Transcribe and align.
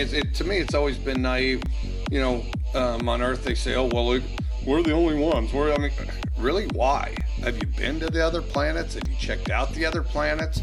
Mean, 0.00 0.08
it, 0.08 0.14
it, 0.14 0.34
to 0.36 0.44
me, 0.44 0.56
it's 0.56 0.74
always 0.74 0.96
been 0.96 1.20
naive. 1.20 1.62
You 2.10 2.20
know, 2.20 2.44
um, 2.74 3.06
on 3.06 3.20
Earth 3.20 3.44
they 3.44 3.54
say, 3.54 3.74
"Oh, 3.74 3.84
well, 3.84 4.18
we're 4.64 4.82
the 4.82 4.92
only 4.92 5.14
ones." 5.14 5.52
We're, 5.52 5.74
I 5.74 5.76
mean, 5.76 5.90
really, 6.38 6.68
why? 6.68 7.14
Have 7.42 7.56
you 7.56 7.66
been 7.76 8.00
to 8.00 8.08
the 8.08 8.24
other 8.24 8.40
planets? 8.40 8.94
Have 8.94 9.06
you 9.06 9.14
checked 9.16 9.50
out 9.50 9.74
the 9.74 9.84
other 9.84 10.02
planets? 10.02 10.62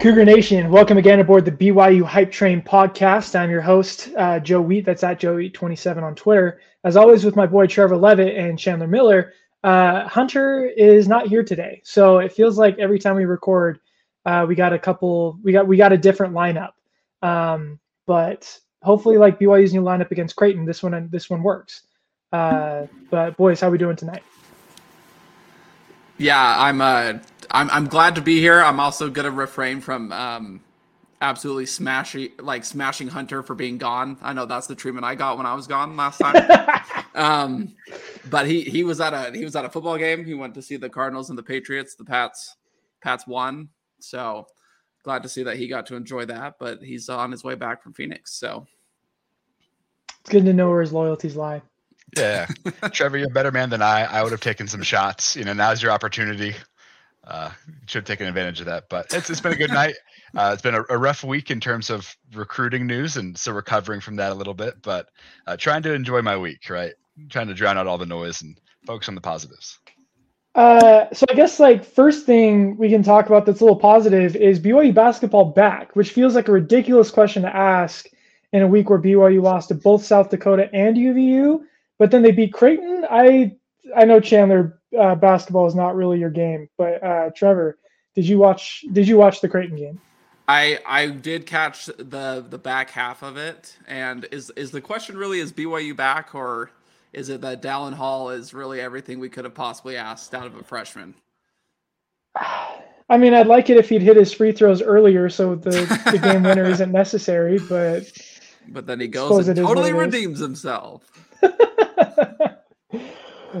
Cougar 0.00 0.24
Nation, 0.24 0.72
welcome 0.72 0.98
again 0.98 1.20
aboard 1.20 1.44
the 1.44 1.52
BYU 1.52 2.02
Hype 2.02 2.32
Train 2.32 2.62
podcast. 2.62 3.38
I'm 3.38 3.48
your 3.50 3.60
host, 3.60 4.08
uh, 4.16 4.40
Joe 4.40 4.60
Wheat. 4.60 4.84
That's 4.84 5.04
at 5.04 5.20
Joe 5.20 5.36
Wheat27 5.36 6.02
on 6.02 6.16
Twitter. 6.16 6.60
As 6.82 6.96
always, 6.96 7.24
with 7.24 7.36
my 7.36 7.46
boy 7.46 7.68
Trevor 7.68 7.96
Levitt 7.96 8.36
and 8.36 8.58
Chandler 8.58 8.88
Miller. 8.88 9.34
Uh, 9.62 10.08
Hunter 10.08 10.64
is 10.64 11.06
not 11.06 11.28
here 11.28 11.44
today, 11.44 11.80
so 11.84 12.18
it 12.18 12.32
feels 12.32 12.58
like 12.58 12.76
every 12.80 12.98
time 12.98 13.14
we 13.14 13.24
record, 13.24 13.78
uh, 14.26 14.44
we 14.48 14.54
got 14.54 14.72
a 14.72 14.78
couple, 14.78 15.38
we 15.42 15.52
got 15.52 15.66
we 15.66 15.76
got 15.76 15.92
a 15.92 15.98
different 15.98 16.34
lineup. 16.34 16.72
Um, 17.22 17.78
but 18.06 18.58
hopefully, 18.82 19.16
like 19.16 19.38
BYU's 19.38 19.72
new 19.72 19.82
lineup 19.82 20.10
against 20.10 20.36
Creighton, 20.36 20.64
this 20.64 20.82
one 20.82 21.08
this 21.10 21.30
one 21.30 21.42
works. 21.42 21.82
Uh, 22.32 22.86
but 23.10 23.36
boys, 23.36 23.60
how 23.60 23.70
we 23.70 23.78
doing 23.78 23.96
tonight? 23.96 24.22
Yeah, 26.20 26.54
I'm 26.58 26.82
uh 26.82 27.14
I'm 27.50 27.70
I'm 27.70 27.86
glad 27.86 28.14
to 28.16 28.20
be 28.20 28.40
here. 28.40 28.60
I'm 28.60 28.78
also 28.78 29.08
gonna 29.08 29.30
refrain 29.30 29.80
from 29.80 30.12
um 30.12 30.60
absolutely 31.22 31.66
smashing 31.66 32.32
like 32.38 32.64
smashing 32.64 33.08
Hunter 33.08 33.42
for 33.42 33.54
being 33.54 33.78
gone. 33.78 34.18
I 34.20 34.34
know 34.34 34.44
that's 34.44 34.66
the 34.66 34.74
treatment 34.74 35.06
I 35.06 35.14
got 35.14 35.38
when 35.38 35.46
I 35.46 35.54
was 35.54 35.66
gone 35.66 35.96
last 35.96 36.18
time. 36.18 36.46
um 37.14 37.74
but 38.28 38.46
he 38.46 38.62
he 38.62 38.84
was 38.84 39.00
at 39.00 39.14
a 39.14 39.36
he 39.36 39.44
was 39.44 39.56
at 39.56 39.64
a 39.64 39.70
football 39.70 39.96
game. 39.96 40.26
He 40.26 40.34
went 40.34 40.54
to 40.54 40.62
see 40.62 40.76
the 40.76 40.90
Cardinals 40.90 41.30
and 41.30 41.38
the 41.38 41.42
Patriots. 41.42 41.94
The 41.94 42.04
Pats 42.04 42.54
Pats 43.02 43.26
won. 43.26 43.70
So 44.02 44.46
glad 45.02 45.22
to 45.22 45.28
see 45.28 45.42
that 45.44 45.56
he 45.56 45.68
got 45.68 45.86
to 45.86 45.96
enjoy 45.96 46.26
that, 46.26 46.54
but 46.58 46.82
he's 46.82 47.08
on 47.08 47.30
his 47.30 47.44
way 47.44 47.54
back 47.54 47.82
from 47.82 47.92
Phoenix. 47.92 48.32
So 48.32 48.66
it's 50.20 50.30
good 50.30 50.44
to 50.44 50.52
know 50.52 50.70
where 50.70 50.80
his 50.80 50.92
loyalties 50.92 51.36
lie. 51.36 51.62
Yeah, 52.16 52.46
Trevor, 52.92 53.18
you're 53.18 53.28
a 53.28 53.32
better 53.32 53.52
man 53.52 53.70
than 53.70 53.82
I. 53.82 54.02
I 54.02 54.22
would 54.22 54.32
have 54.32 54.40
taken 54.40 54.66
some 54.66 54.82
shots. 54.82 55.36
You 55.36 55.44
know, 55.44 55.52
now's 55.52 55.82
your 55.82 55.92
opportunity. 55.92 56.54
Uh, 57.22 57.50
should 57.86 58.00
have 58.00 58.04
taken 58.06 58.26
advantage 58.26 58.60
of 58.60 58.66
that. 58.66 58.88
But 58.88 59.12
it's 59.12 59.30
it's 59.30 59.40
been 59.40 59.52
a 59.52 59.56
good 59.56 59.70
night. 59.70 59.94
Uh, 60.36 60.50
it's 60.52 60.62
been 60.62 60.74
a, 60.74 60.82
a, 60.90 60.98
rough 60.98 61.22
week 61.22 61.50
in 61.50 61.60
terms 61.60 61.90
of 61.90 62.16
recruiting 62.34 62.86
news, 62.86 63.16
and 63.16 63.36
so 63.36 63.52
recovering 63.52 64.00
from 64.00 64.16
that 64.16 64.32
a 64.32 64.34
little 64.34 64.54
bit. 64.54 64.82
But 64.82 65.08
uh, 65.46 65.56
trying 65.56 65.82
to 65.82 65.92
enjoy 65.92 66.22
my 66.22 66.36
week, 66.36 66.70
right? 66.70 66.94
Trying 67.28 67.48
to 67.48 67.54
drown 67.54 67.78
out 67.78 67.86
all 67.86 67.98
the 67.98 68.06
noise 68.06 68.42
and 68.42 68.58
focus 68.86 69.08
on 69.08 69.14
the 69.14 69.20
positives. 69.20 69.78
Uh, 70.54 71.06
so 71.12 71.26
I 71.30 71.34
guess 71.34 71.60
like 71.60 71.84
first 71.84 72.26
thing 72.26 72.76
we 72.76 72.88
can 72.88 73.02
talk 73.02 73.26
about 73.26 73.46
that's 73.46 73.60
a 73.60 73.64
little 73.64 73.78
positive 73.78 74.34
is 74.34 74.58
BYU 74.58 74.92
basketball 74.92 75.44
back, 75.44 75.94
which 75.94 76.10
feels 76.10 76.34
like 76.34 76.48
a 76.48 76.52
ridiculous 76.52 77.10
question 77.10 77.42
to 77.42 77.54
ask 77.54 78.08
in 78.52 78.62
a 78.62 78.66
week 78.66 78.90
where 78.90 78.98
BYU 78.98 79.42
lost 79.42 79.68
to 79.68 79.74
both 79.74 80.04
South 80.04 80.30
Dakota 80.30 80.68
and 80.74 80.96
UVU 80.96 81.60
but 82.00 82.10
then 82.10 82.22
they 82.22 82.32
beat 82.32 82.52
Creighton. 82.52 83.06
I 83.08 83.54
I 83.94 84.06
know 84.06 84.18
Chandler 84.18 84.80
uh, 84.98 85.14
basketball 85.14 85.66
is 85.66 85.74
not 85.74 85.94
really 85.94 86.18
your 86.18 86.30
game, 86.30 86.68
but 86.78 87.04
uh, 87.04 87.30
Trevor, 87.36 87.78
did 88.16 88.26
you 88.26 88.38
watch 88.38 88.84
did 88.90 89.06
you 89.06 89.18
watch 89.18 89.42
the 89.42 89.48
Creighton 89.48 89.76
game? 89.76 90.00
I 90.48 90.80
I 90.86 91.08
did 91.08 91.46
catch 91.46 91.86
the 91.86 92.44
the 92.48 92.58
back 92.58 92.90
half 92.90 93.22
of 93.22 93.36
it, 93.36 93.76
and 93.86 94.26
is 94.32 94.50
is 94.56 94.70
the 94.70 94.80
question 94.80 95.16
really 95.18 95.38
is 95.40 95.52
BYU 95.52 95.94
back 95.94 96.34
or 96.34 96.70
is 97.12 97.28
it 97.28 97.40
that 97.40 97.62
Dallin 97.62 97.94
Hall 97.94 98.30
is 98.30 98.54
really 98.54 98.80
everything 98.80 99.18
we 99.18 99.28
could 99.28 99.44
have 99.44 99.54
possibly 99.54 99.96
asked 99.96 100.34
out 100.34 100.46
of 100.46 100.54
a 100.56 100.62
freshman? 100.62 101.14
I 102.36 103.18
mean, 103.18 103.34
I'd 103.34 103.48
like 103.48 103.70
it 103.70 103.76
if 103.76 103.88
he'd 103.88 104.02
hit 104.02 104.16
his 104.16 104.32
free 104.32 104.52
throws 104.52 104.80
earlier, 104.80 105.28
so 105.28 105.56
the, 105.56 105.70
the 106.12 106.18
game 106.18 106.44
winner 106.44 106.64
isn't 106.64 106.92
necessary. 106.92 107.58
But 107.58 108.04
but 108.68 108.86
then 108.86 109.00
he 109.00 109.08
goes 109.08 109.48
and 109.48 109.56
totally 109.56 109.92
redeems 109.92 110.38
himself. 110.38 111.10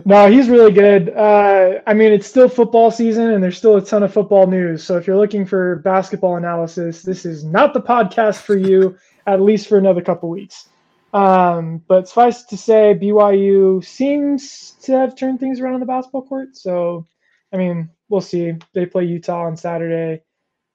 no, 0.04 0.30
he's 0.30 0.48
really 0.48 0.70
good. 0.70 1.10
Uh, 1.10 1.80
I 1.84 1.94
mean, 1.94 2.12
it's 2.12 2.28
still 2.28 2.48
football 2.48 2.92
season, 2.92 3.30
and 3.32 3.42
there's 3.42 3.58
still 3.58 3.76
a 3.76 3.84
ton 3.84 4.04
of 4.04 4.12
football 4.12 4.46
news. 4.46 4.84
So 4.84 4.96
if 4.96 5.08
you're 5.08 5.16
looking 5.16 5.44
for 5.44 5.76
basketball 5.76 6.36
analysis, 6.36 7.02
this 7.02 7.26
is 7.26 7.42
not 7.42 7.74
the 7.74 7.82
podcast 7.82 8.42
for 8.42 8.56
you, 8.56 8.96
at 9.26 9.40
least 9.40 9.66
for 9.66 9.78
another 9.78 10.00
couple 10.00 10.28
weeks. 10.28 10.68
Um, 11.12 11.82
but 11.88 12.08
suffice 12.08 12.44
to 12.44 12.56
say, 12.56 12.96
BYU 13.00 13.84
seems 13.84 14.72
to 14.82 14.92
have 14.92 15.16
turned 15.16 15.40
things 15.40 15.60
around 15.60 15.74
on 15.74 15.80
the 15.80 15.86
basketball 15.86 16.22
court. 16.22 16.56
So, 16.56 17.06
I 17.52 17.56
mean, 17.56 17.90
we'll 18.08 18.20
see. 18.20 18.54
They 18.74 18.86
play 18.86 19.04
Utah 19.04 19.44
on 19.44 19.56
Saturday, 19.56 20.22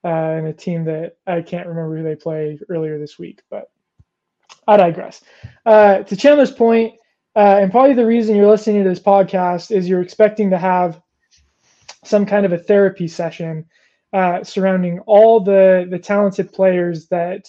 uh, 0.04 0.08
and 0.08 0.48
a 0.48 0.54
team 0.54 0.84
that 0.86 1.18
I 1.26 1.42
can't 1.42 1.68
remember 1.68 1.98
who 1.98 2.04
they 2.04 2.16
played 2.16 2.60
earlier 2.70 3.00
this 3.00 3.18
week, 3.18 3.42
but 3.50 3.72
I 4.68 4.78
digress. 4.78 5.22
Uh, 5.66 6.00
to 6.00 6.16
Chandler's 6.16 6.52
point, 6.52 6.96
uh, 7.36 7.60
and 7.62 7.72
probably 7.72 7.94
the 7.94 8.06
reason 8.06 8.36
you're 8.36 8.50
listening 8.50 8.84
to 8.84 8.90
this 8.90 9.00
podcast 9.00 9.72
is 9.72 9.88
you're 9.88 10.02
expecting 10.02 10.50
to 10.50 10.58
have 10.58 11.02
some 12.04 12.26
kind 12.26 12.46
of 12.46 12.54
a 12.54 12.58
therapy 12.58 13.08
session 13.08 13.66
uh, 14.14 14.44
surrounding 14.44 15.00
all 15.02 15.40
the 15.40 15.88
the 15.90 16.00
talented 16.00 16.54
players 16.54 17.08
that 17.08 17.48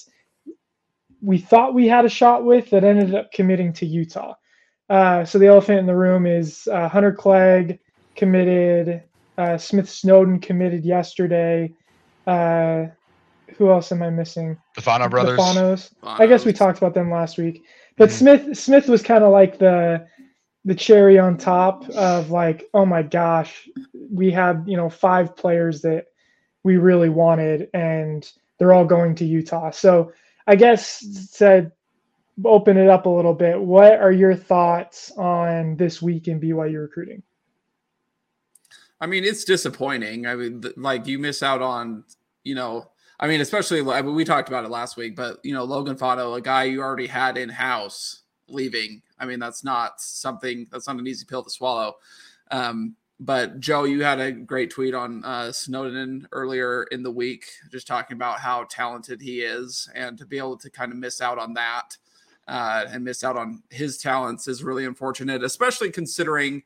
we 1.26 1.38
thought 1.38 1.74
we 1.74 1.88
had 1.88 2.04
a 2.04 2.08
shot 2.08 2.44
with 2.44 2.70
that 2.70 2.84
ended 2.84 3.12
up 3.12 3.32
committing 3.32 3.72
to 3.72 3.84
Utah. 3.84 4.34
Uh, 4.88 5.24
so 5.24 5.38
the 5.40 5.48
elephant 5.48 5.80
in 5.80 5.86
the 5.86 5.96
room 5.96 6.24
is 6.24 6.68
uh, 6.68 6.88
Hunter 6.88 7.12
Clegg 7.12 7.80
committed, 8.14 9.02
uh, 9.36 9.58
Smith 9.58 9.90
Snowden 9.90 10.38
committed 10.38 10.84
yesterday. 10.84 11.74
Uh, 12.28 12.84
who 13.56 13.70
else 13.70 13.90
am 13.90 14.04
I 14.04 14.10
missing? 14.10 14.56
The 14.76 14.82
Fano 14.82 15.08
brothers. 15.08 15.36
The 15.36 15.42
Fanos. 15.42 15.92
I 16.04 16.28
guess 16.28 16.44
we 16.44 16.52
talked 16.52 16.78
about 16.78 16.94
them 16.94 17.10
last 17.10 17.38
week. 17.38 17.64
But 17.96 18.10
mm-hmm. 18.10 18.44
Smith 18.44 18.58
Smith 18.58 18.88
was 18.88 19.02
kind 19.02 19.24
of 19.24 19.32
like 19.32 19.58
the 19.58 20.06
the 20.64 20.74
cherry 20.76 21.18
on 21.18 21.36
top 21.36 21.88
of 21.90 22.30
like, 22.30 22.68
oh 22.72 22.86
my 22.86 23.02
gosh, 23.02 23.68
we 24.12 24.30
had, 24.30 24.64
you 24.66 24.76
know, 24.76 24.90
five 24.90 25.36
players 25.36 25.82
that 25.82 26.06
we 26.62 26.76
really 26.76 27.08
wanted 27.08 27.68
and 27.74 28.30
they're 28.58 28.72
all 28.72 28.84
going 28.84 29.14
to 29.16 29.24
Utah. 29.24 29.70
So 29.70 30.12
I 30.46 30.56
guess 30.56 31.30
to 31.38 31.72
open 32.44 32.76
it 32.76 32.88
up 32.88 33.06
a 33.06 33.10
little 33.10 33.34
bit, 33.34 33.60
what 33.60 33.94
are 33.94 34.12
your 34.12 34.34
thoughts 34.34 35.10
on 35.12 35.76
this 35.76 36.02
week 36.02 36.28
in 36.28 36.40
BYU 36.40 36.80
recruiting? 36.80 37.22
I 39.00 39.06
mean, 39.06 39.24
it's 39.24 39.44
disappointing. 39.44 40.26
I 40.26 40.34
mean, 40.34 40.62
like 40.76 41.06
you 41.06 41.18
miss 41.18 41.42
out 41.42 41.62
on, 41.62 42.04
you 42.44 42.54
know, 42.54 42.90
I 43.18 43.26
mean, 43.26 43.40
especially 43.40 43.80
I 43.90 44.02
mean, 44.02 44.14
we 44.14 44.24
talked 44.24 44.48
about 44.48 44.64
it 44.64 44.70
last 44.70 44.96
week, 44.96 45.16
but 45.16 45.38
you 45.42 45.54
know, 45.54 45.64
Logan 45.64 45.96
Fano, 45.96 46.34
a 46.34 46.40
guy 46.40 46.64
you 46.64 46.82
already 46.82 47.06
had 47.06 47.38
in 47.38 47.48
house, 47.48 48.22
leaving. 48.48 49.02
I 49.18 49.26
mean, 49.26 49.38
that's 49.38 49.64
not 49.64 50.00
something 50.00 50.66
that's 50.70 50.86
not 50.86 50.96
an 50.96 51.06
easy 51.06 51.24
pill 51.24 51.42
to 51.42 51.50
swallow. 51.50 51.96
Um, 52.50 52.94
but 53.18 53.60
Joe, 53.60 53.84
you 53.84 54.02
had 54.02 54.20
a 54.20 54.30
great 54.30 54.70
tweet 54.70 54.94
on 54.94 55.24
uh, 55.24 55.50
Snowden 55.50 56.28
earlier 56.32 56.84
in 56.84 57.02
the 57.02 57.10
week, 57.10 57.46
just 57.70 57.86
talking 57.86 58.14
about 58.14 58.40
how 58.40 58.66
talented 58.68 59.22
he 59.22 59.40
is, 59.40 59.88
and 59.94 60.18
to 60.18 60.26
be 60.26 60.36
able 60.36 60.58
to 60.58 60.70
kind 60.70 60.92
of 60.92 60.98
miss 60.98 61.20
out 61.20 61.38
on 61.38 61.54
that 61.54 61.96
uh, 62.46 62.84
and 62.88 63.04
miss 63.04 63.24
out 63.24 63.36
on 63.36 63.62
his 63.70 63.98
talents 63.98 64.48
is 64.48 64.62
really 64.62 64.84
unfortunate, 64.84 65.42
especially 65.42 65.90
considering 65.90 66.62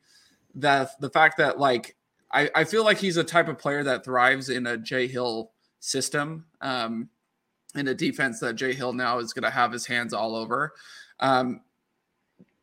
that 0.56 1.00
the 1.00 1.11
fact 1.11 1.38
that 1.38 1.61
like 1.61 1.97
I, 2.32 2.50
I 2.55 2.64
feel 2.64 2.85
like 2.85 2.99
he's 2.99 3.17
a 3.17 3.25
type 3.25 3.49
of 3.49 3.58
player 3.58 3.85
that 3.85 4.05
thrives 4.05 4.49
in 4.49 4.67
a 4.67 4.76
Jay 4.76 5.06
Hill 5.06 5.53
system 5.79 6.46
um, 6.61 7.08
in 7.75 7.88
a 7.88 7.94
defense 7.94 8.41
that 8.41 8.56
Jay 8.56 8.73
Hill 8.73 8.93
now 8.93 9.19
is 9.19 9.32
going 9.32 9.44
to 9.44 9.50
have 9.50 9.73
his 9.73 9.87
hands 9.87 10.12
all 10.12 10.35
over. 10.35 10.75
Um, 11.20 11.62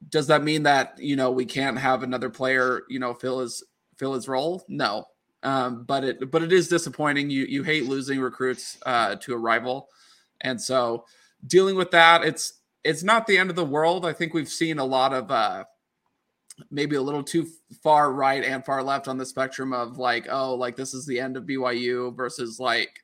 does 0.09 0.27
that 0.27 0.43
mean 0.43 0.63
that 0.63 0.99
you 0.99 1.15
know 1.15 1.31
we 1.31 1.45
can't 1.45 1.77
have 1.77 2.03
another 2.03 2.29
player 2.29 2.83
you 2.87 2.99
know 2.99 3.13
fill 3.13 3.39
his 3.39 3.63
fill 3.97 4.13
his 4.13 4.27
role? 4.27 4.63
No, 4.67 5.05
um, 5.43 5.83
but 5.83 6.03
it 6.03 6.31
but 6.31 6.43
it 6.43 6.51
is 6.51 6.67
disappointing. 6.67 7.29
You 7.29 7.45
you 7.45 7.63
hate 7.63 7.85
losing 7.85 8.19
recruits 8.19 8.77
uh, 8.85 9.15
to 9.15 9.33
a 9.33 9.37
rival, 9.37 9.89
and 10.41 10.59
so 10.59 11.05
dealing 11.45 11.75
with 11.75 11.91
that, 11.91 12.23
it's 12.23 12.53
it's 12.83 13.03
not 13.03 13.27
the 13.27 13.37
end 13.37 13.49
of 13.49 13.55
the 13.55 13.65
world. 13.65 14.05
I 14.05 14.13
think 14.13 14.33
we've 14.33 14.49
seen 14.49 14.79
a 14.79 14.85
lot 14.85 15.13
of 15.13 15.31
uh, 15.31 15.65
maybe 16.71 16.95
a 16.95 17.01
little 17.01 17.23
too 17.23 17.47
far 17.83 18.11
right 18.13 18.43
and 18.43 18.65
far 18.65 18.81
left 18.83 19.07
on 19.07 19.17
the 19.17 19.25
spectrum 19.25 19.73
of 19.73 19.97
like 19.97 20.27
oh 20.29 20.55
like 20.55 20.75
this 20.75 20.93
is 20.93 21.05
the 21.05 21.19
end 21.19 21.37
of 21.37 21.43
BYU 21.43 22.15
versus 22.15 22.59
like 22.59 23.03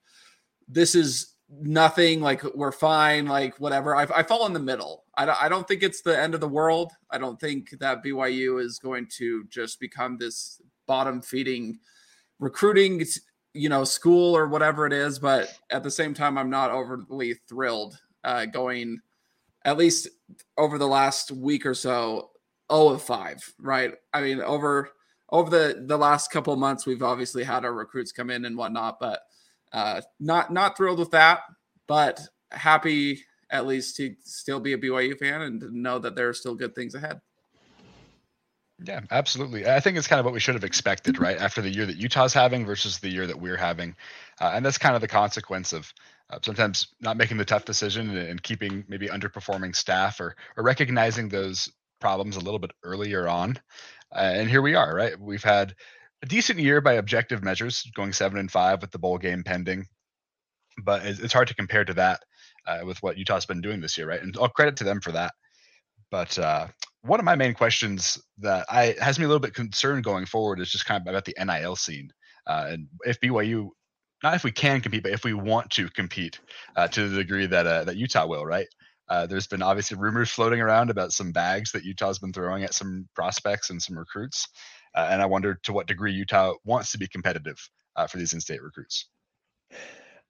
this 0.68 0.96
is 0.96 1.34
nothing 1.62 2.20
like 2.20 2.44
we're 2.56 2.72
fine 2.72 3.26
like 3.26 3.60
whatever 3.60 3.96
I, 3.96 4.08
I 4.16 4.24
fall 4.24 4.46
in 4.48 4.54
the 4.54 4.60
middle 4.60 5.04
I 5.16 5.26
don't, 5.26 5.44
I 5.44 5.50
don't 5.50 5.68
think 5.68 5.84
it's 5.84 6.02
the 6.02 6.20
end 6.20 6.34
of 6.34 6.40
the 6.40 6.48
world 6.48 6.92
i 7.12 7.18
don't 7.18 7.40
think 7.40 7.72
that 7.80 8.04
byu 8.04 8.64
is 8.64 8.80
going 8.80 9.08
to 9.18 9.44
just 9.50 9.80
become 9.80 10.18
this 10.18 10.62
bottom 10.88 11.22
feeding 11.22 11.80
recruiting 12.40 13.04
you 13.54 13.70
know 13.70 13.84
school 13.84 14.36
or 14.36 14.48
whatever 14.48 14.86
it 14.86 14.94
is 14.94 15.20
but 15.20 15.48
at 15.70 15.84
the 15.84 15.92
same 15.92 16.14
time 16.14 16.38
i'm 16.38 16.50
not 16.50 16.72
overly 16.72 17.36
thrilled 17.48 17.98
uh, 18.24 18.46
going 18.46 19.00
at 19.66 19.78
least 19.78 20.08
over 20.58 20.78
the 20.78 20.88
last 20.88 21.32
week 21.32 21.66
or 21.66 21.74
so 21.74 22.32
0 22.72 22.90
of 22.90 23.02
5 23.02 23.54
right 23.60 23.94
i 24.14 24.22
mean 24.22 24.42
over 24.42 24.90
over 25.30 25.50
the 25.50 25.84
the 25.88 25.98
last 25.98 26.32
couple 26.32 26.56
months 26.56 26.86
we've 26.86 27.04
obviously 27.04 27.44
had 27.44 27.66
our 27.66 27.74
recruits 27.74 28.12
come 28.12 28.30
in 28.30 28.46
and 28.46 28.58
whatnot 28.58 29.00
but 29.00 29.22
uh, 29.74 30.02
not 30.20 30.54
not 30.54 30.78
thrilled 30.78 31.00
with 31.00 31.12
that, 31.12 31.42
but 31.88 32.22
happy 32.52 33.24
at 33.50 33.66
least 33.66 33.96
to 33.98 34.16
still 34.24 34.60
be 34.60 34.74
a 34.74 34.78
BYU 34.78 35.18
fan 35.18 35.42
and 35.42 35.62
know 35.74 36.00
that 36.00 36.16
there 36.16 36.30
are 36.30 36.34
still 36.34 36.56
good 36.56 36.76
things 36.76 36.96
ahead. 36.96 37.20
Yeah, 38.80 39.02
absolutely. 39.12 39.68
I 39.68 39.80
think 39.80 39.98
it's 39.98 40.08
kind 40.08 40.20
of 40.20 40.26
what 40.26 40.34
we 40.34 40.40
should 40.40 40.56
have 40.56 40.64
expected, 40.64 41.20
right? 41.20 41.38
After 41.38 41.62
the 41.62 41.70
year 41.70 41.86
that 41.86 41.98
Utah's 41.98 42.34
having 42.34 42.66
versus 42.66 43.00
the 43.00 43.10
year 43.10 43.28
that 43.28 43.40
we're 43.40 43.58
having. 43.58 43.96
Uh, 44.42 44.52
and 44.56 44.66
that's 44.66 44.78
kind 44.78 44.96
of 44.96 45.02
the 45.02 45.08
consequence 45.08 45.74
of 45.74 45.94
uh, 46.30 46.40
sometimes 46.44 46.88
not 47.00 47.18
making 47.18 47.38
the 47.38 47.46
tough 47.46 47.66
decision 47.66 48.10
and, 48.10 48.18
and, 48.18 48.44
keeping 48.44 48.84
maybe 48.88 49.08
underperforming 49.08 49.76
staff 49.76 50.20
or, 50.20 50.36
or 50.58 50.64
recognizing 50.64 51.30
those 51.30 51.72
problems 52.02 52.36
a 52.36 52.40
little 52.40 52.60
bit 52.60 52.72
earlier 52.84 53.28
on. 53.28 53.58
Uh, 54.14 54.32
and 54.34 54.50
here 54.50 54.62
we 54.62 54.76
are, 54.76 54.94
right? 54.94 55.20
We've 55.20 55.44
had 55.44 55.76
a 56.24 56.26
decent 56.26 56.60
year 56.60 56.82
by 56.82 56.94
objective 56.94 57.44
measures, 57.44 57.84
going 57.96 58.14
seven 58.14 58.40
and 58.40 58.52
five 58.52 58.82
with 58.82 58.92
the 58.92 59.00
bowl 59.00 59.18
game 59.18 59.44
pending. 59.44 59.86
But 60.84 61.06
it's, 61.06 61.20
it's 61.20 61.34
hard 61.34 61.48
to 61.50 61.56
compare 61.56 61.86
to 61.86 61.94
that 61.94 62.22
uh, 62.66 62.80
with 62.86 63.02
what 63.04 63.18
Utah's 63.18 63.46
been 63.46 63.62
doing 63.62 63.82
this 63.82 63.98
year, 63.98 64.08
right? 64.08 64.22
And 64.22 64.36
all 64.38 64.50
credit 64.50 64.78
to 64.78 64.84
them 64.84 65.02
for 65.02 65.12
that. 65.12 65.34
But 66.10 66.38
uh, 66.40 66.68
one 67.04 67.20
of 67.20 67.26
my 67.26 67.36
main 67.36 67.54
questions 67.54 68.22
that 68.40 68.66
I 68.70 68.96
has 69.00 69.20
me 69.20 69.26
a 69.26 69.28
little 69.28 69.42
bit 69.42 69.54
concerned 69.54 70.04
going 70.04 70.26
forward 70.26 70.60
is 70.60 70.72
just 70.72 70.86
kind 70.86 71.02
of 71.02 71.08
about 71.08 71.26
the 71.26 71.36
NIL 71.44 71.76
scene. 71.76 72.12
Uh, 72.48 72.68
and 72.70 72.88
if 73.06 73.20
BYU, 73.20 73.70
not 74.24 74.36
if 74.36 74.44
we 74.44 74.52
can 74.52 74.82
compete, 74.82 75.04
but 75.04 75.12
if 75.12 75.24
we 75.24 75.34
want 75.34 75.70
to 75.72 75.90
compete 75.90 76.40
uh, 76.76 76.88
to 76.88 77.10
the 77.10 77.18
degree 77.18 77.46
that 77.46 77.68
uh, 77.68 77.84
that 77.84 77.98
Utah 77.98 78.26
will, 78.26 78.46
right? 78.46 78.68
Uh, 79.10 79.26
there's 79.26 79.48
been 79.48 79.62
obviously 79.62 79.98
rumors 79.98 80.30
floating 80.30 80.62
around 80.62 80.90
about 80.90 81.12
some 81.12 81.34
bags 81.34 81.72
that 81.74 81.84
Utah's 81.84 82.20
been 82.20 82.32
throwing 82.32 82.64
at 82.64 82.74
some 82.74 83.08
prospects 83.16 83.70
and 83.70 83.82
some 83.82 83.98
recruits, 83.98 84.48
uh, 84.96 85.10
and 85.12 85.22
I 85.22 85.26
wonder 85.26 85.60
to 85.64 85.74
what 85.74 85.88
degree 85.88 86.14
Utah 86.14 86.54
wants 86.64 86.94
to 86.94 86.98
be 86.98 87.08
competitive 87.08 87.58
uh, 87.98 88.08
for 88.08 88.18
these 88.18 88.34
in-state 88.34 88.64
recruits. 88.64 89.10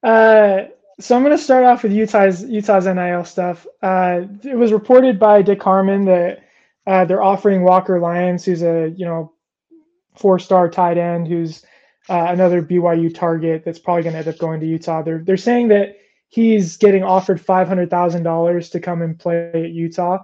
Uh, 0.02 0.64
so 1.00 1.16
I'm 1.16 1.24
going 1.24 1.38
to 1.38 1.44
start 1.44 1.66
off 1.66 1.84
with 1.84 1.92
Utah's 1.92 2.44
Utah's 2.44 2.88
NIL 2.88 3.25
stuff. 3.25 3.68
Uh, 3.84 4.22
it 4.44 4.58
was 4.58 4.72
reported 4.72 5.20
by 5.20 5.44
Dick 5.44 5.62
Harmon 5.62 6.06
that 6.06 6.44
uh, 6.86 7.06
they're 7.06 7.24
offering 7.24 7.64
Walker 7.64 8.00
Lyons, 8.00 8.46
who's 8.46 8.62
a 8.62 8.94
you 8.96 9.06
know 9.06 9.34
four-star 10.16 10.70
tight 10.70 10.98
end, 10.98 11.28
who's 11.28 11.64
uh, 12.10 12.28
another 12.30 12.62
BYU 12.62 13.14
target 13.14 13.64
that's 13.66 13.80
probably 13.80 14.04
going 14.04 14.14
to 14.14 14.20
end 14.20 14.28
up 14.28 14.38
going 14.38 14.60
to 14.60 14.66
Utah. 14.66 15.02
They're 15.02 15.24
they're 15.24 15.38
saying 15.38 15.70
that 15.70 15.98
he's 16.30 16.78
getting 16.78 17.04
offered 17.04 17.40
five 17.40 17.68
hundred 17.68 17.90
thousand 17.90 18.24
dollars 18.24 18.70
to 18.72 18.80
come 18.80 19.02
and 19.02 19.18
play 19.18 19.52
at 19.54 19.72
Utah. 19.72 20.20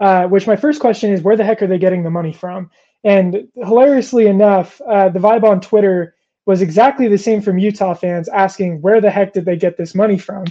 Uh, 0.00 0.26
which 0.26 0.46
my 0.46 0.56
first 0.56 0.80
question 0.80 1.12
is, 1.12 1.22
where 1.22 1.36
the 1.36 1.44
heck 1.44 1.62
are 1.62 1.66
they 1.66 1.78
getting 1.78 2.02
the 2.02 2.10
money 2.10 2.32
from? 2.32 2.70
And 3.04 3.46
hilariously 3.56 4.26
enough, 4.26 4.80
uh, 4.88 5.08
the 5.08 5.20
vibe 5.20 5.44
on 5.44 5.60
Twitter 5.60 6.14
was 6.46 6.62
exactly 6.62 7.08
the 7.08 7.18
same 7.18 7.40
from 7.40 7.58
Utah 7.58 7.94
fans 7.94 8.28
asking 8.28 8.80
where 8.82 9.00
the 9.00 9.10
heck 9.10 9.32
did 9.32 9.44
they 9.44 9.56
get 9.56 9.76
this 9.76 9.94
money 9.94 10.18
from? 10.18 10.44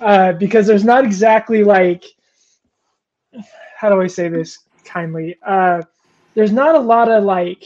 Uh, 0.00 0.32
because 0.32 0.66
there's 0.66 0.84
not 0.84 1.04
exactly 1.04 1.64
like, 1.64 2.04
how 3.76 3.88
do 3.88 4.00
I 4.00 4.06
say 4.06 4.28
this 4.28 4.58
kindly? 4.84 5.36
Uh, 5.46 5.82
there's 6.34 6.52
not 6.52 6.74
a 6.74 6.78
lot 6.80 7.10
of 7.10 7.24
like 7.24 7.64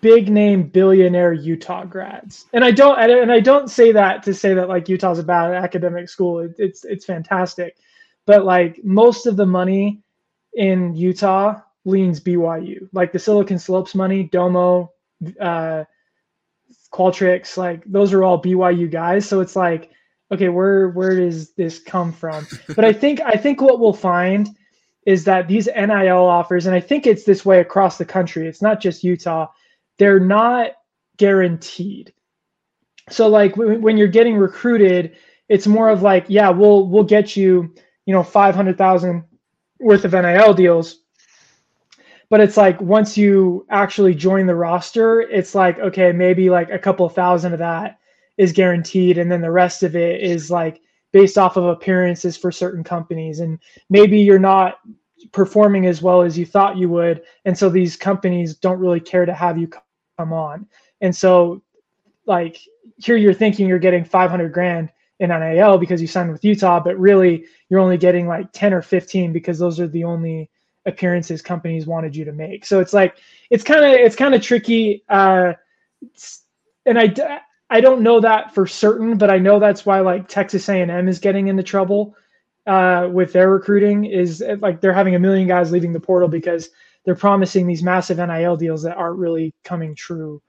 big 0.00 0.28
name 0.28 0.64
billionaire 0.64 1.32
Utah 1.32 1.84
grads, 1.84 2.46
and 2.52 2.64
I 2.64 2.70
don't 2.70 2.98
and 2.98 3.30
I 3.30 3.40
don't 3.40 3.68
say 3.70 3.92
that 3.92 4.22
to 4.24 4.34
say 4.34 4.54
that 4.54 4.68
like 4.68 4.88
Utah's 4.88 5.18
a 5.18 5.24
bad 5.24 5.54
academic 5.54 6.08
school. 6.08 6.40
It, 6.40 6.54
it's 6.58 6.84
it's 6.84 7.04
fantastic, 7.04 7.76
but 8.26 8.44
like 8.44 8.82
most 8.84 9.26
of 9.26 9.36
the 9.36 9.46
money 9.46 10.02
in 10.54 10.94
Utah 10.94 11.60
leans 11.84 12.20
BYU, 12.20 12.88
like 12.92 13.12
the 13.12 13.18
Silicon 13.18 13.58
Slopes 13.58 13.94
money, 13.94 14.24
Domo. 14.24 14.92
Uh, 15.40 15.84
Qualtrics, 16.92 17.56
like 17.56 17.82
those 17.86 18.12
are 18.12 18.22
all 18.22 18.40
BYU 18.40 18.90
guys. 18.90 19.26
So 19.26 19.40
it's 19.40 19.56
like, 19.56 19.90
okay, 20.30 20.50
where 20.50 20.90
where 20.90 21.16
does 21.16 21.52
this 21.54 21.78
come 21.78 22.12
from? 22.12 22.46
But 22.76 22.84
I 22.84 22.92
think 22.92 23.20
I 23.22 23.36
think 23.36 23.60
what 23.60 23.80
we'll 23.80 23.94
find 23.94 24.48
is 25.06 25.24
that 25.24 25.48
these 25.48 25.66
NIL 25.66 26.24
offers, 26.24 26.66
and 26.66 26.74
I 26.74 26.80
think 26.80 27.06
it's 27.06 27.24
this 27.24 27.44
way 27.44 27.60
across 27.60 27.98
the 27.98 28.04
country. 28.04 28.46
It's 28.46 28.62
not 28.62 28.80
just 28.80 29.04
Utah. 29.04 29.48
They're 29.98 30.20
not 30.20 30.72
guaranteed. 31.16 32.12
So 33.10 33.28
like 33.28 33.56
when 33.56 33.96
you're 33.96 34.08
getting 34.08 34.36
recruited, 34.36 35.16
it's 35.48 35.66
more 35.66 35.88
of 35.88 36.02
like, 36.02 36.26
yeah, 36.28 36.50
we'll 36.50 36.88
we'll 36.88 37.04
get 37.04 37.36
you, 37.36 37.74
you 38.06 38.14
know, 38.14 38.22
five 38.22 38.54
hundred 38.54 38.78
thousand 38.78 39.24
worth 39.80 40.04
of 40.04 40.12
NIL 40.12 40.54
deals 40.54 41.02
but 42.32 42.40
it's 42.40 42.56
like 42.56 42.80
once 42.80 43.18
you 43.18 43.66
actually 43.68 44.14
join 44.14 44.46
the 44.46 44.54
roster 44.54 45.20
it's 45.20 45.54
like 45.54 45.78
okay 45.78 46.12
maybe 46.12 46.48
like 46.48 46.70
a 46.70 46.78
couple 46.78 47.06
thousand 47.08 47.52
of 47.52 47.58
that 47.58 47.98
is 48.38 48.52
guaranteed 48.52 49.18
and 49.18 49.30
then 49.30 49.42
the 49.42 49.50
rest 49.50 49.82
of 49.82 49.94
it 49.94 50.22
is 50.22 50.50
like 50.50 50.80
based 51.12 51.38
off 51.38 51.56
of 51.56 51.64
appearances 51.64 52.36
for 52.36 52.50
certain 52.50 52.82
companies 52.82 53.40
and 53.40 53.58
maybe 53.90 54.18
you're 54.18 54.38
not 54.38 54.78
performing 55.30 55.86
as 55.86 56.02
well 56.02 56.22
as 56.22 56.36
you 56.36 56.44
thought 56.44 56.76
you 56.76 56.88
would 56.88 57.22
and 57.44 57.56
so 57.56 57.68
these 57.68 57.96
companies 57.96 58.56
don't 58.56 58.80
really 58.80 59.00
care 59.00 59.24
to 59.24 59.34
have 59.34 59.58
you 59.58 59.68
come 60.18 60.32
on 60.32 60.66
and 61.00 61.14
so 61.14 61.62
like 62.26 62.58
here 62.96 63.16
you're 63.16 63.34
thinking 63.34 63.68
you're 63.68 63.78
getting 63.78 64.04
500 64.04 64.52
grand 64.52 64.90
in 65.20 65.30
NIL 65.30 65.78
because 65.78 66.00
you 66.00 66.08
signed 66.08 66.32
with 66.32 66.44
Utah 66.44 66.80
but 66.80 66.98
really 66.98 67.44
you're 67.68 67.80
only 67.80 67.96
getting 67.96 68.26
like 68.26 68.50
10 68.52 68.74
or 68.74 68.82
15 68.82 69.32
because 69.32 69.58
those 69.58 69.78
are 69.78 69.86
the 69.86 70.02
only 70.02 70.50
appearances 70.86 71.42
companies 71.42 71.86
wanted 71.86 72.14
you 72.14 72.24
to 72.24 72.32
make. 72.32 72.64
So 72.64 72.80
it's 72.80 72.92
like 72.92 73.16
it's 73.50 73.64
kind 73.64 73.84
of 73.84 73.92
it's 73.92 74.16
kind 74.16 74.34
of 74.34 74.42
tricky. 74.42 75.04
Uh, 75.08 75.52
and 76.86 76.98
I 76.98 77.40
I 77.72 77.80
don't 77.80 78.02
know 78.02 78.20
that 78.20 78.54
for 78.54 78.66
certain, 78.66 79.16
but 79.16 79.30
I 79.30 79.38
know 79.38 79.58
that's 79.58 79.86
why 79.86 80.00
like 80.00 80.28
Texas 80.28 80.68
A&M 80.68 81.08
is 81.08 81.18
getting 81.18 81.48
into 81.48 81.62
trouble 81.62 82.14
uh, 82.66 83.08
with 83.10 83.32
their 83.32 83.48
recruiting. 83.48 84.04
Is 84.04 84.44
like 84.58 84.82
they're 84.82 84.92
having 84.92 85.14
a 85.14 85.18
million 85.18 85.48
guys 85.48 85.72
leaving 85.72 85.94
the 85.94 85.98
portal 85.98 86.28
because 86.28 86.68
they're 87.06 87.14
promising 87.14 87.66
these 87.66 87.82
massive 87.82 88.18
NIL 88.18 88.58
deals 88.58 88.82
that 88.82 88.98
aren't 88.98 89.18
really 89.18 89.54
coming 89.64 89.94
true. 89.94 90.42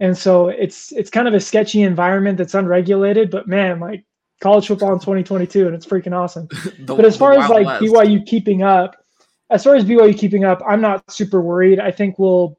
And 0.00 0.16
so 0.16 0.48
it's 0.48 0.92
it's 0.92 1.10
kind 1.10 1.28
of 1.28 1.34
a 1.34 1.40
sketchy 1.40 1.82
environment 1.82 2.38
that's 2.38 2.54
unregulated, 2.54 3.30
but 3.30 3.46
man, 3.46 3.78
like 3.78 4.06
college 4.40 4.66
football 4.66 4.94
in 4.94 4.98
2022 4.98 5.66
and 5.66 5.74
it's 5.74 5.86
freaking 5.86 6.18
awesome. 6.18 6.48
the, 6.80 6.94
but 6.94 7.04
as 7.04 7.18
far 7.18 7.34
as 7.34 7.50
like 7.50 7.66
West. 7.66 7.84
BYU 7.84 8.24
keeping 8.24 8.62
up, 8.62 8.96
as 9.50 9.62
far 9.62 9.74
as 9.74 9.84
BYU 9.84 10.18
keeping 10.18 10.44
up, 10.44 10.62
I'm 10.66 10.80
not 10.80 11.08
super 11.12 11.42
worried. 11.42 11.78
I 11.78 11.90
think 11.90 12.18
we'll 12.18 12.58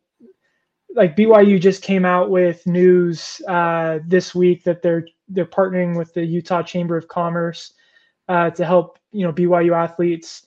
like 0.95 1.15
BYU 1.15 1.59
just 1.59 1.81
came 1.81 2.05
out 2.05 2.29
with 2.29 2.65
news 2.67 3.41
uh, 3.47 3.99
this 4.07 4.33
week 4.35 4.63
that 4.63 4.81
they're 4.81 5.07
they're 5.29 5.45
partnering 5.45 5.97
with 5.97 6.13
the 6.13 6.23
Utah 6.23 6.61
Chamber 6.61 6.97
of 6.97 7.07
Commerce 7.07 7.73
uh, 8.27 8.49
to 8.51 8.65
help 8.65 8.99
you 9.11 9.25
know 9.25 9.33
BYU 9.33 9.75
athletes 9.75 10.45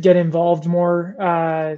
get 0.00 0.16
involved 0.16 0.66
more 0.66 1.16
uh, 1.20 1.76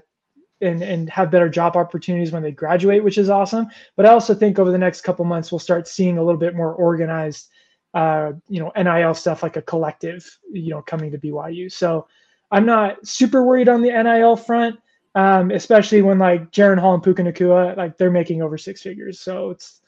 and 0.61 0.83
and 0.83 1.09
have 1.11 1.31
better 1.31 1.49
job 1.49 1.77
opportunities 1.77 2.33
when 2.33 2.43
they 2.43 2.51
graduate, 2.51 3.05
which 3.05 3.19
is 3.19 3.31
awesome. 3.31 3.67
But 3.97 4.07
I 4.07 4.11
also 4.11 4.35
think 4.35 4.59
over 4.59 4.71
the 4.71 4.79
next 4.79 5.03
couple 5.03 5.25
months 5.25 5.51
we'll 5.51 5.59
start 5.59 5.89
seeing 5.89 6.19
a 6.19 6.23
little 6.23 6.41
bit 6.41 6.55
more 6.55 6.75
organized, 6.75 7.49
uh, 7.95 8.33
you 8.49 8.61
know, 8.61 8.73
NIL 8.77 9.15
stuff 9.15 9.43
like 9.43 9.57
a 9.57 9.63
collective, 9.63 10.39
you 10.51 10.71
know, 10.71 10.83
coming 10.83 11.11
to 11.13 11.19
BYU. 11.19 11.71
So 11.71 12.07
I'm 12.51 12.67
not 12.67 13.07
super 13.07 13.45
worried 13.45 13.69
on 13.69 13.81
the 13.81 13.91
NIL 13.91 14.37
front, 14.37 14.79
um, 15.15 15.51
especially 15.51 16.03
when 16.03 16.19
like 16.19 16.51
Jaren 16.53 16.79
Hall 16.79 16.95
and 16.95 17.03
Puka 17.03 17.23
Nacua, 17.23 17.77
like 17.77 17.99
they're 17.99 18.11
making 18.11 18.43
over 18.43 18.57
six 18.57 18.83
figures. 18.83 19.21
So 19.21 19.51
it's 19.51 19.81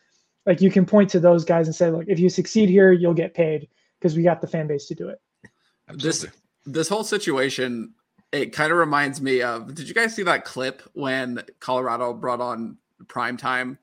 like 0.46 0.60
you 0.60 0.70
can 0.70 0.84
point 0.84 1.10
to 1.10 1.20
those 1.20 1.44
guys 1.44 1.68
and 1.68 1.74
say, 1.74 1.90
look, 1.90 2.04
if 2.08 2.18
you 2.18 2.28
succeed 2.28 2.68
here, 2.68 2.92
you'll 2.92 3.14
get 3.14 3.34
paid 3.34 3.68
because 3.98 4.16
we 4.16 4.22
got 4.22 4.40
the 4.40 4.46
fan 4.46 4.66
base 4.66 4.86
to 4.86 4.94
do 4.94 5.08
it. 5.08 5.20
This 5.94 6.26
this 6.64 6.88
whole 6.88 7.04
situation, 7.04 7.94
it 8.32 8.52
kind 8.52 8.72
of 8.72 8.78
reminds 8.78 9.20
me 9.20 9.42
of. 9.42 9.74
Did 9.74 9.88
you 9.88 9.94
guys 9.94 10.14
see 10.14 10.22
that 10.24 10.44
clip 10.44 10.82
when 10.94 11.42
Colorado 11.60 12.12
brought 12.12 12.40
on 12.40 12.78
prime 13.08 13.36
time 13.36 13.78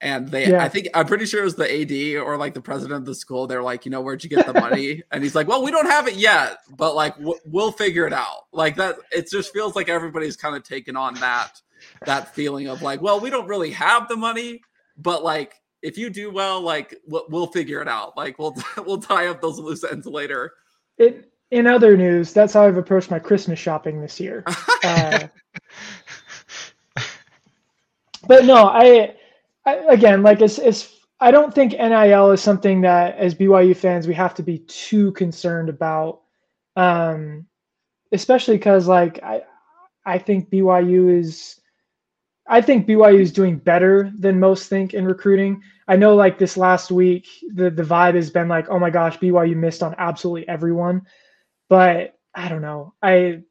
and 0.00 0.28
they 0.28 0.50
yeah. 0.50 0.64
i 0.64 0.68
think 0.68 0.88
i'm 0.94 1.06
pretty 1.06 1.26
sure 1.26 1.40
it 1.40 1.44
was 1.44 1.56
the 1.56 1.82
ad 1.82 2.22
or 2.22 2.36
like 2.36 2.54
the 2.54 2.60
president 2.60 2.98
of 2.98 3.06
the 3.06 3.14
school. 3.14 3.46
They're 3.46 3.62
like 3.62 3.84
you 3.84 3.90
know 3.90 4.00
where'd 4.00 4.22
you 4.22 4.30
get 4.30 4.46
the 4.46 4.54
money? 4.54 5.02
And 5.12 5.22
he's 5.22 5.34
like 5.34 5.46
well 5.46 5.62
we 5.62 5.70
don't 5.70 5.86
have 5.86 6.08
it 6.08 6.14
yet 6.14 6.58
but 6.76 6.94
like 6.94 7.16
w- 7.16 7.38
we'll 7.44 7.72
figure 7.72 8.06
it 8.06 8.12
out. 8.12 8.46
Like 8.52 8.76
that 8.76 8.96
it 9.10 9.30
just 9.30 9.52
feels 9.52 9.76
like 9.76 9.88
everybody's 9.88 10.36
kind 10.36 10.56
of 10.56 10.62
taken 10.62 10.96
on 10.96 11.14
that 11.14 11.60
that 12.06 12.34
feeling 12.34 12.68
of 12.68 12.82
like 12.82 13.00
well 13.02 13.20
we 13.20 13.30
don't 13.30 13.46
really 13.46 13.70
have 13.70 14.08
the 14.08 14.16
money 14.16 14.62
but 14.96 15.24
like 15.24 15.54
if 15.82 15.96
you 15.96 16.10
do 16.10 16.30
well 16.30 16.60
like 16.60 16.94
we'll, 17.06 17.26
we'll 17.28 17.46
figure 17.46 17.80
it 17.80 17.88
out. 17.88 18.16
Like 18.16 18.38
we'll 18.38 18.56
we'll 18.78 19.00
tie 19.00 19.26
up 19.28 19.40
those 19.40 19.58
loose 19.58 19.84
ends 19.84 20.06
later. 20.06 20.52
It 20.98 21.30
in 21.50 21.66
other 21.66 21.96
news 21.96 22.32
that's 22.32 22.52
how 22.52 22.64
i've 22.64 22.76
approached 22.76 23.10
my 23.10 23.18
christmas 23.18 23.58
shopping 23.58 24.00
this 24.00 24.20
year. 24.20 24.44
Uh, 24.82 25.28
but 28.26 28.46
no 28.46 28.68
i 28.68 29.14
Again, 29.88 30.22
like 30.22 30.40
it's, 30.40 30.58
it's, 30.58 30.96
I 31.20 31.30
don't 31.30 31.54
think 31.54 31.72
NIL 31.72 32.30
is 32.32 32.40
something 32.42 32.80
that 32.82 33.16
as 33.16 33.34
BYU 33.34 33.76
fans 33.76 34.06
we 34.06 34.14
have 34.14 34.34
to 34.34 34.42
be 34.42 34.58
too 34.60 35.12
concerned 35.12 35.68
about, 35.68 36.22
um, 36.76 37.46
especially 38.12 38.56
because 38.56 38.88
like 38.88 39.22
I, 39.22 39.42
I 40.06 40.18
think 40.18 40.50
BYU 40.50 41.18
is, 41.18 41.60
I 42.48 42.60
think 42.60 42.86
BYU 42.86 43.20
is 43.20 43.32
doing 43.32 43.58
better 43.58 44.12
than 44.18 44.40
most 44.40 44.68
think 44.68 44.94
in 44.94 45.04
recruiting. 45.04 45.62
I 45.86 45.96
know 45.96 46.16
like 46.16 46.38
this 46.38 46.56
last 46.56 46.90
week, 46.90 47.28
the, 47.54 47.70
the 47.70 47.82
vibe 47.82 48.14
has 48.14 48.30
been 48.30 48.48
like, 48.48 48.68
oh 48.70 48.78
my 48.78 48.90
gosh, 48.90 49.18
BYU 49.18 49.56
missed 49.56 49.82
on 49.82 49.94
absolutely 49.98 50.48
everyone. 50.48 51.02
But 51.68 52.18
I 52.34 52.48
don't 52.48 52.62
know. 52.62 52.94
I 53.02 53.42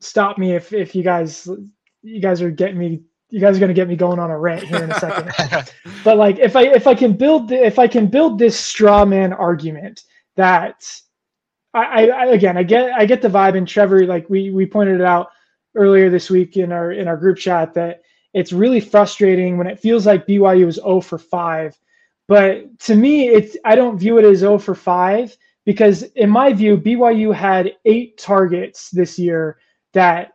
stop 0.00 0.38
me 0.38 0.54
if 0.54 0.72
if 0.72 0.94
you 0.94 1.02
guys 1.02 1.48
you 2.02 2.20
guys 2.20 2.40
are 2.42 2.50
getting 2.50 2.78
me 2.78 3.02
you 3.30 3.40
guys 3.40 3.56
are 3.56 3.60
going 3.60 3.68
to 3.68 3.74
get 3.74 3.88
me 3.88 3.96
going 3.96 4.18
on 4.18 4.30
a 4.30 4.38
rant 4.38 4.62
here 4.62 4.82
in 4.82 4.90
a 4.90 4.98
second. 4.98 5.70
but 6.04 6.16
like 6.16 6.38
if 6.38 6.56
I 6.56 6.62
if 6.62 6.86
I 6.86 6.94
can 6.94 7.12
build 7.12 7.48
the, 7.48 7.64
if 7.64 7.78
I 7.78 7.86
can 7.86 8.06
build 8.06 8.38
this 8.38 8.58
straw 8.58 9.04
man 9.04 9.32
argument 9.32 10.02
that 10.36 10.90
I, 11.74 12.08
I 12.08 12.26
again 12.26 12.56
I 12.56 12.62
get 12.62 12.92
I 12.92 13.04
get 13.04 13.22
the 13.22 13.28
vibe 13.28 13.56
and 13.56 13.68
Trevor 13.68 14.06
like 14.06 14.28
we 14.30 14.50
we 14.50 14.66
pointed 14.66 15.00
it 15.00 15.06
out 15.06 15.28
earlier 15.74 16.10
this 16.10 16.30
week 16.30 16.56
in 16.56 16.72
our 16.72 16.92
in 16.92 17.08
our 17.08 17.16
group 17.16 17.38
chat 17.38 17.74
that 17.74 18.02
it's 18.34 18.52
really 18.52 18.80
frustrating 18.80 19.56
when 19.56 19.66
it 19.66 19.80
feels 19.80 20.06
like 20.06 20.26
BYU 20.26 20.66
is 20.66 20.76
0 20.76 21.00
for 21.00 21.18
5. 21.18 21.78
But 22.26 22.78
to 22.80 22.94
me, 22.94 23.28
it's 23.28 23.56
I 23.64 23.74
don't 23.74 23.98
view 23.98 24.18
it 24.18 24.24
as 24.24 24.38
0 24.38 24.58
for 24.58 24.74
5 24.74 25.36
because 25.64 26.02
in 26.02 26.30
my 26.30 26.52
view, 26.52 26.76
BYU 26.76 27.34
had 27.34 27.72
eight 27.84 28.18
targets 28.18 28.90
this 28.90 29.18
year 29.18 29.58
that 29.92 30.32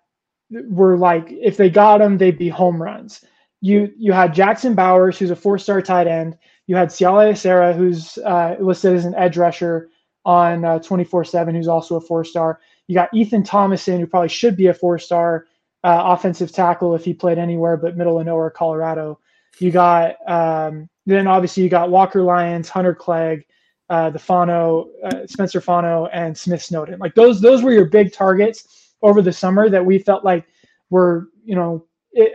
were 0.70 0.98
like 0.98 1.28
if 1.32 1.58
they 1.58 1.70
got 1.70 2.00
them, 2.00 2.18
they'd 2.18 2.38
be 2.38 2.50
home 2.50 2.82
runs. 2.82 3.24
You 3.62 3.92
you 3.98 4.12
had 4.12 4.34
Jackson 4.34 4.76
Bowers, 4.76 5.18
who's 5.18 5.32
a 5.32 5.36
four-star 5.36 5.82
tight 5.82 6.08
end. 6.08 6.38
You 6.68 6.76
had 6.76 6.90
Siale 6.90 7.32
Esera, 7.32 7.76
who's 7.76 8.18
uh, 8.20 8.56
listed 8.60 8.96
as 8.96 9.06
an 9.06 9.16
edge 9.16 9.38
rusher 9.38 9.90
on 10.26 10.66
uh, 10.66 10.80
24/7, 10.80 11.56
who's 11.56 11.68
also 11.68 11.96
a 11.96 12.02
four-star. 12.02 12.60
You 12.88 12.96
got 12.96 13.14
Ethan 13.14 13.44
Thomason, 13.44 14.00
who 14.00 14.08
probably 14.08 14.30
should 14.30 14.58
be 14.58 14.68
a 14.68 14.74
four-star 14.74 15.46
uh, 15.84 16.02
offensive 16.06 16.52
tackle 16.52 16.96
if 16.96 17.06
he 17.06 17.14
played 17.14 17.38
anywhere 17.38 17.78
but 17.78 17.98
middle 17.98 18.20
of 18.20 18.26
nowhere, 18.26 18.50
Colorado. 18.50 19.20
You 19.60 19.72
got 19.72 20.16
um, 20.30 20.90
then 21.06 21.28
obviously 21.28 21.64
you 21.64 21.70
got 21.70 21.90
Walker 21.90 22.22
Lyons, 22.22 22.70
Hunter 22.70 22.96
Clegg, 22.96 23.46
uh, 23.90 24.10
the 24.10 24.20
Fano, 24.20 24.90
uh, 25.04 25.28
Spencer 25.28 25.62
Fano, 25.62 26.08
and 26.08 26.38
Smith 26.38 26.64
Snowden. 26.64 27.00
Like 27.00 27.16
those 27.16 27.42
those 27.42 27.62
were 27.62 27.72
your 27.72 27.86
big 27.86 28.14
targets 28.14 28.83
over 29.04 29.22
the 29.22 29.32
summer 29.32 29.70
that 29.70 29.86
we 29.86 30.00
felt 30.00 30.26
like 30.26 30.46
were 30.90 31.30
you 31.44 31.56
know 31.56 31.86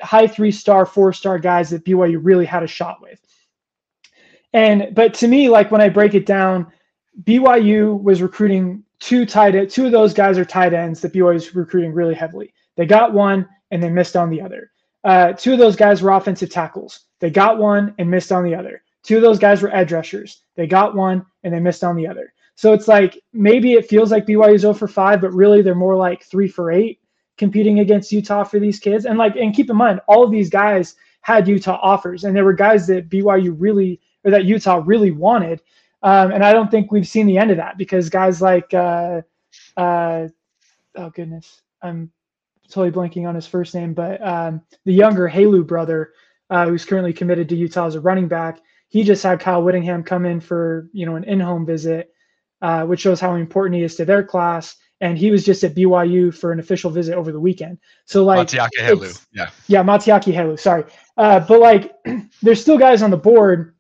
high 0.03 0.27
three 0.27 0.51
star, 0.51 0.87
four 0.87 1.13
star 1.13 1.39
guys 1.39 1.71
that 1.71 1.85
BYU 1.85 2.19
really 2.23 2.47
had 2.47 2.63
a 2.63 2.69
shot 2.69 3.01
with. 3.01 3.21
And 4.53 4.95
but 4.95 5.15
to 5.15 5.29
me, 5.29 5.49
like 5.49 5.71
when 5.71 5.81
I 5.81 5.89
break 5.89 6.15
it 6.15 6.27
down, 6.27 6.67
BYU 7.25 8.01
was 8.03 8.23
recruiting 8.23 8.85
two 9.01 9.27
tight 9.27 9.55
end, 9.55 9.71
two 9.71 9.87
of 9.87 9.93
those 9.93 10.15
guys 10.15 10.39
are 10.39 10.45
tight 10.45 10.73
ends 10.73 11.01
that 11.01 11.13
BYU 11.13 11.37
is 11.37 11.55
recruiting 11.55 11.93
really 11.93 12.15
heavily. 12.15 12.53
They 12.77 12.87
got 12.87 13.13
one 13.13 13.49
and 13.71 13.83
they 13.83 13.91
missed 13.91 14.17
on 14.17 14.31
the 14.31 14.41
other. 14.41 14.71
Uh, 15.05 15.33
two 15.33 15.53
of 15.53 15.59
those 15.59 15.77
guys 15.77 16.03
were 16.03 16.11
offensive 16.11 16.51
tackles. 16.51 17.07
They 17.21 17.31
got 17.31 17.59
one 17.59 17.95
and 17.99 18.11
missed 18.11 18.33
on 18.33 18.45
the 18.45 18.55
other. 18.55 18.83
Two 19.03 19.17
of 19.17 19.23
those 19.23 19.39
guys 19.39 19.63
were 19.63 19.75
edge 19.75 19.93
rushers. 19.93 20.43
They 20.57 20.67
got 20.67 20.95
one 20.95 21.25
and 21.45 21.55
they 21.55 21.61
missed 21.61 21.85
on 21.85 21.97
the 21.97 22.07
other. 22.07 22.33
So 22.59 22.73
it's 22.73 22.89
like 22.89 23.23
maybe 23.33 23.75
it 23.75 23.89
feels 23.89 24.11
like 24.11 24.27
BYU 24.27 24.57
is 24.57 24.63
0 24.63 24.75
for 24.75 24.89
5, 24.89 25.21
but 25.21 25.33
really 25.33 25.63
they're 25.63 25.77
more 25.77 25.95
like 25.95 26.25
3 26.25 26.49
for 26.49 26.73
8 26.73 26.99
competing 27.37 27.79
against 27.79 28.11
Utah 28.11 28.43
for 28.43 28.59
these 28.59 28.81
kids. 28.81 29.05
And 29.05 29.17
like, 29.17 29.37
and 29.37 29.55
keep 29.55 29.71
in 29.71 29.77
mind, 29.77 30.01
all 30.09 30.25
of 30.25 30.33
these 30.33 30.51
guys 30.51 30.97
had 31.21 31.47
Utah 31.47 31.79
offers, 31.81 32.25
and 32.25 32.35
there 32.35 32.45
were 32.45 32.53
guys 32.53 32.89
that 32.89 33.09
BYU 33.09 33.55
really 33.57 34.01
or 34.25 34.33
that 34.33 34.45
Utah 34.45 34.83
really 34.85 35.13
wanted. 35.13 35.63
Um, 36.03 36.33
and 36.33 36.45
I 36.45 36.53
don't 36.53 36.69
think 36.69 36.91
we've 36.91 37.07
seen 37.07 37.29
the 37.29 37.39
end 37.39 37.53
of 37.53 37.59
that 37.59 37.79
because 37.79 38.11
guys 38.11 38.43
like, 38.43 38.75
uh, 38.75 39.23
uh, 39.77 40.27
oh 40.97 41.11
goodness, 41.11 41.63
I'm 41.81 42.11
totally 42.69 42.91
blanking 42.91 43.29
on 43.29 43.37
his 43.37 43.47
first 43.47 43.73
name, 43.73 43.95
but 43.95 44.21
um, 44.21 44.63
the 44.85 44.93
younger 44.93 45.29
Halu 45.29 45.65
brother, 45.65 46.13
uh, 46.51 46.67
who's 46.67 46.85
currently 46.85 47.13
committed 47.13 47.49
to 47.51 47.57
Utah 47.57 47.87
as 47.87 47.95
a 47.95 48.01
running 48.01 48.27
back, 48.27 48.59
he 48.89 49.05
just 49.05 49.23
had 49.23 49.39
Kyle 49.39 49.63
Whittingham 49.63 50.03
come 50.03 50.27
in 50.27 50.41
for 50.41 50.91
you 50.93 51.07
know 51.07 51.15
an 51.15 51.23
in-home 51.23 51.65
visit, 51.65 52.13
uh, 52.63 52.85
which 52.85 53.01
shows 53.01 53.21
how 53.21 53.35
important 53.35 53.77
he 53.77 53.83
is 53.83 53.97
to 53.97 54.05
their 54.05 54.23
class. 54.23 54.77
And 55.01 55.17
he 55.17 55.31
was 55.31 55.45
just 55.45 55.63
at 55.63 55.77
BYU 55.77 56.35
for 56.35 56.51
an 56.51 56.59
official 56.59 56.91
visit 56.91 57.15
over 57.15 57.31
the 57.31 57.39
weekend. 57.39 57.79
So 58.05 58.25
like 58.25 58.49
Matiaki 58.49 58.81
Helu, 58.81 59.27
yeah, 59.33 59.51
yeah, 59.69 59.83
Matiaki 59.85 60.35
Helu. 60.35 60.59
Sorry, 60.59 60.85
uh, 61.17 61.39
but 61.41 61.61
like 61.61 61.95
there's 62.43 62.61
still 62.61 62.79
guys 62.79 63.03
on 63.03 63.13
the 63.13 63.17
board. 63.17 63.77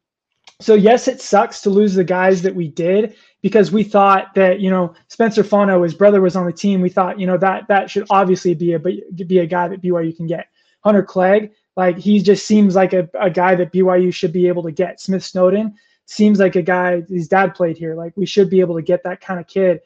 So 0.61 0.75
yes, 0.75 1.09
it 1.09 1.21
sucks 1.21 1.61
to 1.63 1.71
lose 1.71 1.95
the 1.95 2.05
guys 2.05 2.43
that 2.43 2.55
we 2.55 2.69
did, 2.69 3.17
because 3.43 3.73
we 3.73 3.83
thought 3.83 4.33
that 4.35 4.61
you 4.61 4.71
know 4.71 4.95
Spencer 5.09 5.43
Fano, 5.43 5.83
his 5.83 5.95
brother 5.95 6.21
was 6.21 6.37
on 6.37 6.47
the 6.47 6.53
team. 6.53 6.81
We 6.81 6.89
thought 6.89 7.19
you 7.19 7.27
know 7.27 7.39
that 7.39 7.67
that 7.67 7.91
should 7.91 8.07
obviously 8.11 8.55
be 8.55 8.75
a 8.75 8.79
be 8.79 9.39
a 9.39 9.47
guy 9.47 9.67
that 9.67 9.83
BYU 9.83 10.17
can 10.17 10.29
get. 10.29 10.47
Hunter 10.85 11.03
Clegg, 11.03 11.51
like 11.77 11.99
he 11.99 12.21
just 12.21 12.47
seems 12.47 12.77
like 12.77 12.93
a, 12.93 13.09
a 13.19 13.29
guy 13.29 13.57
that 13.57 13.73
BYU 13.73 14.15
should 14.15 14.33
be 14.33 14.47
able 14.47 14.63
to 14.63 14.71
get. 14.71 15.01
Smith 15.01 15.25
Snowden 15.25 15.75
seems 16.09 16.38
like 16.38 16.57
a 16.57 16.62
guy 16.62 17.03
his 17.09 17.29
dad 17.29 17.55
played 17.55 17.77
here. 17.77 17.95
Like 17.95 18.17
we 18.17 18.27
should 18.27 18.49
be 18.49 18.61
able 18.61 18.75
to 18.77 18.83
get 18.83 19.03
that 19.05 19.21
kind 19.21 19.38
of 19.38 19.47
kid. 19.47 19.81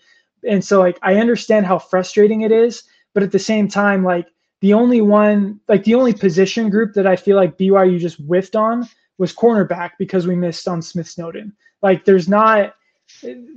And 0.49 0.65
so 0.65 0.79
like 0.81 0.99
I 1.03 1.17
understand 1.17 1.67
how 1.67 1.79
frustrating 1.79 2.43
it 2.43 2.53
is, 2.53 2.85
but 3.13 3.23
at 3.23 3.33
the 3.33 3.39
same 3.39 3.69
time, 3.69 4.05
like 4.05 4.29
the 4.61 4.73
only 4.73 5.01
one, 5.01 5.61
like 5.69 5.83
the 5.83 5.97
only 5.97 6.13
position 6.13 6.71
group 6.71 6.95
that 6.95 7.07
I 7.07 7.17
feel 7.17 7.37
like 7.37 7.59
BYU 7.59 7.99
just 7.99 8.19
whiffed 8.21 8.55
on 8.55 8.89
was 9.19 9.35
cornerback 9.35 9.91
because 9.99 10.27
we 10.27 10.37
missed 10.37 10.69
on 10.69 10.81
Smith 10.81 11.09
Snowden. 11.09 11.53
Like 11.83 12.05
there's 12.05 12.29
not 12.29 12.75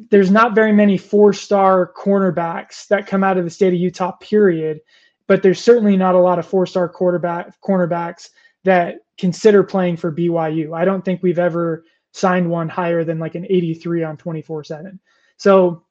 there's 0.10 0.32
not 0.32 0.56
very 0.56 0.74
many 0.74 0.98
four 0.98 1.34
star 1.34 1.94
cornerbacks 1.96 2.88
that 2.88 3.08
come 3.08 3.24
out 3.24 3.38
of 3.38 3.46
the 3.46 3.52
state 3.52 3.74
of 3.74 3.80
Utah, 3.80 4.14
period. 4.14 4.80
But 5.28 5.44
there's 5.44 5.62
certainly 5.62 5.98
not 5.98 6.16
a 6.16 6.20
lot 6.20 6.40
of 6.40 6.48
four 6.48 6.66
star 6.66 6.90
quarterback 6.90 7.62
cornerbacks 7.62 8.30
that 8.64 8.98
consider 9.20 9.64
playing 9.64 9.98
for 9.98 10.12
BYU. 10.12 10.76
I 10.76 10.84
don't 10.84 11.06
think 11.06 11.22
we've 11.22 11.40
ever 11.40 11.86
signed 12.16 12.50
one 12.50 12.70
higher 12.70 13.04
than 13.04 13.20
like 13.20 13.36
an 13.36 13.46
83 13.50 14.04
on 14.04 14.16
24 14.16 14.64
7. 14.64 15.00
So 15.36 15.84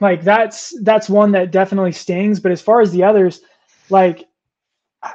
like 0.00 0.24
that's 0.24 0.74
that's 0.82 1.08
one 1.08 1.30
that 1.32 1.52
definitely 1.52 1.92
stings. 1.92 2.40
But 2.40 2.52
as 2.52 2.60
far 2.60 2.80
as 2.80 2.90
the 2.90 3.04
others, 3.04 3.40
like 3.88 4.28
I, 5.02 5.12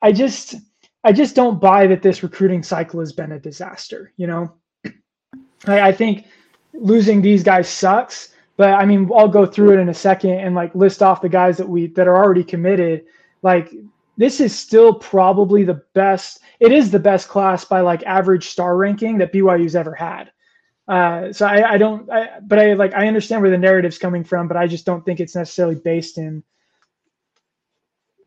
I 0.00 0.12
just 0.12 0.54
I 1.02 1.12
just 1.12 1.34
don't 1.34 1.60
buy 1.60 1.88
that 1.88 2.00
this 2.00 2.22
recruiting 2.22 2.62
cycle 2.62 3.00
has 3.00 3.12
been 3.12 3.32
a 3.32 3.40
disaster. 3.40 4.12
You 4.16 4.28
know, 4.28 4.54
I, 5.66 5.88
I 5.88 5.92
think 5.92 6.26
losing 6.72 7.20
these 7.20 7.42
guys 7.42 7.68
sucks. 7.68 8.28
But 8.56 8.74
I 8.74 8.86
mean, 8.86 9.10
I'll 9.12 9.26
go 9.26 9.46
through 9.46 9.72
it 9.72 9.80
in 9.80 9.88
a 9.88 9.94
second 9.94 10.38
and 10.38 10.54
like 10.54 10.74
list 10.76 11.02
off 11.02 11.22
the 11.22 11.28
guys 11.28 11.56
that 11.56 11.68
we 11.68 11.88
that 11.88 12.06
are 12.06 12.16
already 12.16 12.44
committed. 12.44 13.06
Like 13.42 13.74
this 14.22 14.40
is 14.40 14.56
still 14.56 14.94
probably 14.94 15.64
the 15.64 15.82
best. 15.94 16.40
It 16.60 16.72
is 16.72 16.90
the 16.90 16.98
best 16.98 17.28
class 17.28 17.64
by 17.64 17.80
like 17.80 18.02
average 18.04 18.48
star 18.48 18.76
ranking 18.76 19.18
that 19.18 19.32
BYU's 19.32 19.74
ever 19.74 19.94
had. 19.94 20.30
Uh, 20.88 21.32
so 21.32 21.46
I, 21.46 21.72
I 21.72 21.78
don't, 21.78 22.10
I, 22.10 22.40
but 22.40 22.58
I 22.58 22.74
like 22.74 22.94
I 22.94 23.08
understand 23.08 23.42
where 23.42 23.50
the 23.50 23.58
narrative's 23.58 23.98
coming 23.98 24.24
from, 24.24 24.48
but 24.48 24.56
I 24.56 24.66
just 24.66 24.86
don't 24.86 25.04
think 25.04 25.20
it's 25.20 25.34
necessarily 25.34 25.76
based 25.76 26.18
in. 26.18 26.42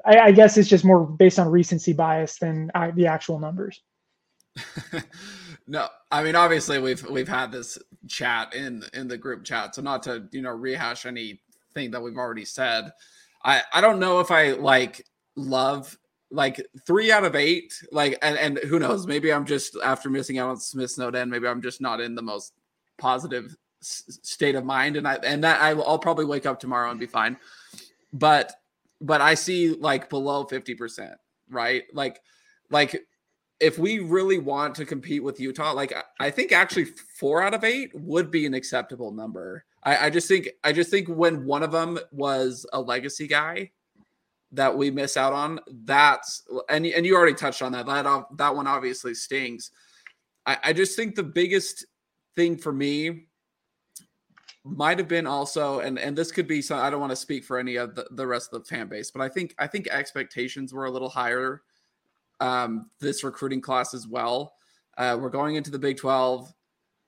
I, 0.05 0.19
I 0.19 0.31
guess 0.31 0.57
it's 0.57 0.69
just 0.69 0.85
more 0.85 1.05
based 1.05 1.39
on 1.39 1.49
recency 1.49 1.93
bias 1.93 2.37
than 2.37 2.71
uh, 2.75 2.91
the 2.93 3.07
actual 3.07 3.39
numbers. 3.39 3.81
No, 5.67 5.87
I 6.11 6.23
mean 6.23 6.35
obviously 6.35 6.79
we've 6.79 7.03
we've 7.09 7.27
had 7.27 7.51
this 7.51 7.77
chat 8.07 8.53
in 8.53 8.83
in 8.93 9.07
the 9.07 9.17
group 9.17 9.43
chat, 9.43 9.73
so 9.73 9.81
not 9.81 10.03
to 10.03 10.27
you 10.31 10.41
know 10.41 10.51
rehash 10.51 11.05
anything 11.05 11.91
that 11.91 12.01
we've 12.01 12.17
already 12.17 12.45
said. 12.45 12.91
I 13.43 13.63
I 13.73 13.81
don't 13.81 13.99
know 13.99 14.19
if 14.19 14.29
I 14.29 14.51
like 14.51 15.03
love 15.35 15.97
like 16.31 16.65
three 16.85 17.11
out 17.11 17.23
of 17.23 17.35
eight, 17.35 17.73
like 17.91 18.17
and 18.21 18.37
and 18.37 18.57
who 18.59 18.79
knows, 18.79 19.07
maybe 19.07 19.31
I'm 19.31 19.45
just 19.45 19.77
after 19.83 20.09
missing 20.09 20.37
out 20.37 20.49
on 20.49 20.57
Smith 20.57 20.91
Snowden, 20.91 21.29
maybe 21.29 21.47
I'm 21.47 21.61
just 21.61 21.81
not 21.81 22.01
in 22.01 22.15
the 22.15 22.21
most 22.21 22.53
positive 22.97 23.55
s- 23.81 24.19
state 24.23 24.55
of 24.55 24.65
mind, 24.65 24.97
and 24.97 25.07
I 25.07 25.15
and 25.15 25.43
that 25.43 25.61
I, 25.61 25.69
I'll 25.69 25.99
probably 25.99 26.25
wake 26.25 26.45
up 26.45 26.59
tomorrow 26.59 26.91
and 26.91 26.99
be 26.99 27.05
fine, 27.05 27.37
but 28.13 28.53
but 29.01 29.21
I 29.21 29.35
see 29.35 29.69
like 29.69 30.09
below 30.09 30.45
fifty 30.45 30.73
percent, 30.73 31.15
right? 31.49 31.83
Like 31.93 32.19
like 32.69 33.05
if 33.59 33.77
we 33.77 33.99
really 33.99 34.39
want 34.39 34.75
to 34.75 34.85
compete 34.85 35.23
with 35.23 35.39
Utah, 35.39 35.71
like 35.73 35.93
I 36.19 36.29
think 36.29 36.51
actually 36.51 36.85
four 37.17 37.41
out 37.41 37.53
of 37.53 37.63
eight 37.63 37.91
would 37.93 38.29
be 38.29 38.45
an 38.45 38.53
acceptable 38.53 39.11
number. 39.11 39.63
I, 39.83 40.07
I, 40.07 40.09
just 40.09 40.27
think 40.27 40.49
I 40.63 40.73
just 40.73 40.89
think 40.89 41.07
when 41.07 41.45
one 41.45 41.63
of 41.63 41.71
them 41.71 41.97
was 42.11 42.65
a 42.73 42.81
legacy 42.81 43.27
guy 43.27 43.71
that 44.55 44.75
we 44.75 44.91
miss 44.91 45.17
out 45.17 45.33
on, 45.33 45.59
that's 45.83 46.43
and 46.69 46.85
and 46.85 47.05
you 47.05 47.15
already 47.15 47.33
touched 47.33 47.62
on 47.62 47.71
that. 47.74 47.85
That 47.85 48.25
that 48.38 48.55
one 48.55 48.67
obviously 48.67 49.13
stings. 49.13 49.71
I, 50.45 50.57
I 50.63 50.74
just 50.74 50.95
think 50.95 51.15
the 51.15 51.24
biggest 51.24 51.85
thing 52.35 52.57
for 52.57 52.71
me 52.71 53.27
might 54.63 54.97
have 54.97 55.07
been 55.07 55.27
also 55.27 55.79
and 55.79 56.00
and 56.00 56.17
this 56.17 56.31
could 56.31 56.47
be 56.47 56.62
some 56.62 56.79
I 56.79 56.89
don't 56.89 57.00
want 57.00 57.12
to 57.12 57.15
speak 57.15 57.43
for 57.43 57.59
any 57.59 57.75
of 57.75 57.93
the, 57.93 58.07
the 58.12 58.25
rest 58.25 58.51
of 58.51 58.63
the 58.63 58.67
fan 58.67 58.88
base, 58.88 59.12
but 59.12 59.21
I 59.21 59.29
think 59.29 59.53
I 59.59 59.67
think 59.67 59.88
expectations 59.88 60.74
were 60.74 60.85
a 60.85 60.91
little 60.91 61.09
higher 61.09 61.62
um, 62.39 62.89
this 63.00 63.24
recruiting 63.24 63.62
class 63.62 63.93
as 63.93 64.07
well. 64.07 64.53
Uh, 64.97 65.17
we're 65.19 65.29
going 65.29 65.55
into 65.55 65.71
the 65.71 65.79
Big 65.79 65.97
12. 65.97 66.51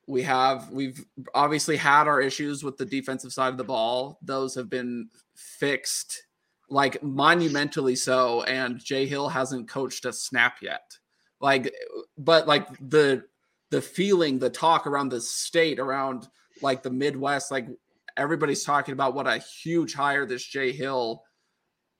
We 0.08 0.22
have 0.24 0.70
we've 0.72 1.04
obviously 1.34 1.76
had 1.76 2.08
our 2.08 2.22
issues 2.22 2.64
with 2.64 2.78
the 2.78 2.86
defensive 2.86 3.34
side 3.34 3.50
of 3.50 3.58
the 3.58 3.64
ball. 3.64 4.20
Those 4.22 4.56
have 4.56 4.70
been 4.70 5.10
fixed 5.36 6.27
like 6.70 7.02
monumentally 7.02 7.96
so, 7.96 8.44
and 8.44 8.84
Jay 8.84 9.06
Hill 9.06 9.30
hasn't 9.30 9.70
coached 9.70 10.06
a 10.06 10.14
snap 10.14 10.58
yet. 10.62 10.98
Like, 11.40 11.74
but 12.18 12.48
like 12.48 12.68
the 12.80 13.24
the 13.70 13.82
feeling, 13.82 14.40
the 14.40 14.50
talk 14.50 14.88
around 14.88 15.10
the 15.10 15.22
state, 15.22 15.80
around 15.80 16.28
like 16.62 16.84
the 16.84 16.90
Midwest, 16.90 17.52
like 17.52 17.68
everybody's 18.16 18.64
talking 18.64 18.94
about 18.94 19.14
what 19.14 19.28
a 19.28 19.38
huge 19.38 19.94
hire 19.94 20.26
this 20.26 20.44
Jay 20.44 20.72
Hill, 20.72 21.24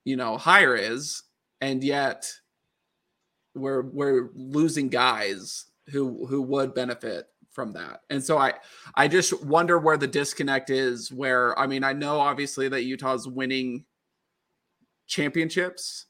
you 0.04 0.16
know, 0.16 0.38
hire 0.38 0.76
is, 0.76 1.24
and 1.62 1.84
yet 1.84 2.32
we're 3.56 3.82
we're 3.82 4.30
losing 4.34 4.90
guys 4.90 5.66
who 5.92 6.26
who 6.28 6.42
would 6.42 6.74
benefit 6.74 7.26
from 7.52 7.74
that. 7.74 8.02
And 8.10 8.24
so 8.24 8.38
I 8.38 8.54
I 8.96 9.08
just 9.08 9.44
wonder 9.44 9.80
where 9.80 9.98
the 9.98 10.08
disconnect 10.08 10.70
is 10.70 11.12
where 11.12 11.58
I 11.58 11.68
mean 11.68 11.84
I 11.84 11.94
know 11.94 12.20
obviously 12.20 12.70
that 12.70 12.84
Utah's 12.84 13.28
winning 13.28 13.86
championships, 15.08 16.06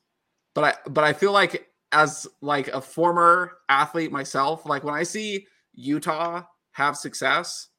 but 0.54 0.64
I 0.64 0.90
but 0.90 1.04
I 1.04 1.14
feel 1.14 1.32
like 1.32 1.68
as 1.92 2.28
like 2.42 2.68
a 2.70 2.82
former 2.82 3.58
athlete 3.70 4.12
myself, 4.12 4.66
like 4.66 4.84
when 4.84 4.94
I 4.94 5.04
see 5.04 5.48
Utah 5.74 6.44
have 6.72 6.98
success, 6.98 7.70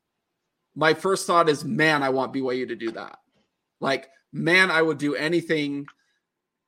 my 0.75 0.95
first 0.95 1.27
thought 1.27 1.49
is, 1.49 1.65
man, 1.65 2.03
I 2.03 2.09
want 2.09 2.33
BYU 2.33 2.67
to 2.69 2.77
do 2.77 2.91
that. 2.93 3.19
Like, 3.81 4.09
man, 4.33 4.71
I 4.71 4.81
would 4.81 4.99
do 4.99 5.15
anything 5.15 5.87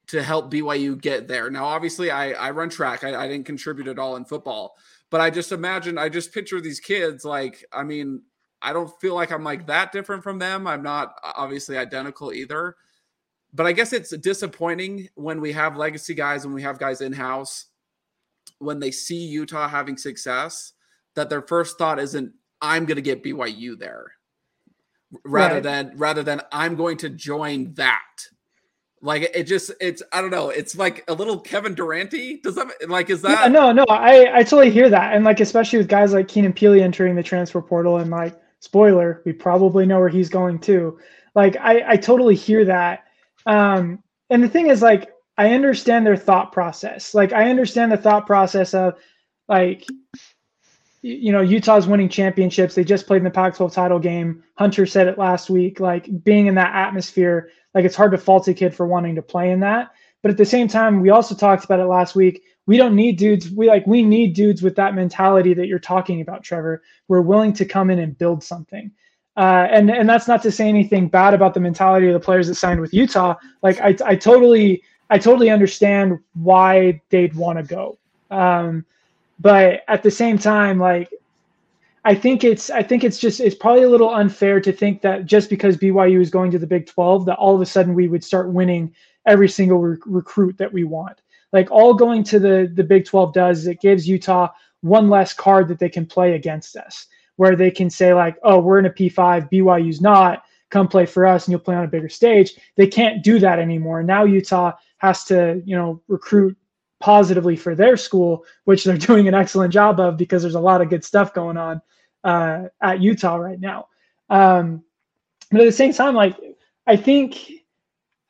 to 0.08 0.22
help 0.22 0.52
BYU 0.52 1.00
get 1.00 1.28
there. 1.28 1.50
Now, 1.50 1.64
obviously, 1.64 2.10
I, 2.10 2.32
I 2.32 2.50
run 2.50 2.68
track. 2.68 3.04
I, 3.04 3.14
I 3.14 3.28
didn't 3.28 3.46
contribute 3.46 3.88
at 3.88 3.98
all 3.98 4.16
in 4.16 4.24
football, 4.24 4.74
but 5.10 5.20
I 5.20 5.30
just 5.30 5.52
imagine, 5.52 5.98
I 5.98 6.08
just 6.08 6.34
picture 6.34 6.60
these 6.60 6.80
kids. 6.80 7.24
Like, 7.24 7.64
I 7.72 7.84
mean, 7.84 8.22
I 8.60 8.72
don't 8.72 8.90
feel 9.00 9.14
like 9.14 9.30
I'm 9.30 9.44
like 9.44 9.66
that 9.68 9.92
different 9.92 10.22
from 10.22 10.38
them. 10.38 10.66
I'm 10.66 10.82
not 10.82 11.14
obviously 11.22 11.78
identical 11.78 12.32
either. 12.32 12.76
But 13.52 13.66
I 13.66 13.72
guess 13.72 13.92
it's 13.92 14.16
disappointing 14.16 15.08
when 15.14 15.40
we 15.40 15.52
have 15.52 15.76
legacy 15.76 16.14
guys, 16.14 16.44
when 16.44 16.54
we 16.54 16.62
have 16.62 16.78
guys 16.78 17.00
in 17.00 17.12
house, 17.12 17.66
when 18.58 18.78
they 18.78 18.90
see 18.90 19.26
Utah 19.26 19.68
having 19.68 19.96
success, 19.96 20.72
that 21.14 21.30
their 21.30 21.42
first 21.42 21.76
thought 21.76 21.98
isn't, 21.98 22.32
I'm 22.60 22.84
going 22.84 22.96
to 22.96 23.02
get 23.02 23.24
BYU 23.24 23.78
there 23.78 24.12
rather 25.24 25.54
right. 25.54 25.62
than 25.62 25.92
rather 25.96 26.22
than 26.22 26.40
I'm 26.52 26.76
going 26.76 26.96
to 26.98 27.08
join 27.08 27.74
that. 27.74 28.00
Like 29.02 29.30
it 29.34 29.44
just 29.44 29.72
it's 29.80 30.02
I 30.12 30.20
don't 30.20 30.30
know, 30.30 30.50
it's 30.50 30.76
like 30.76 31.04
a 31.08 31.14
little 31.14 31.40
Kevin 31.40 31.74
Duranty. 31.74 32.40
Does 32.42 32.54
that 32.56 32.68
like 32.88 33.08
is 33.08 33.22
that 33.22 33.42
yeah, 33.42 33.48
no, 33.48 33.72
no, 33.72 33.84
I 33.88 34.38
I 34.38 34.42
totally 34.42 34.70
hear 34.70 34.90
that. 34.90 35.14
And 35.14 35.24
like 35.24 35.40
especially 35.40 35.78
with 35.78 35.88
guys 35.88 36.12
like 36.12 36.28
Keenan 36.28 36.52
Pili 36.52 36.82
entering 36.82 37.16
the 37.16 37.22
transfer 37.22 37.62
portal 37.62 37.96
and 37.96 38.10
like 38.10 38.38
spoiler, 38.60 39.22
we 39.24 39.32
probably 39.32 39.86
know 39.86 39.98
where 39.98 40.10
he's 40.10 40.28
going 40.28 40.58
to. 40.60 40.98
Like 41.34 41.56
I 41.56 41.92
I 41.92 41.96
totally 41.96 42.34
hear 42.34 42.64
that. 42.66 43.04
Um 43.46 44.02
and 44.30 44.42
the 44.42 44.48
thing 44.48 44.68
is 44.68 44.82
like 44.82 45.10
I 45.36 45.52
understand 45.52 46.06
their 46.06 46.16
thought 46.16 46.52
process. 46.52 47.14
Like 47.14 47.32
I 47.32 47.48
understand 47.50 47.92
the 47.92 47.96
thought 47.96 48.26
process 48.26 48.74
of 48.74 48.98
like 49.48 49.86
you 51.02 51.32
know, 51.32 51.40
Utah's 51.40 51.86
winning 51.86 52.08
championships. 52.08 52.74
They 52.74 52.84
just 52.84 53.06
played 53.06 53.18
in 53.18 53.24
the 53.24 53.30
Pac 53.30 53.56
12 53.56 53.72
title 53.72 53.98
game. 53.98 54.42
Hunter 54.56 54.84
said 54.84 55.08
it 55.08 55.18
last 55.18 55.48
week, 55.48 55.80
like 55.80 56.22
being 56.24 56.46
in 56.46 56.54
that 56.56 56.74
atmosphere, 56.74 57.50
like 57.74 57.84
it's 57.84 57.96
hard 57.96 58.12
to 58.12 58.18
fault 58.18 58.48
a 58.48 58.54
kid 58.54 58.74
for 58.74 58.86
wanting 58.86 59.14
to 59.14 59.22
play 59.22 59.50
in 59.50 59.60
that. 59.60 59.92
But 60.22 60.30
at 60.30 60.36
the 60.36 60.44
same 60.44 60.68
time, 60.68 61.00
we 61.00 61.08
also 61.08 61.34
talked 61.34 61.64
about 61.64 61.80
it 61.80 61.86
last 61.86 62.14
week. 62.14 62.42
We 62.66 62.76
don't 62.76 62.94
need 62.94 63.16
dudes. 63.16 63.50
We 63.50 63.68
like, 63.68 63.86
we 63.86 64.02
need 64.02 64.34
dudes 64.34 64.62
with 64.62 64.76
that 64.76 64.94
mentality 64.94 65.54
that 65.54 65.66
you're 65.66 65.78
talking 65.78 66.20
about, 66.20 66.44
Trevor. 66.44 66.82
We're 67.08 67.22
willing 67.22 67.54
to 67.54 67.64
come 67.64 67.88
in 67.88 67.98
and 67.98 68.16
build 68.16 68.44
something. 68.44 68.90
Uh, 69.40 69.66
and 69.70 69.90
and 69.90 70.06
that's 70.06 70.28
not 70.28 70.42
to 70.42 70.52
say 70.52 70.68
anything 70.68 71.08
bad 71.08 71.32
about 71.32 71.54
the 71.54 71.60
mentality 71.60 72.06
of 72.06 72.12
the 72.12 72.20
players 72.20 72.46
that 72.46 72.56
signed 72.56 72.78
with 72.78 72.92
Utah. 72.92 73.34
Like 73.62 73.80
I, 73.80 73.96
I 74.04 74.14
totally, 74.14 74.82
I 75.08 75.18
totally 75.18 75.48
understand 75.48 76.18
why 76.34 77.00
they'd 77.08 77.34
want 77.34 77.58
to 77.58 77.64
go. 77.64 77.96
Um, 78.30 78.84
but 79.38 79.82
at 79.88 80.02
the 80.02 80.10
same 80.10 80.36
time 80.36 80.78
like 80.78 81.08
I 82.04 82.14
think 82.14 82.44
it's 82.44 82.68
I 82.68 82.82
think 82.82 83.02
it's 83.02 83.18
just 83.18 83.40
it's 83.40 83.54
probably 83.54 83.84
a 83.84 83.88
little 83.88 84.14
unfair 84.14 84.60
to 84.60 84.72
think 84.72 85.00
that 85.00 85.24
just 85.24 85.48
because 85.48 85.78
BYU 85.78 86.20
is 86.20 86.28
going 86.28 86.50
to 86.50 86.58
the 86.58 86.66
Big 86.66 86.86
12 86.86 87.24
that 87.24 87.38
all 87.38 87.54
of 87.54 87.62
a 87.62 87.66
sudden 87.66 87.94
we 87.94 88.08
would 88.08 88.22
start 88.22 88.52
winning 88.52 88.94
every 89.24 89.48
single 89.48 89.78
re- 89.78 89.96
recruit 90.04 90.58
that 90.58 90.70
we 90.70 90.84
want. 90.84 91.22
Like 91.54 91.70
all 91.70 91.94
going 91.94 92.24
to 92.24 92.38
the 92.38 92.70
the 92.74 92.84
Big 92.84 93.06
12 93.06 93.32
does 93.32 93.60
is 93.60 93.68
it 93.68 93.80
gives 93.80 94.06
Utah 94.06 94.48
one 94.82 95.08
less 95.08 95.32
card 95.32 95.66
that 95.68 95.78
they 95.78 95.88
can 95.88 96.04
play 96.04 96.34
against 96.34 96.76
us 96.76 97.06
where 97.40 97.56
they 97.56 97.70
can 97.70 97.88
say 97.88 98.12
like, 98.12 98.36
"Oh, 98.42 98.60
we're 98.60 98.78
in 98.78 98.84
a 98.84 98.90
P5, 98.90 99.50
BYU's 99.50 100.02
not. 100.02 100.42
Come 100.68 100.86
play 100.86 101.06
for 101.06 101.24
us 101.24 101.46
and 101.46 101.52
you'll 101.52 101.60
play 101.60 101.74
on 101.74 101.84
a 101.84 101.88
bigger 101.88 102.10
stage." 102.10 102.52
They 102.76 102.86
can't 102.86 103.24
do 103.24 103.38
that 103.38 103.58
anymore. 103.58 104.02
Now 104.02 104.24
Utah 104.24 104.72
has 104.98 105.24
to, 105.24 105.62
you 105.64 105.74
know, 105.74 106.02
recruit 106.06 106.54
positively 107.00 107.56
for 107.56 107.74
their 107.74 107.96
school, 107.96 108.44
which 108.64 108.84
they're 108.84 108.98
doing 109.10 109.26
an 109.26 109.32
excellent 109.32 109.72
job 109.72 110.00
of 110.00 110.18
because 110.18 110.42
there's 110.42 110.54
a 110.54 110.60
lot 110.60 110.82
of 110.82 110.90
good 110.90 111.02
stuff 111.02 111.32
going 111.32 111.56
on 111.56 111.80
uh, 112.24 112.64
at 112.82 113.00
Utah 113.00 113.36
right 113.36 113.58
now. 113.58 113.86
Um, 114.28 114.84
but 115.50 115.62
at 115.62 115.64
the 115.64 115.72
same 115.72 115.94
time, 115.94 116.14
like 116.14 116.36
I 116.86 116.94
think 116.94 117.50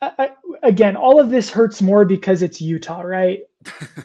I, 0.00 0.30
again, 0.62 0.94
all 0.94 1.18
of 1.18 1.30
this 1.30 1.50
hurts 1.50 1.82
more 1.82 2.04
because 2.04 2.42
it's 2.42 2.60
Utah, 2.60 3.00
right? 3.00 3.40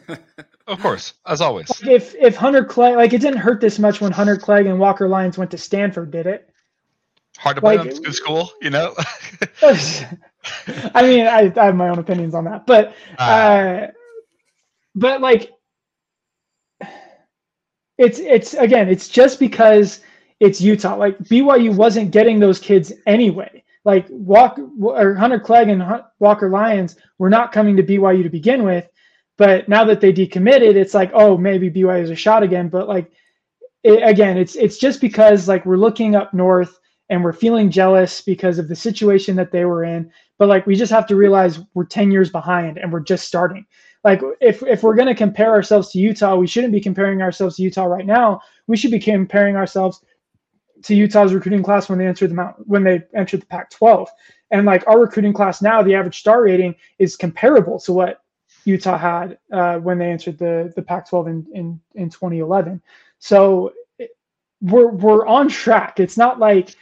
of 0.67 0.79
course, 0.79 1.13
as 1.25 1.41
always. 1.41 1.69
Like 1.69 1.91
if 1.91 2.15
if 2.15 2.35
Hunter 2.35 2.63
Clegg, 2.63 2.95
like 2.95 3.13
it 3.13 3.21
didn't 3.21 3.39
hurt 3.39 3.61
this 3.61 3.79
much 3.79 4.01
when 4.01 4.11
Hunter 4.11 4.37
Clegg 4.37 4.65
and 4.65 4.79
Walker 4.79 5.07
Lyons 5.07 5.37
went 5.37 5.51
to 5.51 5.57
Stanford, 5.57 6.11
did 6.11 6.25
it? 6.25 6.49
Hard 7.37 7.57
to 7.57 7.65
like, 7.65 7.81
blame 7.81 8.01
good 8.01 8.15
school, 8.15 8.51
you 8.61 8.69
know. 8.69 8.95
I 9.61 11.01
mean, 11.01 11.27
I, 11.27 11.51
I, 11.55 11.65
have 11.65 11.75
my 11.75 11.89
own 11.89 11.99
opinions 11.99 12.33
on 12.33 12.45
that, 12.45 12.65
but 12.65 12.95
uh, 13.19 13.21
uh, 13.21 13.91
but 14.95 15.21
like 15.21 15.51
it's 17.97 18.19
it's 18.19 18.53
again 18.53 18.89
it's 18.89 19.09
just 19.09 19.39
because 19.39 20.01
it's 20.39 20.61
Utah. 20.61 20.95
Like 20.95 21.17
BYU 21.19 21.75
wasn't 21.75 22.11
getting 22.11 22.39
those 22.39 22.59
kids 22.59 22.91
anyway. 23.05 23.63
Like 23.83 24.07
Walker 24.09 24.67
or 24.81 25.13
Hunter 25.13 25.39
Clegg 25.39 25.69
and 25.69 25.83
Walker 26.19 26.49
Lyons 26.49 26.95
were 27.17 27.29
not 27.29 27.51
coming 27.51 27.77
to 27.77 27.83
BYU 27.83 28.23
to 28.23 28.29
begin 28.29 28.63
with, 28.63 28.87
but 29.37 29.67
now 29.67 29.83
that 29.85 30.01
they 30.01 30.13
decommitted, 30.13 30.75
it's 30.75 30.93
like 30.93 31.11
oh 31.13 31.37
maybe 31.37 31.69
BYU 31.69 32.03
is 32.03 32.09
a 32.09 32.15
shot 32.15 32.43
again. 32.43 32.69
But 32.69 32.87
like 32.87 33.11
it, 33.83 34.01
again, 34.03 34.37
it's 34.37 34.55
it's 34.55 34.77
just 34.77 35.01
because 35.01 35.47
like 35.47 35.65
we're 35.65 35.77
looking 35.77 36.15
up 36.15 36.33
north 36.33 36.79
and 37.09 37.23
we're 37.23 37.33
feeling 37.33 37.69
jealous 37.69 38.21
because 38.21 38.57
of 38.57 38.67
the 38.67 38.75
situation 38.75 39.35
that 39.35 39.51
they 39.51 39.65
were 39.65 39.83
in. 39.83 40.11
But 40.37 40.49
like 40.49 40.65
we 40.65 40.75
just 40.75 40.91
have 40.91 41.07
to 41.07 41.15
realize 41.15 41.59
we're 41.73 41.85
ten 41.85 42.11
years 42.11 42.29
behind 42.29 42.77
and 42.77 42.91
we're 42.91 42.99
just 42.99 43.27
starting 43.27 43.65
like 44.05 44.21
if 44.39 44.61
if 44.61 44.83
we're 44.83 44.95
to 44.95 45.15
compare 45.15 45.49
ourselves 45.49 45.89
to 45.89 45.99
Utah, 45.99 46.35
we 46.35 46.45
shouldn't 46.45 46.71
be 46.71 46.79
comparing 46.79 47.23
ourselves 47.23 47.55
to 47.55 47.63
Utah 47.63 47.85
right 47.85 48.05
now. 48.05 48.39
We 48.67 48.77
should 48.77 48.91
be 48.91 48.99
comparing 48.99 49.55
ourselves 49.55 50.05
to 50.83 50.93
Utah's 50.93 51.33
recruiting 51.33 51.63
class 51.63 51.89
when 51.89 51.97
they 51.97 52.05
entered 52.05 52.29
the 52.29 52.35
Mount, 52.35 52.55
when 52.67 52.83
they 52.83 53.01
entered 53.15 53.41
the 53.41 53.47
Pac-12. 53.47 54.07
And 54.51 54.67
like 54.67 54.87
our 54.87 54.99
recruiting 54.99 55.33
class 55.33 55.59
now, 55.59 55.81
the 55.81 55.95
average 55.95 56.19
star 56.19 56.43
rating 56.43 56.75
is 56.99 57.15
comparable 57.15 57.79
to 57.79 57.93
what 57.93 58.19
Utah 58.65 58.97
had 58.97 59.37
uh, 59.51 59.77
when 59.77 59.97
they 59.97 60.09
entered 60.11 60.37
the 60.37 60.73
the 60.75 60.81
Pac-12 60.81 61.27
in 61.27 61.47
in, 61.53 61.79
in 61.95 62.09
2011. 62.09 62.81
So 63.19 63.73
we're 64.61 64.87
we're 64.87 65.25
on 65.25 65.47
track. 65.47 65.99
It's 65.99 66.17
not 66.17 66.39
like 66.39 66.75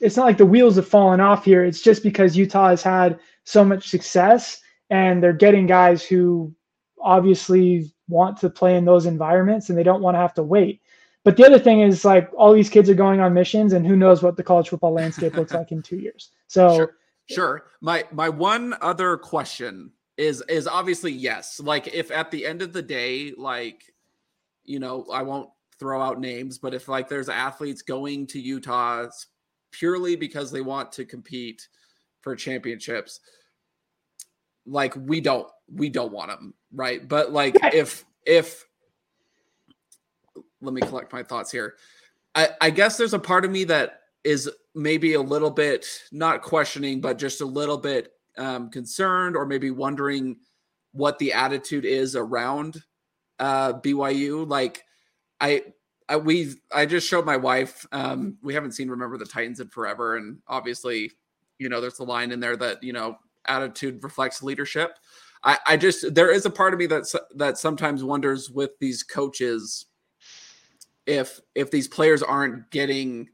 it's 0.00 0.16
not 0.16 0.26
like 0.26 0.38
the 0.38 0.46
wheels 0.46 0.76
have 0.76 0.88
fallen 0.88 1.20
off 1.20 1.44
here. 1.44 1.64
It's 1.64 1.80
just 1.80 2.02
because 2.02 2.36
Utah 2.36 2.68
has 2.68 2.82
had 2.82 3.18
so 3.44 3.64
much 3.64 3.88
success 3.88 4.60
and 4.90 5.22
they're 5.22 5.32
getting 5.32 5.66
guys 5.66 6.04
who 6.04 6.54
obviously 7.00 7.92
want 8.08 8.38
to 8.38 8.50
play 8.50 8.76
in 8.76 8.84
those 8.84 9.06
environments 9.06 9.68
and 9.68 9.78
they 9.78 9.82
don't 9.82 10.02
want 10.02 10.14
to 10.14 10.18
have 10.18 10.34
to 10.34 10.42
wait. 10.42 10.80
But 11.24 11.36
the 11.36 11.44
other 11.44 11.58
thing 11.58 11.80
is 11.80 12.04
like 12.04 12.30
all 12.36 12.52
these 12.52 12.68
kids 12.68 12.88
are 12.88 12.94
going 12.94 13.20
on 13.20 13.34
missions 13.34 13.72
and 13.72 13.86
who 13.86 13.96
knows 13.96 14.22
what 14.22 14.36
the 14.36 14.44
college 14.44 14.68
football 14.68 14.92
landscape 14.92 15.34
looks 15.34 15.52
like 15.52 15.72
in 15.72 15.82
2 15.82 15.96
years. 15.96 16.30
So 16.46 16.76
sure. 16.76 16.94
sure. 17.26 17.64
My 17.80 18.04
my 18.12 18.28
one 18.28 18.74
other 18.80 19.16
question 19.16 19.92
is 20.16 20.42
is 20.48 20.66
obviously 20.66 21.12
yes. 21.12 21.60
Like 21.60 21.88
if 21.94 22.10
at 22.10 22.30
the 22.30 22.46
end 22.46 22.62
of 22.62 22.72
the 22.72 22.82
day 22.82 23.32
like 23.36 23.82
you 24.64 24.80
know, 24.80 25.06
I 25.12 25.22
won't 25.22 25.50
throw 25.78 26.02
out 26.02 26.20
names, 26.20 26.58
but 26.58 26.74
if 26.74 26.88
like 26.88 27.08
there's 27.08 27.28
athletes 27.28 27.82
going 27.82 28.26
to 28.28 28.40
Utah 28.40 29.06
purely 29.70 30.16
because 30.16 30.50
they 30.50 30.60
want 30.60 30.90
to 30.92 31.04
compete 31.04 31.68
for 32.20 32.34
championships, 32.34 33.20
like 34.66 34.94
we 34.96 35.20
don't 35.20 35.48
we 35.72 35.88
don't 35.88 36.12
want 36.12 36.30
them, 36.30 36.54
right? 36.72 37.06
But 37.06 37.32
like 37.32 37.56
if 37.72 38.04
if 38.24 38.66
let 40.60 40.74
me 40.74 40.80
collect 40.80 41.12
my 41.12 41.22
thoughts 41.22 41.52
here. 41.52 41.74
I, 42.34 42.48
I 42.60 42.70
guess 42.70 42.96
there's 42.96 43.14
a 43.14 43.18
part 43.18 43.44
of 43.44 43.50
me 43.50 43.64
that 43.64 44.00
is 44.24 44.50
maybe 44.74 45.14
a 45.14 45.20
little 45.20 45.50
bit 45.50 45.86
not 46.12 46.42
questioning, 46.42 47.00
but 47.00 47.18
just 47.18 47.40
a 47.40 47.46
little 47.46 47.78
bit 47.78 48.12
um, 48.38 48.70
concerned 48.70 49.36
or 49.36 49.46
maybe 49.46 49.70
wondering 49.70 50.36
what 50.92 51.18
the 51.18 51.32
attitude 51.32 51.84
is 51.84 52.16
around 52.16 52.82
uh, 53.38 53.74
BYU. 53.74 54.48
Like 54.48 54.84
I, 55.40 55.64
I 56.08 56.16
we 56.16 56.54
I 56.72 56.86
just 56.86 57.08
showed 57.08 57.26
my 57.26 57.36
wife. 57.36 57.86
Um, 57.92 58.38
we 58.42 58.54
haven't 58.54 58.72
seen 58.72 58.88
Remember 58.88 59.18
the 59.18 59.26
Titans 59.26 59.60
in 59.60 59.68
forever, 59.68 60.16
and 60.16 60.38
obviously, 60.48 61.12
you 61.58 61.68
know, 61.68 61.80
there's 61.80 61.98
a 61.98 62.04
line 62.04 62.32
in 62.32 62.40
there 62.40 62.56
that 62.56 62.82
you 62.82 62.92
know 62.92 63.18
attitude 63.46 64.02
reflects 64.02 64.42
leadership. 64.42 64.98
I, 65.42 65.58
I 65.66 65.76
just 65.76 66.14
there 66.14 66.30
is 66.30 66.46
a 66.46 66.50
part 66.50 66.72
of 66.72 66.78
me 66.78 66.86
that 66.86 67.12
that 67.34 67.58
sometimes 67.58 68.02
wonders 68.02 68.50
with 68.50 68.70
these 68.80 69.02
coaches 69.02 69.86
if 71.06 71.40
if 71.54 71.70
these 71.70 71.88
players 71.88 72.22
aren't 72.22 72.70
getting 72.70 73.28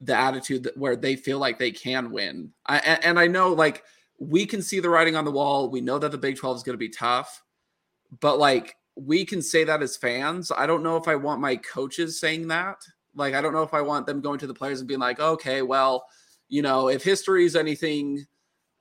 the 0.00 0.16
attitude 0.16 0.64
that 0.64 0.76
where 0.76 0.96
they 0.96 1.16
feel 1.16 1.38
like 1.38 1.58
they 1.58 1.70
can 1.70 2.10
win. 2.10 2.52
I, 2.66 2.78
and 2.78 3.18
I 3.18 3.26
know 3.26 3.52
like 3.52 3.84
we 4.18 4.46
can 4.46 4.62
see 4.62 4.80
the 4.80 4.90
writing 4.90 5.16
on 5.16 5.24
the 5.24 5.30
wall. 5.30 5.68
We 5.68 5.80
know 5.80 5.98
that 5.98 6.12
the 6.12 6.18
Big 6.18 6.36
12 6.36 6.58
is 6.58 6.62
going 6.62 6.74
to 6.74 6.78
be 6.78 6.88
tough, 6.88 7.42
but 8.20 8.38
like 8.38 8.76
we 8.96 9.24
can 9.24 9.42
say 9.42 9.64
that 9.64 9.82
as 9.82 9.96
fans. 9.96 10.52
I 10.56 10.66
don't 10.66 10.82
know 10.82 10.96
if 10.96 11.08
I 11.08 11.16
want 11.16 11.40
my 11.40 11.56
coaches 11.56 12.20
saying 12.20 12.48
that. 12.48 12.76
Like 13.14 13.34
I 13.34 13.40
don't 13.40 13.52
know 13.52 13.62
if 13.62 13.74
I 13.74 13.80
want 13.80 14.06
them 14.06 14.20
going 14.20 14.38
to 14.40 14.46
the 14.46 14.54
players 14.54 14.80
and 14.80 14.88
being 14.88 15.00
like, 15.00 15.20
"Okay, 15.20 15.62
well, 15.62 16.06
you 16.48 16.62
know, 16.62 16.88
if 16.88 17.02
history 17.02 17.44
is 17.44 17.56
anything 17.56 18.26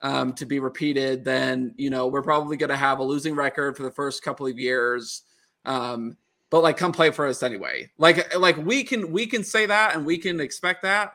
um, 0.01 0.33
to 0.33 0.45
be 0.45 0.59
repeated, 0.59 1.23
then 1.23 1.73
you 1.77 1.89
know 1.89 2.07
we're 2.07 2.23
probably 2.23 2.57
going 2.57 2.69
to 2.69 2.75
have 2.75 2.99
a 2.99 3.03
losing 3.03 3.35
record 3.35 3.77
for 3.77 3.83
the 3.83 3.91
first 3.91 4.23
couple 4.23 4.45
of 4.47 4.59
years. 4.59 5.23
Um, 5.65 6.17
but 6.49 6.61
like, 6.61 6.77
come 6.77 6.91
play 6.91 7.09
for 7.09 7.25
us 7.25 7.41
anyway. 7.41 7.89
Like, 7.97 8.37
like 8.37 8.57
we 8.57 8.83
can 8.83 9.11
we 9.11 9.25
can 9.25 9.43
say 9.43 9.65
that 9.65 9.95
and 9.95 10.05
we 10.05 10.17
can 10.17 10.39
expect 10.39 10.83
that. 10.83 11.13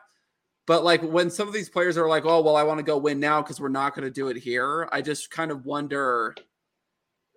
But 0.69 0.83
like 0.83 1.01
when 1.01 1.31
some 1.31 1.47
of 1.47 1.53
these 1.55 1.67
players 1.67 1.97
are 1.97 2.07
like, 2.07 2.25
"Oh, 2.25 2.43
well, 2.43 2.55
I 2.55 2.61
want 2.61 2.77
to 2.77 2.83
go 2.83 2.95
win 2.95 3.19
now 3.19 3.41
because 3.41 3.59
we're 3.59 3.69
not 3.69 3.95
going 3.95 4.05
to 4.05 4.11
do 4.11 4.27
it 4.27 4.37
here," 4.37 4.87
I 4.91 5.01
just 5.01 5.31
kind 5.31 5.49
of 5.49 5.65
wonder, 5.65 6.35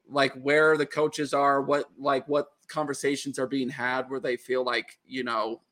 like, 0.07 0.35
where 0.35 0.77
the 0.77 0.85
coaches 0.85 1.33
are, 1.33 1.62
what 1.62 1.87
like 1.99 2.29
what 2.29 2.49
conversations 2.68 3.38
are 3.38 3.47
being 3.47 3.71
had 3.71 4.11
where 4.11 4.21
they 4.21 4.37
feel 4.37 4.62
like 4.62 4.99
you 5.07 5.25
know 5.25 5.62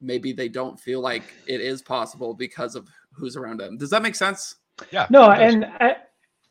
maybe 0.00 0.32
they 0.32 0.48
don't 0.48 0.78
feel 0.78 1.00
like 1.00 1.24
it 1.48 1.60
is 1.60 1.82
possible 1.82 2.32
because 2.32 2.76
of 2.76 2.88
who's 3.10 3.34
around 3.34 3.58
them. 3.58 3.76
Does 3.76 3.90
that 3.90 4.02
make 4.02 4.14
sense? 4.14 4.54
Yeah. 4.92 5.08
No, 5.10 5.32
and 5.32 5.64
I, 5.64 5.96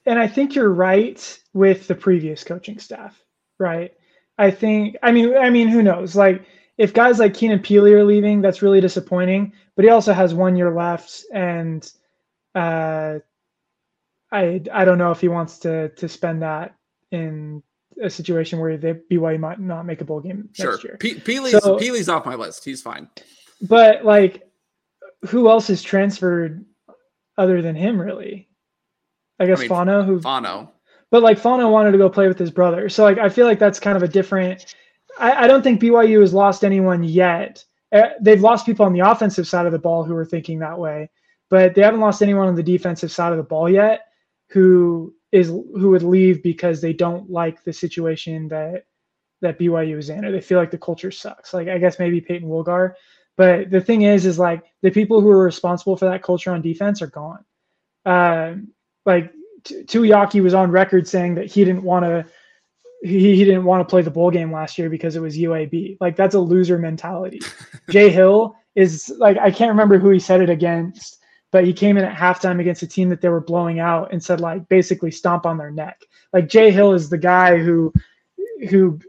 and 0.05 0.19
I 0.19 0.27
think 0.27 0.55
you're 0.55 0.73
right 0.73 1.39
with 1.53 1.87
the 1.87 1.95
previous 1.95 2.43
coaching 2.43 2.79
staff, 2.79 3.17
right? 3.59 3.93
I 4.37 4.51
think 4.51 4.97
I 5.01 5.13
mean 5.13 5.37
I 5.37 5.49
mean 5.49 5.69
who 5.69 5.81
knows? 5.81 6.17
Like 6.17 6.43
if 6.77 6.93
guys 6.93 7.19
like 7.19 7.33
Keenan 7.33 7.59
Pili 7.59 7.91
are 7.91 8.03
leaving, 8.03 8.41
that's 8.41 8.61
really 8.61 8.81
disappointing. 8.81 9.53
But 9.75 9.85
he 9.85 9.91
also 9.91 10.13
has 10.13 10.33
one 10.33 10.55
year 10.55 10.73
left, 10.73 11.23
and 11.33 11.89
uh, 12.55 13.19
I 14.31 14.61
I 14.71 14.85
don't 14.85 14.97
know 14.97 15.11
if 15.11 15.21
he 15.21 15.27
wants 15.27 15.59
to 15.59 15.89
to 15.89 16.07
spend 16.07 16.41
that 16.41 16.75
in 17.11 17.63
a 18.01 18.09
situation 18.09 18.59
where 18.59 18.77
the 18.77 19.01
BYU 19.11 19.39
might 19.39 19.59
not 19.59 19.85
make 19.85 20.01
a 20.01 20.05
bowl 20.05 20.19
game 20.19 20.49
sure. 20.53 20.71
next 20.71 20.83
year. 20.83 20.97
P- 20.99 21.19
Pili's, 21.19 21.63
so, 21.63 21.77
Pili's 21.77 22.09
off 22.09 22.25
my 22.25 22.35
list. 22.35 22.65
He's 22.65 22.81
fine. 22.81 23.07
But 23.61 24.03
like, 24.03 24.49
who 25.27 25.49
else 25.49 25.69
is 25.69 25.83
transferred 25.83 26.65
other 27.37 27.61
than 27.61 27.75
him, 27.75 28.01
really. 28.01 28.49
I 29.39 29.45
guess 29.45 29.59
I 29.59 29.61
mean, 29.61 29.69
Fano, 29.69 30.03
who 30.03 30.19
Fano. 30.21 30.71
But 31.11 31.23
like 31.23 31.37
Fano 31.37 31.69
wanted 31.69 31.91
to 31.91 31.97
go 31.97 32.09
play 32.09 32.27
with 32.27 32.39
his 32.39 32.51
brother, 32.51 32.89
so 32.89 33.03
like 33.03 33.17
I 33.17 33.29
feel 33.29 33.45
like 33.45 33.59
that's 33.59 33.79
kind 33.79 33.97
of 33.97 34.03
a 34.03 34.07
different. 34.07 34.75
I, 35.19 35.43
I 35.43 35.47
don't 35.47 35.61
think 35.61 35.81
BYU 35.81 36.21
has 36.21 36.33
lost 36.33 36.63
anyone 36.63 37.03
yet. 37.03 37.63
Uh, 37.91 38.09
they've 38.21 38.41
lost 38.41 38.65
people 38.65 38.85
on 38.85 38.93
the 38.93 38.99
offensive 39.01 39.47
side 39.47 39.65
of 39.65 39.71
the 39.71 39.79
ball 39.79 40.03
who 40.03 40.15
are 40.15 40.25
thinking 40.25 40.59
that 40.59 40.77
way, 40.77 41.09
but 41.49 41.75
they 41.75 41.81
haven't 41.81 41.99
lost 41.99 42.21
anyone 42.21 42.47
on 42.47 42.55
the 42.55 42.63
defensive 42.63 43.11
side 43.11 43.31
of 43.31 43.37
the 43.37 43.43
ball 43.43 43.69
yet 43.69 44.07
who 44.49 45.13
is 45.31 45.47
who 45.47 45.89
would 45.89 46.03
leave 46.03 46.43
because 46.43 46.79
they 46.79 46.93
don't 46.93 47.29
like 47.29 47.63
the 47.63 47.73
situation 47.73 48.47
that 48.47 48.85
that 49.41 49.59
BYU 49.59 49.97
is 49.97 50.09
in, 50.09 50.23
or 50.23 50.31
they 50.31 50.39
feel 50.39 50.59
like 50.59 50.71
the 50.71 50.77
culture 50.77 51.11
sucks. 51.11 51.53
Like 51.53 51.67
I 51.67 51.77
guess 51.79 51.99
maybe 51.99 52.21
Peyton 52.21 52.47
Wilgar, 52.47 52.93
but 53.35 53.71
the 53.71 53.81
thing 53.81 54.03
is, 54.03 54.25
is 54.25 54.39
like 54.39 54.63
the 54.81 54.91
people 54.91 55.21
who 55.21 55.29
are 55.29 55.43
responsible 55.43 55.97
for 55.97 56.05
that 56.05 56.23
culture 56.23 56.51
on 56.51 56.61
defense 56.61 57.01
are 57.01 57.07
gone. 57.07 57.43
Uh, 58.05 58.55
like 59.05 59.33
Tuiaki 59.63 60.41
was 60.41 60.53
on 60.53 60.71
record 60.71 61.07
saying 61.07 61.35
that 61.35 61.51
he 61.51 61.65
didn't 61.65 61.83
want 61.83 62.05
to 62.05 62.25
he, 63.03 63.35
he 63.35 63.45
didn't 63.45 63.65
want 63.65 63.81
to 63.81 63.89
play 63.89 64.01
the 64.01 64.11
bowl 64.11 64.31
game 64.31 64.51
last 64.51 64.77
year 64.77 64.89
because 64.89 65.15
it 65.15 65.21
was 65.21 65.37
UAB. 65.37 65.97
Like 65.99 66.15
that's 66.15 66.35
a 66.35 66.39
loser 66.39 66.77
mentality. 66.77 67.41
Jay 67.89 68.09
Hill 68.17 68.55
is 68.75 69.13
like 69.17 69.37
I 69.37 69.51
can't 69.51 69.71
remember 69.71 69.97
who 69.97 70.09
he 70.09 70.19
said 70.19 70.41
it 70.41 70.49
against, 70.49 71.19
but 71.51 71.65
he 71.65 71.73
came 71.73 71.97
in 71.97 72.05
at 72.05 72.17
halftime 72.17 72.59
against 72.59 72.83
a 72.83 72.87
team 72.87 73.09
that 73.09 73.21
they 73.21 73.29
were 73.29 73.41
blowing 73.41 73.79
out 73.79 74.11
and 74.11 74.23
said 74.23 74.39
like 74.39 74.67
basically 74.69 75.11
stomp 75.11 75.45
on 75.45 75.57
their 75.57 75.71
neck. 75.71 76.01
Like 76.31 76.49
Jay 76.49 76.71
Hill 76.71 76.93
is 76.93 77.09
the 77.09 77.17
guy 77.17 77.57
who 77.57 77.93
who 78.69 78.99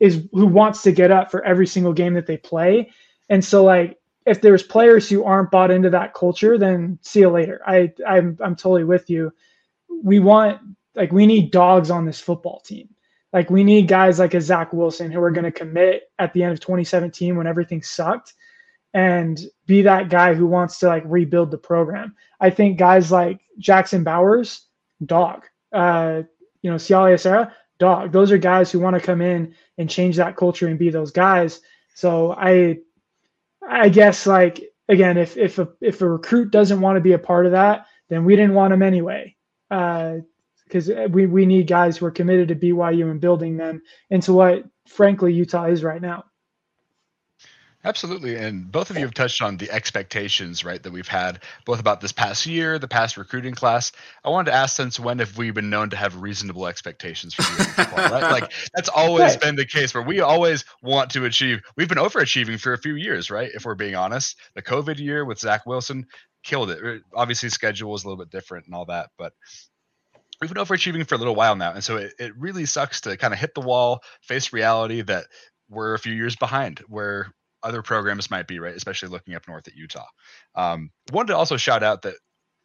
is 0.00 0.26
who 0.32 0.46
wants 0.46 0.82
to 0.82 0.92
get 0.92 1.10
up 1.10 1.30
for 1.30 1.44
every 1.44 1.66
single 1.66 1.92
game 1.92 2.14
that 2.14 2.26
they 2.26 2.36
play 2.36 2.90
and 3.28 3.44
so 3.44 3.64
like 3.64 3.98
if 4.26 4.40
there's 4.40 4.62
players 4.62 5.08
who 5.08 5.24
aren't 5.24 5.50
bought 5.50 5.70
into 5.70 5.90
that 5.90 6.14
culture, 6.14 6.56
then 6.56 6.98
see 7.02 7.20
you 7.20 7.30
later. 7.30 7.60
I 7.66 7.92
I'm 8.06 8.38
I'm 8.40 8.56
totally 8.56 8.84
with 8.84 9.10
you. 9.10 9.32
We 10.02 10.18
want 10.18 10.60
like 10.94 11.12
we 11.12 11.26
need 11.26 11.50
dogs 11.50 11.90
on 11.90 12.06
this 12.06 12.20
football 12.20 12.60
team. 12.60 12.88
Like 13.34 13.50
we 13.50 13.64
need 13.64 13.88
guys 13.88 14.20
like 14.20 14.32
a 14.34 14.40
Zach 14.40 14.72
Wilson 14.72 15.10
who 15.10 15.20
are 15.20 15.32
going 15.32 15.44
to 15.44 15.50
commit 15.50 16.04
at 16.20 16.32
the 16.32 16.44
end 16.44 16.52
of 16.52 16.60
2017 16.60 17.36
when 17.36 17.48
everything 17.48 17.82
sucked 17.82 18.32
and 18.94 19.40
be 19.66 19.82
that 19.82 20.08
guy 20.08 20.34
who 20.34 20.46
wants 20.46 20.78
to 20.78 20.86
like 20.86 21.02
rebuild 21.04 21.50
the 21.50 21.58
program. 21.58 22.14
I 22.40 22.50
think 22.50 22.78
guys 22.78 23.10
like 23.10 23.40
Jackson 23.58 24.04
Bowers, 24.04 24.68
dog. 25.04 25.46
Uh, 25.72 26.22
you 26.62 26.70
know, 26.70 26.76
Siale 26.76 27.12
Esera, 27.12 27.50
dog. 27.80 28.12
Those 28.12 28.30
are 28.30 28.38
guys 28.38 28.70
who 28.70 28.78
want 28.78 28.94
to 28.94 29.02
come 29.02 29.20
in 29.20 29.56
and 29.78 29.90
change 29.90 30.16
that 30.16 30.36
culture 30.36 30.68
and 30.68 30.78
be 30.78 30.90
those 30.90 31.10
guys. 31.10 31.60
So 31.94 32.32
I 32.32 32.78
I 33.68 33.88
guess 33.88 34.28
like 34.28 34.62
again, 34.88 35.18
if 35.18 35.36
if 35.36 35.58
a 35.58 35.68
if 35.80 36.00
a 36.02 36.08
recruit 36.08 36.52
doesn't 36.52 36.80
want 36.80 36.96
to 36.96 37.00
be 37.00 37.12
a 37.12 37.18
part 37.18 37.46
of 37.46 37.52
that, 37.52 37.86
then 38.08 38.24
we 38.24 38.36
didn't 38.36 38.54
want 38.54 38.72
him 38.72 38.82
anyway. 38.82 39.34
Because 40.74 40.90
uh, 40.90 41.06
we 41.08 41.26
we 41.26 41.46
need 41.46 41.68
guys 41.68 41.96
who 41.96 42.06
are 42.06 42.10
committed 42.10 42.48
to 42.48 42.56
BYU 42.56 43.08
and 43.08 43.20
building 43.20 43.56
them 43.56 43.80
into 44.10 44.32
what 44.32 44.64
frankly 44.88 45.32
Utah 45.32 45.66
is 45.66 45.84
right 45.84 46.02
now. 46.02 46.24
Absolutely. 47.84 48.34
And 48.34 48.72
both 48.72 48.90
of 48.90 48.96
you 48.96 49.02
have 49.02 49.14
touched 49.14 49.40
on 49.40 49.56
the 49.56 49.70
expectations, 49.70 50.64
right, 50.64 50.82
that 50.82 50.92
we've 50.92 51.06
had 51.06 51.44
both 51.64 51.78
about 51.78 52.00
this 52.00 52.10
past 52.10 52.44
year, 52.44 52.76
the 52.80 52.88
past 52.88 53.16
recruiting 53.16 53.54
class. 53.54 53.92
I 54.24 54.30
wanted 54.30 54.50
to 54.50 54.56
ask 54.56 54.74
since 54.74 54.98
when 54.98 55.20
have 55.20 55.38
we 55.38 55.52
been 55.52 55.70
known 55.70 55.90
to 55.90 55.96
have 55.96 56.16
reasonable 56.16 56.66
expectations 56.66 57.34
for 57.34 57.42
football, 57.42 57.98
right? 58.10 58.24
Like 58.32 58.50
that's 58.74 58.88
always 58.88 59.34
right. 59.34 59.40
been 59.40 59.54
the 59.54 59.66
case 59.66 59.94
where 59.94 60.02
we 60.02 60.18
always 60.18 60.64
want 60.82 61.10
to 61.10 61.24
achieve. 61.26 61.60
We've 61.76 61.88
been 61.88 61.98
overachieving 61.98 62.58
for 62.58 62.72
a 62.72 62.78
few 62.78 62.96
years, 62.96 63.30
right? 63.30 63.50
If 63.54 63.64
we're 63.64 63.76
being 63.76 63.94
honest. 63.94 64.38
The 64.54 64.62
COVID 64.62 64.98
year 64.98 65.24
with 65.24 65.38
Zach 65.38 65.66
Wilson 65.66 66.06
killed 66.42 66.70
it. 66.70 67.02
Obviously, 67.14 67.50
schedule 67.50 67.92
was 67.92 68.02
a 68.02 68.08
little 68.08 68.24
bit 68.24 68.30
different 68.32 68.66
and 68.66 68.74
all 68.74 68.86
that, 68.86 69.10
but 69.18 69.34
we've 70.40 70.52
been 70.52 70.62
overachieving 70.62 71.06
for 71.08 71.14
a 71.14 71.18
little 71.18 71.34
while 71.34 71.56
now. 71.56 71.72
And 71.72 71.82
so 71.84 71.96
it, 71.96 72.12
it 72.18 72.32
really 72.36 72.66
sucks 72.66 73.00
to 73.02 73.16
kind 73.16 73.32
of 73.32 73.40
hit 73.40 73.54
the 73.54 73.60
wall, 73.60 74.00
face 74.22 74.52
reality 74.52 75.02
that 75.02 75.24
we're 75.68 75.94
a 75.94 75.98
few 75.98 76.12
years 76.12 76.36
behind, 76.36 76.80
where 76.88 77.32
other 77.62 77.82
programs 77.82 78.30
might 78.30 78.46
be, 78.46 78.58
right? 78.58 78.76
Especially 78.76 79.08
looking 79.08 79.34
up 79.34 79.48
north 79.48 79.66
at 79.66 79.74
Utah. 79.74 80.06
Um, 80.54 80.90
wanted 81.12 81.28
to 81.28 81.36
also 81.36 81.56
shout 81.56 81.82
out 81.82 82.02
that 82.02 82.14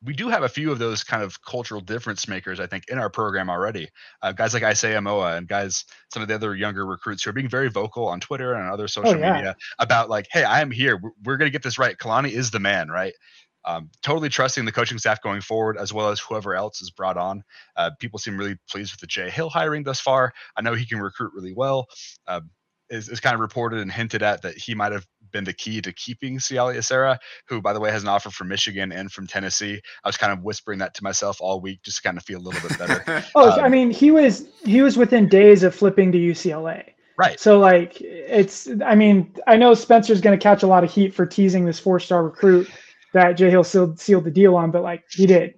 we 0.02 0.14
do 0.14 0.30
have 0.30 0.44
a 0.44 0.50
few 0.50 0.72
of 0.72 0.80
those 0.80 1.04
kind 1.04 1.24
of 1.24 1.42
cultural 1.42 1.82
difference 1.82 2.28
makers, 2.28 2.60
I 2.60 2.68
think, 2.68 2.86
in 2.88 2.98
our 2.98 3.10
program 3.10 3.50
already. 3.50 3.90
Uh, 4.22 4.32
guys 4.32 4.54
like 4.54 4.64
Isaiah 4.64 5.02
Moa 5.02 5.36
and 5.36 5.48
guys, 5.48 5.84
some 6.14 6.22
of 6.22 6.30
the 6.30 6.36
other 6.36 6.56
younger 6.56 6.86
recruits 6.86 7.24
who 7.24 7.32
are 7.32 7.34
being 7.34 7.50
very 7.50 7.70
vocal 7.70 8.08
on 8.08 8.22
Twitter 8.22 8.54
and 8.54 8.70
other 8.70 8.86
oh, 8.86 8.88
social 8.88 9.16
oh, 9.16 9.18
yeah. 9.18 9.34
media 9.34 9.56
about 9.78 10.10
like, 10.10 10.28
hey, 10.32 10.44
I 10.44 10.62
am 10.62 10.72
here. 10.72 10.98
We're, 11.02 11.12
we're 11.24 11.38
going 11.38 11.48
to 11.48 11.52
get 11.52 11.64
this 11.64 11.78
right. 11.78 11.98
Kalani 11.98 12.32
is 12.32 12.52
the 12.52 12.60
man, 12.60 12.88
right? 12.90 13.14
Um, 13.70 13.92
totally 14.02 14.30
trusting 14.30 14.66
the 14.66 14.72
coaching 14.72 14.98
staff 14.98 15.22
going 15.22 15.42
forward, 15.42 15.78
as 15.78 15.94
well 15.94 16.10
as 16.10 16.20
whoever 16.20 16.56
else 16.56 16.82
is 16.82 16.90
brought 16.90 17.18
on. 17.18 17.44
Uh, 17.76 17.92
people 18.00 18.18
seem 18.18 18.36
really 18.36 18.58
pleased 18.68 18.94
with 18.94 19.00
the 19.00 19.06
Jay 19.06 19.30
Hill 19.30 19.48
hiring 19.48 19.84
thus 19.84 20.00
far. 20.00 20.34
I 20.58 20.62
know 20.64 20.74
he 20.74 20.88
can 20.88 21.00
recruit 21.00 21.34
really 21.36 21.54
well. 21.54 21.86
Uh, 22.26 22.42
is, 22.90 23.10
is 23.10 23.20
kind 23.20 23.36
of 23.36 23.40
reported 23.42 23.80
and 23.80 23.92
hinted 23.92 24.24
at 24.24 24.42
that 24.42 24.58
he 24.58 24.74
might 24.74 24.92
have 24.92 25.06
been 25.32 25.44
the 25.44 25.54
key 25.54 25.80
to 25.82 25.94
keeping 25.94 26.40
Siale 26.40 26.76
Esera, 26.76 27.20
who, 27.48 27.62
by 27.62 27.72
the 27.72 27.80
way, 27.80 27.92
has 27.92 28.02
an 28.02 28.10
offer 28.10 28.32
from 28.32 28.48
Michigan 28.48 28.92
and 28.92 29.12
from 29.12 29.28
Tennessee. 29.28 29.80
I 30.04 30.10
was 30.10 30.18
kind 30.18 30.34
of 30.34 30.42
whispering 30.42 30.80
that 30.80 30.96
to 30.96 31.04
myself 31.04 31.38
all 31.40 31.62
week 31.62 31.84
just 31.84 31.98
to 31.98 32.04
kind 32.04 32.18
of 32.18 32.24
feel 32.24 32.40
a 32.40 32.42
little 32.42 32.68
bit 32.68 32.80
better. 32.80 33.24
oh, 33.36 33.52
um, 33.52 33.60
I 33.60 33.70
mean, 33.70 33.92
he 33.92 34.10
was 34.10 34.48
he 34.64 34.82
was 34.82 34.98
within 34.98 35.30
days 35.30 35.62
of 35.62 35.76
flipping 35.76 36.12
to 36.14 36.18
UCLA. 36.18 36.86
Right. 37.20 37.40
So 37.40 37.60
like 37.60 38.02
it's 38.02 38.68
I 38.84 38.96
mean, 38.96 39.32
I 39.46 39.58
know 39.58 39.76
Spencer's 39.76 40.22
gonna 40.22 40.40
catch 40.40 40.64
a 40.64 40.68
lot 40.68 40.84
of 40.84 40.92
heat 40.92 41.14
for 41.14 41.28
teasing 41.28 41.66
this 41.66 41.80
four 41.80 42.00
star 42.00 42.24
recruit 42.24 42.68
that 43.14 43.34
Jay 43.34 43.50
Hill 43.50 43.64
sealed, 43.64 44.00
sealed 44.00 44.24
the 44.24 44.32
deal 44.32 44.56
on, 44.56 44.72
but 44.72 44.84
like 44.84 45.04
he 45.10 45.26
did. 45.26 45.56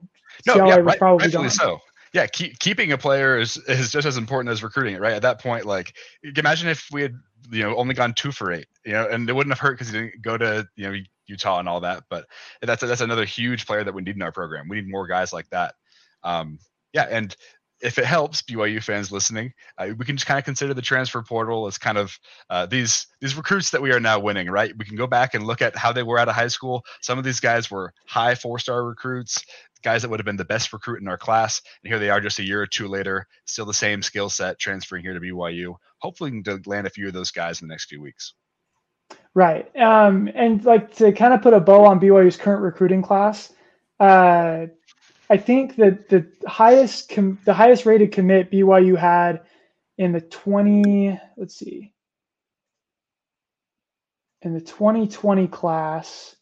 No, 0.47 0.55
yeah, 0.55 0.77
was 0.77 0.85
right, 0.85 0.97
probably 0.97 1.29
gone. 1.29 1.49
so 1.49 1.79
yeah, 2.13 2.27
keep, 2.27 2.59
keeping 2.59 2.91
a 2.91 2.97
player 2.97 3.39
is, 3.39 3.57
is 3.67 3.91
just 3.91 4.05
as 4.05 4.17
important 4.17 4.51
as 4.51 4.63
recruiting 4.63 4.95
it, 4.95 5.01
right? 5.01 5.13
At 5.13 5.21
that 5.21 5.41
point, 5.41 5.65
like, 5.65 5.93
imagine 6.23 6.67
if 6.67 6.87
we 6.91 7.01
had, 7.03 7.15
you 7.49 7.63
know, 7.63 7.75
only 7.75 7.93
gone 7.93 8.13
two 8.13 8.31
for 8.31 8.51
eight, 8.51 8.67
you 8.85 8.93
know, 8.93 9.07
and 9.07 9.29
it 9.29 9.33
wouldn't 9.33 9.55
have 9.55 9.59
hurt 9.59 9.73
because 9.73 9.89
he 9.89 9.99
didn't 9.99 10.21
go 10.21 10.37
to, 10.37 10.67
you 10.75 10.91
know, 10.91 10.97
Utah 11.27 11.59
and 11.59 11.69
all 11.69 11.79
that. 11.81 12.03
But 12.09 12.25
that's 12.61 12.83
a, 12.83 12.87
that's 12.87 13.01
another 13.01 13.23
huge 13.23 13.65
player 13.65 13.83
that 13.83 13.93
we 13.93 14.01
need 14.01 14.15
in 14.15 14.21
our 14.21 14.31
program. 14.31 14.67
We 14.67 14.77
need 14.77 14.89
more 14.89 15.07
guys 15.07 15.31
like 15.31 15.49
that. 15.49 15.75
Um, 16.23 16.59
yeah, 16.93 17.07
and 17.09 17.35
if 17.81 17.97
it 17.97 18.05
helps 18.05 18.41
BYU 18.41 18.81
fans 18.83 19.11
listening, 19.11 19.53
uh, 19.77 19.89
we 19.97 20.05
can 20.05 20.15
just 20.15 20.27
kind 20.27 20.37
of 20.37 20.45
consider 20.45 20.73
the 20.73 20.81
transfer 20.81 21.21
portal 21.21 21.67
as 21.67 21.77
kind 21.77 21.97
of 21.97 22.17
uh, 22.49 22.65
these 22.65 23.07
these 23.19 23.35
recruits 23.35 23.71
that 23.71 23.81
we 23.81 23.91
are 23.91 23.99
now 23.99 24.19
winning, 24.19 24.49
right? 24.49 24.73
We 24.77 24.85
can 24.85 24.95
go 24.95 25.07
back 25.07 25.33
and 25.33 25.45
look 25.45 25.61
at 25.61 25.75
how 25.75 25.91
they 25.91 26.03
were 26.03 26.19
out 26.19 26.29
of 26.29 26.35
high 26.35 26.47
school. 26.47 26.83
Some 27.01 27.17
of 27.17 27.23
these 27.23 27.39
guys 27.39 27.71
were 27.71 27.93
high 28.07 28.35
four 28.35 28.59
star 28.59 28.83
recruits, 28.85 29.43
guys 29.81 30.01
that 30.01 30.09
would 30.09 30.19
have 30.19 30.25
been 30.25 30.37
the 30.37 30.45
best 30.45 30.71
recruit 30.73 31.01
in 31.01 31.07
our 31.07 31.17
class, 31.17 31.61
and 31.83 31.91
here 31.91 31.99
they 31.99 32.09
are 32.09 32.21
just 32.21 32.39
a 32.39 32.43
year 32.43 32.61
or 32.61 32.67
two 32.67 32.87
later, 32.87 33.27
still 33.45 33.65
the 33.65 33.73
same 33.73 34.01
skill 34.01 34.29
set, 34.29 34.59
transferring 34.59 35.03
here 35.03 35.13
to 35.13 35.19
BYU. 35.19 35.75
Hopefully, 35.99 36.41
to 36.43 36.61
land 36.65 36.87
a 36.87 36.91
few 36.91 37.07
of 37.07 37.13
those 37.13 37.31
guys 37.31 37.61
in 37.61 37.67
the 37.67 37.73
next 37.73 37.85
few 37.85 38.01
weeks. 38.01 38.33
Right, 39.33 39.69
um, 39.77 40.29
and 40.35 40.63
like 40.65 40.95
to 40.95 41.11
kind 41.11 41.33
of 41.33 41.41
put 41.41 41.53
a 41.53 41.59
bow 41.59 41.85
on 41.85 41.99
BYU's 41.99 42.37
current 42.37 42.61
recruiting 42.61 43.01
class. 43.01 43.53
Uh, 43.99 44.65
I 45.31 45.37
think 45.37 45.77
that 45.77 46.09
the 46.09 46.27
highest 46.45 47.07
com- 47.07 47.39
the 47.45 47.53
highest 47.53 47.85
rated 47.85 48.11
commit 48.11 48.51
BYU 48.51 48.97
had 48.97 49.43
in 49.97 50.11
the 50.11 50.19
20 50.19 51.17
let's 51.37 51.55
see 51.55 51.93
in 54.41 54.53
the 54.53 54.59
2020 54.59 55.47
class 55.47 56.35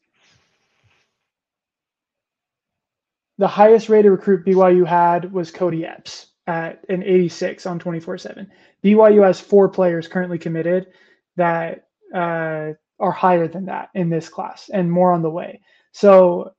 the 3.38 3.48
highest 3.48 3.90
rated 3.90 4.10
recruit 4.10 4.44
BYU 4.44 4.88
had 4.88 5.32
was 5.32 5.52
Cody 5.52 5.86
Epps 5.86 6.26
at 6.48 6.84
an 6.90 7.04
86 7.04 7.68
on 7.68 7.80
24/7. 7.80 8.48
BYU 8.84 9.24
has 9.24 9.40
four 9.40 9.70
players 9.70 10.08
currently 10.08 10.40
committed 10.40 10.88
that 11.36 11.86
uh, 12.12 12.74
are 13.00 13.12
higher 13.12 13.48
than 13.48 13.66
that 13.66 13.90
in 13.94 14.10
this 14.10 14.30
class 14.30 14.72
and 14.74 14.92
more 14.92 15.12
on 15.12 15.22
the 15.22 15.30
way. 15.30 15.62
So 15.92 16.56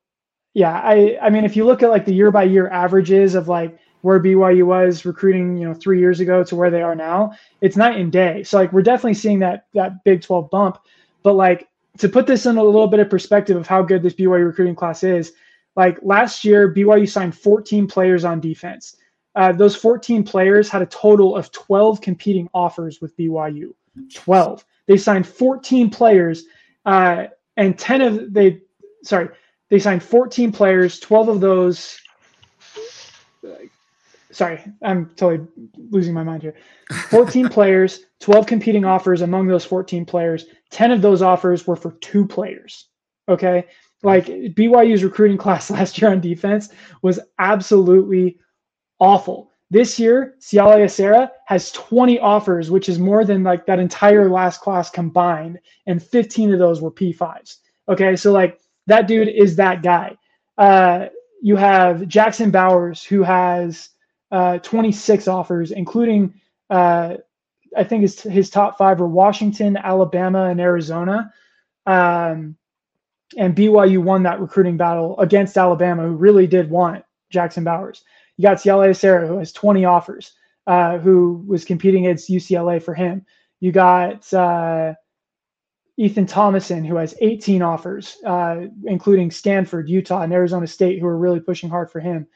yeah, 0.55 0.73
I 0.73 1.19
I 1.23 1.31
mean 1.31 1.45
if 1.45 1.57
you 1.57 1.65
look 1.65 1.83
at 1.83 1.91
like 1.91 2.05
the 2.05 2.15
year 2.15 2.31
by 2.31 2.45
year 2.45 2.69
averages 2.69 3.35
of 3.35 3.49
like 3.49 3.79
where 4.03 4.21
BYU 4.21 4.65
was 4.65 5.05
recruiting, 5.05 5.57
you 5.59 5.69
know, 5.69 5.75
three 5.75 6.01
years 6.01 6.21
ago 6.21 6.43
to 6.43 6.57
where 6.57 6.71
they 6.71 6.83
are 6.83 6.95
now, 6.95 7.33
it's 7.61 7.77
night 7.77 7.99
and 7.99 8.11
day. 8.11 8.43
So 8.43 8.57
like 8.57 8.73
we're 8.73 8.83
definitely 8.83 9.15
seeing 9.15 9.39
that 9.41 9.67
that 9.75 10.03
Big 10.05 10.23
12 10.23 10.51
bump. 10.51 10.79
But 11.23 11.35
like 11.35 11.69
to 11.99 12.09
put 12.09 12.27
this 12.27 12.47
in 12.47 12.57
a 12.57 12.63
little 12.65 12.87
bit 12.87 13.01
of 13.01 13.11
perspective 13.11 13.57
of 13.57 13.67
how 13.67 13.83
good 13.83 14.03
this 14.03 14.15
BYU 14.15 14.47
recruiting 14.47 14.75
class 14.75 15.05
is, 15.05 15.33
like 15.77 15.99
last 16.03 16.45
year, 16.45 16.73
BYU 16.73 17.09
signed 17.09 17.37
14 17.37 17.87
players 17.87 18.25
on 18.25 18.41
defense. 18.41 18.97
Uh, 19.37 19.53
those 19.53 19.77
14 19.77 20.25
players 20.25 20.69
had 20.69 20.83
a 20.83 20.87
total 20.87 21.37
of 21.37 21.53
12 21.53 22.01
competing 22.01 22.49
offers 22.53 23.01
with 23.01 23.17
BYU. 23.17 23.73
12. 24.13 24.65
They 24.87 24.97
signed 24.97 25.27
14 25.27 25.91
players, 25.91 26.45
uh, 26.85 27.27
and 27.57 27.79
10 27.79 28.01
of 28.01 28.33
they, 28.33 28.61
sorry, 29.05 29.29
they 29.71 29.79
signed 29.79 30.03
14 30.03 30.53
players. 30.53 31.01
12 31.01 31.29
of 31.29 31.41
those 31.41 31.99
uh, 33.47 33.51
sorry, 34.31 34.63
I'm 34.83 35.07
totally 35.17 35.47
losing 35.91 36.15
my 36.15 36.23
mind 36.23 36.43
here. 36.43 36.55
14 37.11 37.49
players, 37.51 38.01
12 38.21 38.47
competing 38.47 38.85
offers 38.85 39.23
among 39.23 39.47
those 39.47 39.65
14 39.65 40.05
players. 40.05 40.47
10 40.71 40.93
of 40.93 41.03
those 41.03 41.23
offers 41.23 41.67
were 41.67 41.77
for 41.77 41.93
two 42.01 42.27
players. 42.27 42.89
Okay. 43.29 43.67
Like 44.03 44.27
BYU's 44.27 45.05
recruiting 45.05 45.39
class 45.45 45.71
last 45.71 46.01
year 46.01 46.11
on 46.11 46.21
defense 46.21 46.71
was 47.03 47.21
absolutely 47.39 48.39
awful. 48.99 49.51
This 49.73 50.01
year, 50.01 50.35
Siale 50.41 50.85
Esera 50.85 51.31
has 51.47 51.71
20 51.73 52.19
offers, 52.19 52.73
which 52.73 52.89
is 52.89 52.99
more 52.99 53.25
than 53.25 53.45
like 53.45 53.67
that 53.67 53.79
entire 53.79 54.29
last 54.29 54.61
class 54.61 54.91
combined, 54.91 55.61
and 55.87 56.03
15 56.03 56.53
of 56.53 56.59
those 56.59 56.81
were 56.81 56.91
P5s. 56.91 57.59
Okay, 57.89 58.17
so 58.17 58.33
like 58.33 58.61
that 58.91 59.09
dude 59.09 59.29
is 59.29 59.57
that 59.57 59.83
guy. 59.83 60.17
Uh, 60.59 61.07
you 61.43 61.57
have 61.57 62.07
Jackson 62.07 62.51
Bowers, 62.51 63.03
who 63.03 63.23
has 63.23 63.89
uh, 64.31 64.59
26 64.59 65.29
offers, 65.29 65.71
including 65.71 66.35
uh, 66.69 67.17
I 67.77 67.85
think 67.85 68.03
his 68.03 68.21
his 68.21 68.51
top 68.51 68.79
five 68.79 69.01
are 69.01 69.07
Washington, 69.09 69.77
Alabama, 69.77 70.45
and 70.45 70.61
Arizona. 70.61 71.33
Um, 71.87 72.57
and 73.37 73.55
BYU 73.55 74.03
won 74.03 74.25
that 74.25 74.41
recruiting 74.41 74.77
battle 74.77 75.19
against 75.21 75.57
Alabama, 75.57 76.03
who 76.03 76.15
really 76.15 76.47
did 76.47 76.69
want 76.69 77.05
Jackson 77.31 77.65
Bowers. 77.65 78.05
You 78.37 78.43
got 78.43 78.59
Siale 78.59 78.91
Esera, 78.91 79.27
who 79.27 79.39
has 79.39 79.53
20 79.53 79.85
offers, 79.85 80.33
uh, 80.67 80.99
who 80.99 81.45
was 81.47 81.65
competing 81.65 82.07
against 82.07 82.29
UCLA 82.29 82.83
for 82.83 82.95
him. 82.95 83.25
You 83.61 83.73
got 83.73 84.33
uh, 84.35 84.95
Ethan 86.01 86.25
Thomason, 86.25 86.83
who 86.83 86.97
has 86.97 87.15
18 87.21 87.61
offers, 87.61 88.17
uh, 88.25 88.63
including 88.85 89.31
Stanford, 89.31 89.87
Utah, 89.87 90.23
and 90.23 90.33
Arizona 90.33 90.67
State, 90.67 90.99
who 90.99 91.07
are 91.07 91.19
really 91.19 91.41
pushing 91.41 91.69
hard 91.69 91.91
for 91.91 92.01
him. 92.01 92.27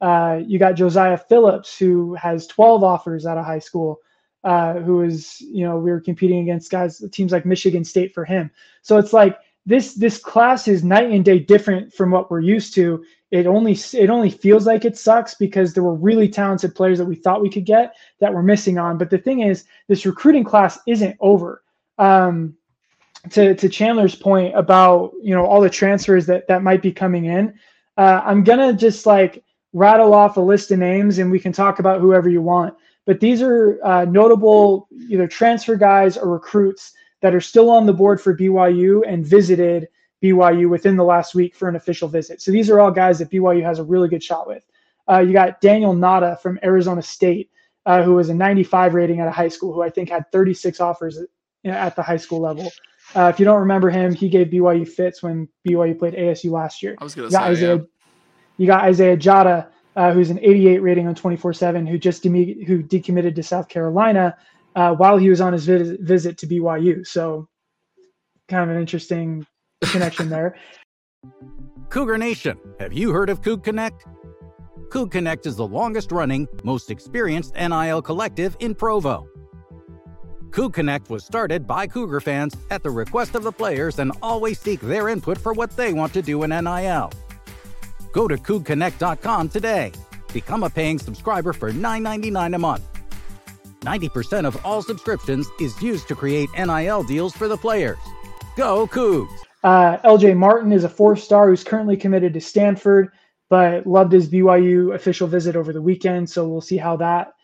Uh, 0.00 0.38
you 0.46 0.60
got 0.60 0.76
Josiah 0.76 1.18
Phillips, 1.18 1.76
who 1.76 2.14
has 2.14 2.46
12 2.46 2.84
offers 2.84 3.26
out 3.26 3.36
of 3.36 3.44
high 3.44 3.58
school, 3.58 3.98
uh, 4.44 4.74
who 4.74 5.02
is, 5.02 5.40
you 5.40 5.64
know, 5.66 5.76
we 5.76 5.90
were 5.90 6.00
competing 6.00 6.38
against 6.38 6.70
guys, 6.70 7.04
teams 7.10 7.32
like 7.32 7.44
Michigan 7.44 7.82
State 7.82 8.14
for 8.14 8.24
him. 8.24 8.48
So 8.82 8.96
it's 8.96 9.12
like 9.12 9.36
this 9.66 9.94
this 9.94 10.16
class 10.16 10.68
is 10.68 10.84
night 10.84 11.10
and 11.10 11.24
day 11.24 11.40
different 11.40 11.92
from 11.92 12.12
what 12.12 12.30
we're 12.30 12.38
used 12.38 12.74
to. 12.74 13.04
It 13.32 13.46
only 13.48 13.76
it 13.92 14.08
only 14.08 14.30
feels 14.30 14.66
like 14.66 14.84
it 14.84 14.96
sucks 14.96 15.34
because 15.34 15.74
there 15.74 15.82
were 15.82 15.96
really 15.96 16.28
talented 16.28 16.76
players 16.76 16.98
that 16.98 17.06
we 17.06 17.16
thought 17.16 17.42
we 17.42 17.50
could 17.50 17.66
get 17.66 17.96
that 18.20 18.32
we're 18.32 18.42
missing 18.42 18.78
on. 18.78 18.98
But 18.98 19.10
the 19.10 19.18
thing 19.18 19.40
is, 19.40 19.64
this 19.88 20.06
recruiting 20.06 20.44
class 20.44 20.78
isn't 20.86 21.16
over. 21.18 21.64
Um, 21.98 22.56
to 23.30 23.54
to 23.54 23.68
Chandler's 23.68 24.14
point 24.14 24.56
about 24.56 25.12
you 25.22 25.34
know 25.34 25.44
all 25.44 25.60
the 25.60 25.70
transfers 25.70 26.26
that 26.26 26.48
that 26.48 26.62
might 26.62 26.82
be 26.82 26.92
coming 26.92 27.26
in, 27.26 27.58
uh, 27.96 28.22
I'm 28.24 28.42
gonna 28.42 28.72
just 28.72 29.06
like 29.06 29.44
rattle 29.72 30.14
off 30.14 30.36
a 30.36 30.40
list 30.40 30.70
of 30.70 30.78
names 30.78 31.18
and 31.18 31.30
we 31.30 31.38
can 31.38 31.52
talk 31.52 31.78
about 31.78 32.00
whoever 32.00 32.28
you 32.28 32.42
want. 32.42 32.74
But 33.06 33.20
these 33.20 33.42
are 33.42 33.78
uh, 33.84 34.04
notable 34.04 34.88
either 35.08 35.26
transfer 35.26 35.76
guys 35.76 36.16
or 36.16 36.30
recruits 36.30 36.92
that 37.20 37.34
are 37.34 37.40
still 37.40 37.70
on 37.70 37.86
the 37.86 37.92
board 37.92 38.20
for 38.20 38.36
BYU 38.36 39.02
and 39.06 39.24
visited 39.24 39.88
BYU 40.22 40.68
within 40.68 40.96
the 40.96 41.04
last 41.04 41.34
week 41.34 41.54
for 41.54 41.68
an 41.68 41.76
official 41.76 42.08
visit. 42.08 42.42
So 42.42 42.50
these 42.50 42.70
are 42.70 42.80
all 42.80 42.90
guys 42.90 43.18
that 43.18 43.30
BYU 43.30 43.62
has 43.62 43.78
a 43.78 43.84
really 43.84 44.08
good 44.08 44.22
shot 44.22 44.46
with. 44.46 44.64
Uh, 45.08 45.20
you 45.20 45.32
got 45.32 45.60
Daniel 45.60 45.94
Ngata 45.94 46.40
from 46.40 46.58
Arizona 46.62 47.02
State, 47.02 47.50
uh, 47.86 48.02
who 48.02 48.14
was 48.14 48.28
a 48.28 48.34
95 48.34 48.94
rating 48.94 49.20
at 49.20 49.28
a 49.28 49.32
high 49.32 49.48
school, 49.48 49.72
who 49.72 49.82
I 49.82 49.90
think 49.90 50.10
had 50.10 50.30
36 50.30 50.80
offers 50.80 51.18
at 51.64 51.96
the 51.96 52.02
high 52.02 52.16
school 52.16 52.40
level. 52.40 52.70
Uh, 53.14 53.30
if 53.32 53.38
you 53.38 53.44
don't 53.44 53.60
remember 53.60 53.90
him, 53.90 54.14
he 54.14 54.28
gave 54.28 54.48
BYU 54.48 54.86
fits 54.86 55.22
when 55.22 55.48
BYU 55.68 55.98
played 55.98 56.14
ASU 56.14 56.50
last 56.50 56.82
year. 56.82 56.96
I 56.98 57.04
was 57.04 57.14
going 57.14 57.28
to 57.28 57.34
say, 57.34 57.42
Isaiah, 57.42 57.76
yeah. 57.76 57.82
You 58.56 58.66
got 58.66 58.84
Isaiah 58.84 59.16
Jatta, 59.16 59.68
uh, 59.96 60.12
who's 60.12 60.30
an 60.30 60.38
88 60.38 60.82
rating 60.82 61.06
on 61.08 61.14
24/7, 61.14 61.88
who 61.88 61.98
just 61.98 62.22
demi- 62.22 62.64
who 62.64 62.82
decommitted 62.82 63.34
to 63.36 63.42
South 63.42 63.68
Carolina 63.68 64.36
uh, 64.76 64.94
while 64.94 65.16
he 65.16 65.28
was 65.30 65.40
on 65.40 65.52
his 65.52 65.64
vis- 65.66 65.96
visit 66.00 66.38
to 66.38 66.46
BYU. 66.46 67.06
So, 67.06 67.48
kind 68.48 68.70
of 68.70 68.76
an 68.76 68.80
interesting 68.80 69.46
connection 69.82 70.28
there. 70.28 70.56
Cougar 71.88 72.18
Nation, 72.18 72.58
have 72.78 72.92
you 72.92 73.12
heard 73.12 73.30
of 73.30 73.40
Coug 73.40 73.64
Connect? 73.64 74.06
Coug 74.90 75.10
Connect 75.10 75.46
is 75.46 75.56
the 75.56 75.66
longest 75.66 76.12
running, 76.12 76.46
most 76.62 76.90
experienced 76.90 77.54
NIL 77.54 78.00
collective 78.00 78.56
in 78.60 78.74
Provo. 78.74 79.26
Coug 80.50 80.74
Connect 80.74 81.08
was 81.08 81.24
started 81.24 81.66
by 81.66 81.86
Cougar 81.86 82.20
fans 82.20 82.56
at 82.70 82.82
the 82.82 82.90
request 82.90 83.36
of 83.36 83.44
the 83.44 83.52
players 83.52 84.00
and 84.00 84.12
always 84.20 84.58
seek 84.58 84.80
their 84.80 85.08
input 85.08 85.38
for 85.38 85.52
what 85.52 85.70
they 85.76 85.92
want 85.92 86.12
to 86.12 86.22
do 86.22 86.42
in 86.42 86.50
NIL. 86.50 87.12
Go 88.12 88.26
to 88.26 88.36
CougConnect.com 88.36 89.48
today. 89.48 89.92
Become 90.32 90.64
a 90.64 90.70
paying 90.70 90.98
subscriber 90.98 91.52
for 91.52 91.70
$9.99 91.70 92.54
a 92.54 92.58
month. 92.58 92.84
90% 93.82 94.44
of 94.44 94.64
all 94.64 94.82
subscriptions 94.82 95.48
is 95.60 95.80
used 95.80 96.08
to 96.08 96.14
create 96.14 96.50
NIL 96.58 97.04
deals 97.04 97.32
for 97.32 97.46
the 97.48 97.56
players. 97.56 97.98
Go 98.56 98.86
Cougs! 98.88 99.30
Uh, 99.62 99.98
LJ 99.98 100.36
Martin 100.36 100.72
is 100.72 100.84
a 100.84 100.88
four 100.88 101.16
star 101.16 101.48
who's 101.48 101.62
currently 101.62 101.96
committed 101.96 102.34
to 102.34 102.40
Stanford, 102.40 103.10
but 103.48 103.86
loved 103.86 104.12
his 104.12 104.28
BYU 104.28 104.94
official 104.94 105.28
visit 105.28 105.54
over 105.54 105.72
the 105.72 105.82
weekend. 105.82 106.28
So 106.28 106.48
we'll 106.48 106.60
see 106.60 106.76
how 106.76 106.96
that 106.96 107.34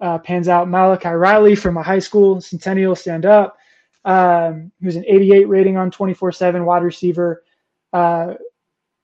uh, 0.00 0.18
pans 0.18 0.48
out. 0.48 0.68
Malachi 0.68 1.08
Riley 1.08 1.54
from 1.54 1.76
a 1.76 1.82
high 1.82 1.98
school, 1.98 2.40
Centennial 2.40 2.94
Stand 2.94 3.26
Up, 3.26 3.56
um, 4.04 4.70
who's 4.82 4.96
an 4.96 5.04
88 5.06 5.48
rating 5.48 5.76
on 5.76 5.90
24 5.90 6.32
7 6.32 6.64
wide 6.64 6.82
receiver. 6.82 7.42
Uh, 7.92 8.34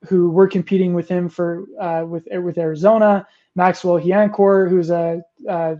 who 0.07 0.29
were 0.29 0.47
competing 0.47 0.93
with 0.93 1.07
him 1.07 1.29
for 1.29 1.65
uh, 1.79 2.03
with 2.05 2.27
with 2.31 2.57
Arizona. 2.57 3.25
Maxwell 3.55 3.99
Hiancor, 3.99 4.67
who's 4.67 4.89
a, 4.89 5.21
a, 5.47 5.77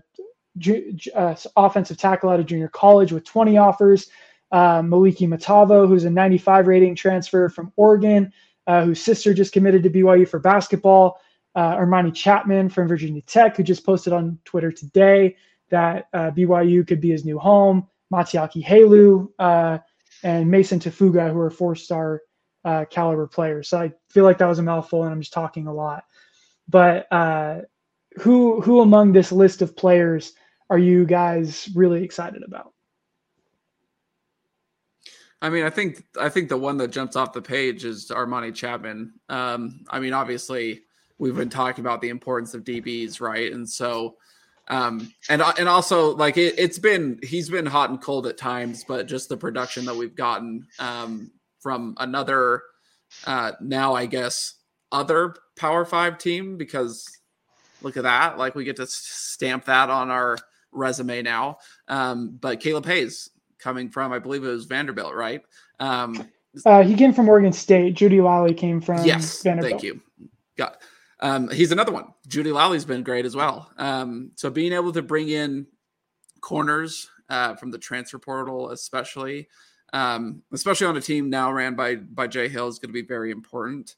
a, 1.16 1.38
offensive 1.56 1.98
tackle 1.98 2.30
out 2.30 2.40
of 2.40 2.46
junior 2.46 2.68
college 2.68 3.12
with 3.12 3.26
20 3.26 3.58
offers. 3.58 4.10
Uh, 4.52 4.82
Moliki 4.82 5.28
Matavao, 5.28 5.88
who's 5.88 6.04
a 6.04 6.10
95 6.10 6.68
rating 6.68 6.96
transfer 6.96 7.50
from 7.50 7.74
Oregon, 7.76 8.32
uh, 8.68 8.86
whose 8.86 9.02
sister 9.02 9.34
just 9.34 9.52
committed 9.52 9.82
to 9.82 9.90
BYU 9.90 10.28
for 10.28 10.38
basketball. 10.38 11.20
Uh, 11.56 11.76
Armani 11.76 12.12
Chatman 12.12 12.72
from 12.72 12.88
Virginia 12.88 13.22
Tech, 13.22 13.58
who 13.58 13.64
just 13.64 13.86
posted 13.86 14.12
on 14.12 14.40
Twitter 14.44 14.72
today 14.72 15.36
that 15.70 16.08
uh, 16.14 16.32
BYU 16.32 16.88
could 16.88 17.00
be 17.00 17.12
his 17.12 17.26
new 17.26 17.38
home. 17.38 17.88
Matiaki 18.12 18.64
Halu, 18.64 19.28
uh, 19.40 19.80
and 20.24 20.50
Mason 20.50 20.80
Tafuga, 20.80 21.32
who 21.32 21.40
are 21.40 21.50
four-star 21.50 22.22
uh, 22.64 22.86
caliber 22.90 23.28
players. 23.28 23.68
So 23.68 23.80
I 23.80 23.92
feel 24.10 24.24
like 24.24 24.38
that 24.38 24.48
was 24.48 24.60
a 24.60 24.64
mouthful, 24.64 25.04
and 25.04 25.12
I'm 25.12 25.20
just 25.20 25.34
talking 25.34 25.68
a 25.68 25.74
lot. 25.74 26.06
But 26.70 27.12
uh, 27.12 27.62
who 28.20 28.62
who 28.62 28.82
among 28.82 29.12
this 29.12 29.32
list 29.32 29.62
of 29.62 29.76
players 29.76 30.34
are 30.70 30.78
you 30.78 31.06
guys 31.06 31.70
really 31.76 32.04
excited 32.04 32.44
about? 32.44 32.74
I 35.42 35.50
mean, 35.50 35.66
I 35.66 35.70
think 35.70 36.04
I 36.20 36.30
think 36.30 36.48
the 36.48 36.58
one 36.58 36.78
that 36.78 36.90
jumps 36.90 37.18
off 37.18 37.34
the 37.34 37.42
page 37.42 37.84
is 37.84 38.10
Armani 38.10 38.52
Chatman. 38.52 39.12
Um, 39.28 39.82
I 39.90 40.00
mean, 40.00 40.14
obviously, 40.14 40.84
we've 41.18 41.36
been 41.36 41.50
talking 41.50 41.84
about 41.84 42.02
the 42.02 42.10
importance 42.10 42.54
of 42.54 42.64
DBs, 42.64 43.22
right? 43.22 43.52
And 43.52 43.68
so, 43.68 44.16
um, 44.70 45.14
and 45.30 45.42
and 45.42 45.68
also 45.68 46.16
like 46.16 46.38
it, 46.38 46.58
has 46.58 46.80
been 46.80 47.20
he's 47.22 47.50
been 47.50 47.66
hot 47.66 47.90
and 47.90 48.02
cold 48.02 48.28
at 48.28 48.38
times, 48.38 48.84
but 48.88 49.08
just 49.08 49.30
the 49.30 49.38
production 49.38 49.86
that 49.86 49.96
we've 49.96 50.16
gotten 50.16 50.66
um, 50.80 51.32
from 51.60 51.96
another 52.00 52.64
uh, 53.26 53.52
now, 53.62 53.94
I 53.94 54.06
guess, 54.06 54.56
other 54.92 55.36
Power 55.58 55.86
Five 55.86 56.18
team 56.18 56.58
because 56.58 57.08
look 57.82 57.98
at 57.98 58.04
that, 58.04 58.38
like 58.38 58.56
we 58.56 58.64
get 58.64 58.78
to 58.78 58.88
stamp 58.88 59.66
that 59.66 59.90
on 59.90 60.10
our 60.10 60.38
resume 60.72 61.22
now. 61.22 61.58
Um, 61.88 62.38
but 62.40 62.60
Caleb 62.60 62.86
Hayes 62.86 63.30
coming 63.60 63.90
from, 63.90 64.12
I 64.12 64.20
believe 64.20 64.44
it 64.44 64.48
was 64.48 64.66
Vanderbilt, 64.66 65.14
right? 65.14 65.42
Um, 65.80 66.30
uh, 66.66 66.84
he 66.84 66.96
came 66.96 67.14
from 67.14 67.28
Oregon 67.30 67.54
State. 67.54 67.96
Jeudy-Lally 67.96 68.54
came 68.54 68.80
from 68.80 69.04
yes, 69.04 69.42
Vanderbilt. 69.42 69.82
Thank 69.82 69.84
you. 69.84 70.02
Got. 70.58 70.82
Um, 71.24 71.50
he's 71.50 71.72
another 71.72 71.94
one. 71.94 72.08
Jeudy-Lally's 72.28 72.84
been 72.84 73.02
great 73.02 73.26
as 73.26 73.34
well. 73.34 73.72
Um, 73.78 74.32
so 74.36 74.50
being 74.50 74.74
able 74.74 74.92
to 74.92 75.02
bring 75.02 75.30
in 75.30 75.66
corners 76.42 77.10
uh, 77.30 77.56
from 77.56 77.72
the 77.72 77.78
transfer 77.78 78.20
portal, 78.20 78.72
especially, 78.72 79.48
um, 79.94 80.44
especially 80.52 80.86
on 80.86 80.98
a 80.98 81.02
team 81.02 81.30
now 81.30 81.50
ran 81.52 81.76
by 81.76 81.96
by 81.96 82.28
Jay 82.28 82.50
Hill, 82.50 82.68
is 82.68 82.78
going 82.78 82.90
to 82.90 82.94
be 82.94 83.08
very 83.08 83.32
important. 83.32 83.96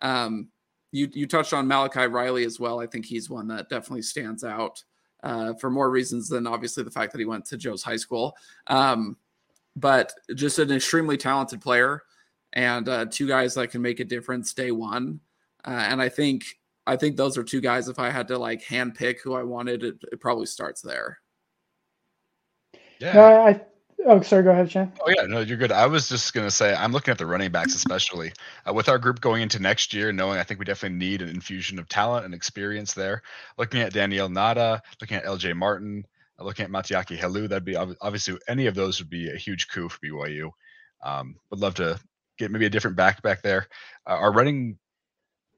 Um, 0.00 0.48
you 0.90 1.08
you 1.12 1.28
touched 1.28 1.52
on 1.52 1.68
Malachi 1.68 2.06
Riley 2.06 2.44
as 2.44 2.58
well. 2.58 2.80
I 2.80 2.88
think 2.88 3.06
he's 3.06 3.30
one 3.30 3.46
that 3.48 3.68
definitely 3.68 4.02
stands 4.02 4.42
out 4.42 4.82
uh, 5.22 5.54
for 5.54 5.70
more 5.70 5.90
reasons 5.90 6.28
than 6.28 6.44
obviously 6.44 6.82
the 6.82 6.90
fact 6.90 7.12
that 7.12 7.20
he 7.20 7.24
went 7.24 7.44
to 7.46 7.56
Joe's 7.56 7.84
high 7.84 7.96
school. 7.96 8.36
Um, 8.66 9.16
but 9.76 10.12
just 10.34 10.58
an 10.58 10.72
extremely 10.72 11.16
talented 11.16 11.60
player 11.60 12.02
and 12.52 12.88
uh, 12.88 13.06
two 13.08 13.28
guys 13.28 13.54
that 13.54 13.70
can 13.70 13.80
make 13.80 14.00
a 14.00 14.04
difference 14.04 14.52
day 14.54 14.72
one. 14.72 15.20
Uh, 15.64 15.70
and 15.70 16.02
I 16.02 16.08
think 16.08 16.58
I 16.86 16.96
think 16.96 17.16
those 17.16 17.38
are 17.38 17.44
two 17.44 17.60
guys. 17.60 17.88
If 17.88 17.98
I 17.98 18.10
had 18.10 18.28
to 18.28 18.38
like 18.38 18.62
hand 18.62 18.94
pick 18.94 19.22
who 19.22 19.34
I 19.34 19.42
wanted, 19.42 19.82
it, 19.82 19.96
it 20.12 20.20
probably 20.20 20.46
starts 20.46 20.82
there. 20.82 21.18
Yeah, 23.00 23.44
I 23.44 23.60
Oh, 24.06 24.20
sorry. 24.20 24.42
Go 24.42 24.50
ahead, 24.50 24.68
Chan. 24.68 24.92
Oh 25.00 25.10
yeah, 25.16 25.24
no, 25.26 25.40
you're 25.40 25.56
good. 25.56 25.72
I 25.72 25.86
was 25.86 26.08
just 26.08 26.34
gonna 26.34 26.50
say 26.50 26.74
I'm 26.74 26.92
looking 26.92 27.12
at 27.12 27.18
the 27.18 27.26
running 27.26 27.50
backs, 27.50 27.74
especially 27.74 28.32
uh, 28.68 28.74
with 28.74 28.88
our 28.88 28.98
group 28.98 29.20
going 29.20 29.42
into 29.42 29.60
next 29.60 29.94
year, 29.94 30.12
knowing 30.12 30.38
I 30.38 30.42
think 30.42 30.58
we 30.60 30.66
definitely 30.66 30.98
need 30.98 31.22
an 31.22 31.30
infusion 31.30 31.78
of 31.78 31.88
talent 31.88 32.26
and 32.26 32.34
experience 32.34 32.92
there. 32.92 33.22
Looking 33.56 33.80
at 33.80 33.94
Daniyel 33.94 34.30
Ngata, 34.30 34.80
looking 35.00 35.16
at 35.16 35.24
L.J. 35.24 35.54
Martin, 35.54 36.04
uh, 36.38 36.44
looking 36.44 36.66
at 36.66 36.70
Matiaki 36.70 37.16
Helu, 37.16 37.48
that'd 37.48 37.64
be 37.64 37.76
obviously 37.76 38.36
any 38.46 38.66
of 38.66 38.74
those 38.74 39.00
would 39.00 39.10
be 39.10 39.30
a 39.30 39.36
huge 39.36 39.68
coup 39.68 39.88
for 39.88 39.98
BYU. 40.00 40.50
Um, 41.02 41.36
would 41.50 41.60
love 41.60 41.74
to 41.76 41.98
get 42.36 42.50
maybe 42.50 42.66
a 42.66 42.70
different 42.70 42.96
back 42.96 43.22
back 43.22 43.40
there. 43.40 43.68
Uh, 44.06 44.16
our 44.16 44.32
running 44.32 44.78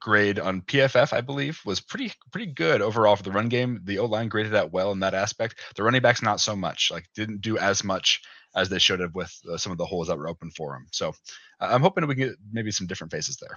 grade 0.01 0.39
on 0.39 0.63
PFF, 0.63 1.13
I 1.13 1.21
believe, 1.21 1.61
was 1.65 1.81
pretty 1.81 2.13
pretty 2.33 2.53
good 2.53 2.83
overall 2.83 3.17
for 3.17 3.23
the 3.23 3.33
run 3.33 3.49
game. 3.49 3.81
The 3.85 3.99
O 3.99 4.07
line 4.07 4.29
graded 4.29 4.53
that 4.53 4.73
well 4.73 4.93
in 4.93 5.01
that 5.01 5.15
aspect. 5.15 5.61
The 5.77 5.83
running 5.83 6.03
backs 6.03 6.23
not 6.23 6.41
so 6.41 6.57
much. 6.57 6.91
Like 6.91 7.07
didn't 7.15 7.41
do 7.41 7.59
as 7.59 7.85
much 7.85 8.23
as 8.55 8.69
they 8.69 8.79
should 8.79 9.01
have 9.01 9.15
with 9.15 9.33
uh, 9.51 9.57
some 9.57 9.73
of 9.73 9.79
the 9.79 9.87
holes 9.87 10.09
that 10.09 10.19
were 10.19 10.29
open 10.29 10.51
for 10.51 10.73
them. 10.73 10.87
So 10.91 11.15
I'm 11.61 11.83
hoping 11.83 12.07
we 12.07 12.15
can 12.15 12.29
get 12.29 12.37
maybe 12.53 12.71
some 12.71 12.87
different 12.87 13.13
faces 13.13 13.37
there. 13.37 13.57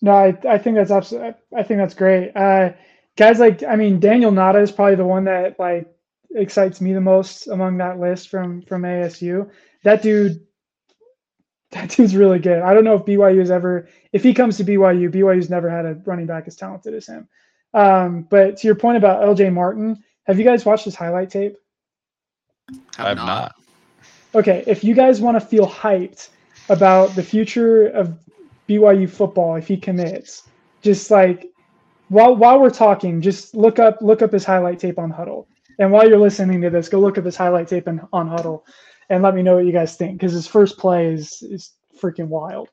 No, 0.00 0.12
I, 0.12 0.36
I 0.48 0.58
think 0.58 0.76
that's 0.76 0.90
absolutely. 0.90 1.34
I 1.56 1.62
think 1.62 1.78
that's 1.78 1.94
great. 1.94 2.36
Uh, 2.36 2.72
guys 3.16 3.38
like 3.38 3.62
I 3.62 3.76
mean 3.76 4.00
Daniyel 4.00 4.32
Ngata 4.32 4.62
is 4.62 4.72
probably 4.72 4.94
the 4.94 5.04
one 5.04 5.24
that 5.24 5.58
like 5.58 5.88
excites 6.34 6.80
me 6.80 6.92
the 6.92 7.00
most 7.00 7.48
among 7.48 7.78
that 7.78 7.98
list 7.98 8.28
from 8.28 8.62
from 8.62 8.82
ASU. 8.82 9.50
That 9.84 10.02
dude 10.02 10.46
that 11.70 11.90
dude's 11.90 12.16
really 12.16 12.38
good. 12.38 12.62
I 12.62 12.72
don't 12.72 12.84
know 12.84 12.94
if 12.94 13.04
BYU 13.04 13.40
has 13.40 13.50
ever, 13.50 13.88
if 14.12 14.22
he 14.22 14.32
comes 14.32 14.56
to 14.56 14.64
BYU, 14.64 15.12
BYU's 15.12 15.50
never 15.50 15.68
had 15.68 15.84
a 15.84 15.94
running 16.06 16.26
back 16.26 16.44
as 16.46 16.56
talented 16.56 16.94
as 16.94 17.06
him. 17.06 17.28
Um, 17.74 18.22
but 18.22 18.56
to 18.58 18.66
your 18.66 18.74
point 18.74 18.96
about 18.96 19.22
LJ 19.22 19.52
Martin, 19.52 20.02
have 20.24 20.38
you 20.38 20.44
guys 20.44 20.64
watched 20.64 20.86
his 20.86 20.94
highlight 20.94 21.30
tape? 21.30 21.56
I 22.96 23.08
have 23.10 23.18
not. 23.18 23.54
Okay, 24.34 24.64
if 24.66 24.82
you 24.82 24.94
guys 24.94 25.20
want 25.20 25.36
to 25.38 25.46
feel 25.46 25.66
hyped 25.66 26.28
about 26.70 27.14
the 27.14 27.22
future 27.22 27.88
of 27.88 28.18
BYU 28.68 29.08
football, 29.08 29.56
if 29.56 29.68
he 29.68 29.76
commits, 29.76 30.48
just 30.82 31.10
like 31.10 31.50
while 32.08 32.36
while 32.36 32.60
we're 32.60 32.70
talking, 32.70 33.20
just 33.20 33.54
look 33.54 33.78
up 33.78 33.98
look 34.00 34.22
up 34.22 34.32
his 34.32 34.44
highlight 34.44 34.78
tape 34.78 34.98
on 34.98 35.10
Hudl. 35.10 35.46
And 35.78 35.92
while 35.92 36.08
you're 36.08 36.18
listening 36.18 36.60
to 36.62 36.70
this, 36.70 36.88
go 36.88 36.98
look 36.98 37.18
up 37.18 37.24
his 37.24 37.36
highlight 37.36 37.68
tape 37.68 37.88
in, 37.88 38.00
on 38.12 38.28
Hudl 38.28 38.62
and 39.08 39.22
let 39.22 39.34
me 39.34 39.42
know 39.42 39.56
what 39.56 39.66
you 39.66 39.72
guys 39.72 39.96
think 39.96 40.18
because 40.18 40.32
his 40.32 40.46
first 40.46 40.78
play 40.78 41.12
is 41.12 41.42
is 41.42 41.72
freaking 42.00 42.28
wild. 42.28 42.68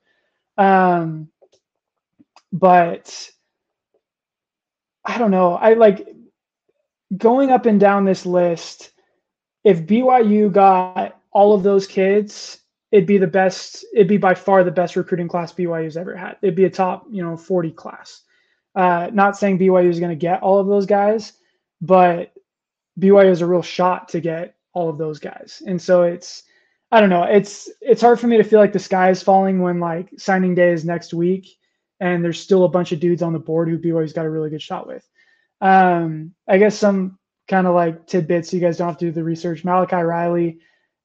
Um, 0.58 1.28
but 2.52 3.30
I 5.04 5.18
don't 5.18 5.30
know. 5.30 5.54
I 5.54 5.74
like 5.74 6.08
going 7.16 7.50
up 7.50 7.66
and 7.66 7.78
down 7.78 8.04
this 8.04 8.26
list. 8.26 8.90
If 9.64 9.86
BYU 9.86 10.52
got 10.52 11.20
all 11.32 11.54
of 11.54 11.62
those 11.62 11.86
kids, 11.86 12.60
it'd 12.92 13.06
be 13.06 13.18
the 13.18 13.26
best. 13.26 13.84
It'd 13.94 14.08
be 14.08 14.16
by 14.16 14.34
far 14.34 14.64
the 14.64 14.70
best 14.70 14.96
recruiting 14.96 15.28
class 15.28 15.52
BYU's 15.52 15.96
ever 15.96 16.16
had. 16.16 16.36
It'd 16.42 16.56
be 16.56 16.64
a 16.64 16.70
top, 16.70 17.06
you 17.10 17.22
know, 17.22 17.36
40 17.36 17.72
class. 17.72 18.22
Uh, 18.74 19.10
not 19.12 19.36
saying 19.36 19.58
BYU 19.58 19.88
is 19.88 20.00
going 20.00 20.10
to 20.10 20.16
get 20.16 20.42
all 20.42 20.58
of 20.58 20.66
those 20.66 20.86
guys, 20.86 21.32
but 21.80 22.32
BYU 23.00 23.28
has 23.28 23.40
a 23.40 23.46
real 23.46 23.62
shot 23.62 24.08
to 24.10 24.20
get 24.20 24.55
all 24.76 24.90
of 24.90 24.98
those 24.98 25.18
guys. 25.18 25.62
And 25.66 25.80
so 25.80 26.02
it's 26.02 26.42
I 26.92 27.00
don't 27.00 27.08
know, 27.08 27.22
it's 27.22 27.70
it's 27.80 28.02
hard 28.02 28.20
for 28.20 28.26
me 28.26 28.36
to 28.36 28.44
feel 28.44 28.60
like 28.60 28.74
the 28.74 28.78
sky 28.78 29.08
is 29.08 29.22
falling 29.22 29.62
when 29.62 29.80
like 29.80 30.10
signing 30.18 30.54
day 30.54 30.70
is 30.70 30.84
next 30.84 31.14
week 31.14 31.48
and 31.98 32.22
there's 32.22 32.38
still 32.38 32.64
a 32.64 32.68
bunch 32.68 32.92
of 32.92 33.00
dudes 33.00 33.22
on 33.22 33.32
the 33.32 33.38
board 33.38 33.68
who 33.68 33.78
BYU's 33.78 34.12
got 34.12 34.26
a 34.26 34.30
really 34.30 34.50
good 34.50 34.60
shot 34.60 34.86
with. 34.86 35.08
Um, 35.62 36.34
I 36.46 36.58
guess 36.58 36.76
some 36.76 37.18
kind 37.48 37.66
of 37.66 37.74
like 37.74 38.06
tidbits 38.06 38.52
you 38.52 38.60
guys 38.60 38.76
don't 38.76 38.88
have 38.88 38.98
to 38.98 39.06
do 39.06 39.12
the 39.12 39.24
research. 39.24 39.64
Malachi 39.64 39.96
Riley, 39.96 40.58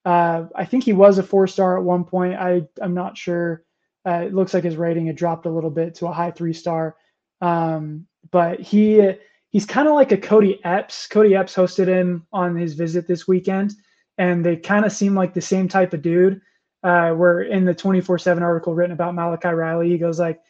uh, 0.03 0.47
I 0.53 0.65
think 0.65 0.83
he 0.83 0.91
was 0.91 1.17
a 1.17 1.23
four 1.23 1.47
star 1.47 1.77
at 1.77 1.83
one 1.85 2.03
point. 2.03 2.35
I 2.35 2.67
I'm 2.81 2.93
not 2.93 3.17
sure. 3.17 3.63
Uh, 4.05 4.23
it 4.25 4.33
looks 4.33 4.53
like 4.53 4.65
his 4.65 4.75
rating 4.75 5.07
had 5.07 5.15
dropped 5.15 5.45
a 5.45 5.51
little 5.51 5.69
bit 5.69 5.95
to 5.95 6.07
a 6.07 6.13
high 6.13 6.31
three 6.31 6.53
star. 6.53 6.97
Um, 7.39 8.05
but 8.31 8.59
he 8.59 9.13
he's 9.51 9.65
kind 9.65 9.87
of 9.87 9.93
like 9.93 10.11
a 10.11 10.17
Kody 10.17 10.59
Epps. 10.63 11.07
Kody 11.07 11.37
Epps 11.37 11.55
hosted 11.55 11.87
him 11.87 12.25
on 12.33 12.55
his 12.55 12.73
visit 12.73 13.07
this 13.07 13.27
weekend, 13.27 13.75
and 14.17 14.43
they 14.43 14.55
kind 14.55 14.85
of 14.85 14.91
seem 14.91 15.13
like 15.13 15.33
the 15.33 15.41
same 15.41 15.67
type 15.67 15.93
of 15.93 16.01
dude. 16.01 16.41
Uh, 16.83 17.11
where 17.11 17.41
in 17.43 17.63
the 17.63 17.75
24/7 17.75 18.41
article 18.41 18.73
written 18.73 18.93
about 18.93 19.13
Malachi 19.13 19.49
Riley, 19.49 19.89
he 19.89 19.99
goes 19.99 20.19
like, 20.19 20.41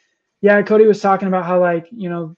"Yeah, 0.41 0.61
Cody 0.61 0.85
was 0.85 1.01
talking 1.01 1.27
about 1.27 1.45
how 1.45 1.59
like 1.59 1.87
you 1.91 2.09
know, 2.09 2.35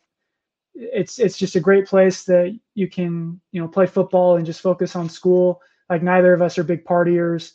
it's 0.73 1.19
it's 1.19 1.37
just 1.37 1.55
a 1.55 1.59
great 1.59 1.85
place 1.87 2.23
that 2.25 2.57
you 2.73 2.89
can 2.89 3.39
you 3.51 3.61
know 3.61 3.67
play 3.67 3.85
football 3.85 4.37
and 4.37 4.45
just 4.45 4.61
focus 4.61 4.95
on 4.95 5.09
school. 5.09 5.61
Like 5.89 6.01
neither 6.01 6.33
of 6.33 6.41
us 6.41 6.57
are 6.57 6.63
big 6.63 6.85
partiers." 6.85 7.53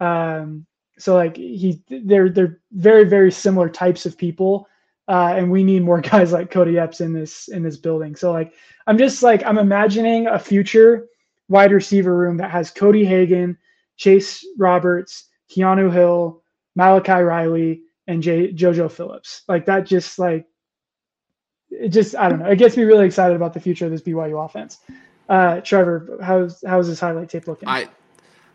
Um, 0.00 0.66
so 0.98 1.14
like 1.14 1.36
he, 1.36 1.82
they're 1.88 2.28
they're 2.28 2.60
very 2.72 3.04
very 3.04 3.32
similar 3.32 3.68
types 3.68 4.06
of 4.06 4.16
people 4.18 4.68
uh, 5.10 5.34
and 5.36 5.50
we 5.50 5.64
need 5.64 5.82
more 5.82 6.00
guys 6.12 6.32
like 6.32 6.52
Kody 6.52 6.80
Epps 6.80 7.00
in 7.00 7.12
this 7.12 7.48
in 7.48 7.62
this 7.62 7.76
building. 7.76 8.14
So 8.14 8.32
like 8.32 8.54
I'm 8.86 8.96
just 8.96 9.22
like 9.22 9.44
I'm 9.44 9.58
imagining 9.58 10.28
a 10.28 10.38
future 10.38 11.08
wide 11.48 11.72
receiver 11.72 12.16
room 12.16 12.36
that 12.36 12.50
has 12.50 12.70
Cody 12.70 13.04
Hagan, 13.04 13.58
Chase 13.96 14.46
Roberts, 14.56 15.24
Keanu 15.50 15.92
Hill, 15.92 16.42
Malachi 16.76 17.22
Riley, 17.22 17.82
and 18.06 18.22
J- 18.22 18.52
JoJo 18.52 18.90
Phillips. 18.90 19.42
Like 19.48 19.66
that 19.66 19.84
just 19.84 20.18
like 20.20 20.46
it 21.70 21.88
just 21.88 22.14
I 22.14 22.28
don't 22.28 22.38
know. 22.38 22.46
It 22.46 22.56
gets 22.56 22.76
me 22.76 22.84
really 22.84 23.06
excited 23.06 23.34
about 23.34 23.52
the 23.52 23.60
future 23.60 23.86
of 23.86 23.90
this 23.90 24.02
BYU 24.02 24.42
offense. 24.44 24.78
Uh, 25.28 25.60
Trevor, 25.60 26.18
how's 26.22 26.62
how's 26.64 26.86
his 26.86 27.00
highlight 27.00 27.28
tape 27.28 27.48
looking? 27.48 27.68
I 27.68 27.88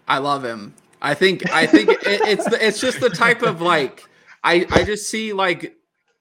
I 0.08 0.20
love 0.20 0.46
him. 0.46 0.74
I 1.02 1.16
think 1.16 1.52
I 1.52 1.66
think 1.66 1.90
it, 1.90 2.00
it's 2.06 2.46
the, 2.46 2.66
it's 2.66 2.80
just 2.80 3.02
the 3.02 3.10
type 3.10 3.42
of 3.42 3.62
like 3.62 4.06
I 4.42 4.66
I 4.72 4.84
just 4.84 5.10
see 5.10 5.34
like 5.34 5.75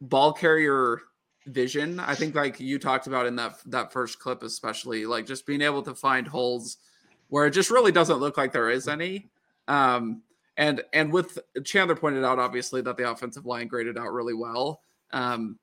ball 0.08 0.32
carrier 0.32 1.00
vision. 1.46 2.00
I 2.00 2.14
think 2.14 2.34
like 2.34 2.60
you 2.60 2.78
talked 2.78 3.06
about 3.06 3.26
in 3.26 3.36
that 3.36 3.58
that 3.66 3.92
first 3.92 4.18
clip, 4.18 4.42
especially 4.42 5.06
like 5.06 5.26
just 5.26 5.46
being 5.46 5.62
able 5.62 5.82
to 5.82 5.94
find 5.94 6.26
holes 6.26 6.78
where 7.28 7.46
it 7.46 7.52
just 7.52 7.70
really 7.70 7.92
doesn't 7.92 8.18
look 8.18 8.36
like 8.36 8.52
there 8.52 8.70
is 8.70 8.88
any. 8.88 9.30
Um, 9.68 10.22
and 10.56 10.82
and 10.92 11.12
with 11.12 11.38
Chandler 11.64 11.96
pointed 11.96 12.24
out 12.24 12.38
obviously 12.38 12.80
that 12.82 12.96
the 12.96 13.10
offensive 13.10 13.46
line 13.46 13.68
graded 13.68 13.98
out 13.98 14.12
really 14.12 14.34
well. 14.34 14.80
Um, 15.12 15.58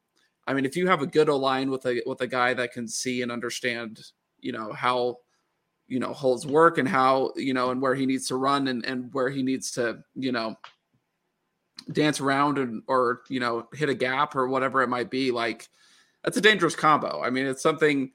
I 0.47 0.53
mean, 0.53 0.65
if 0.65 0.75
you 0.75 0.87
have 0.87 1.01
a 1.01 1.07
good 1.07 1.29
line 1.29 1.69
with 1.69 1.85
a 1.85 2.01
with 2.05 2.21
a 2.21 2.27
guy 2.27 2.53
that 2.53 2.73
can 2.73 2.87
see 2.87 3.21
and 3.21 3.31
understand, 3.31 4.01
you 4.39 4.51
know 4.51 4.73
how 4.73 5.17
you 5.87 5.99
know 5.99 6.13
holes 6.13 6.45
work 6.45 6.77
and 6.77 6.87
how 6.87 7.31
you 7.35 7.53
know 7.53 7.71
and 7.71 7.81
where 7.81 7.95
he 7.95 8.05
needs 8.05 8.27
to 8.27 8.35
run 8.35 8.67
and 8.67 8.85
and 8.85 9.13
where 9.13 9.29
he 9.29 9.43
needs 9.43 9.71
to 9.71 9.99
you 10.15 10.31
know 10.31 10.55
dance 11.91 12.19
around 12.19 12.57
and 12.57 12.83
or 12.87 13.21
you 13.29 13.39
know 13.39 13.67
hit 13.73 13.89
a 13.89 13.93
gap 13.95 14.35
or 14.35 14.47
whatever 14.47 14.81
it 14.81 14.89
might 14.89 15.09
be 15.09 15.31
like 15.31 15.69
that's 16.23 16.37
a 16.37 16.41
dangerous 16.41 16.75
combo 16.75 17.21
i 17.21 17.29
mean 17.29 17.45
it's 17.45 17.63
something 17.63 18.11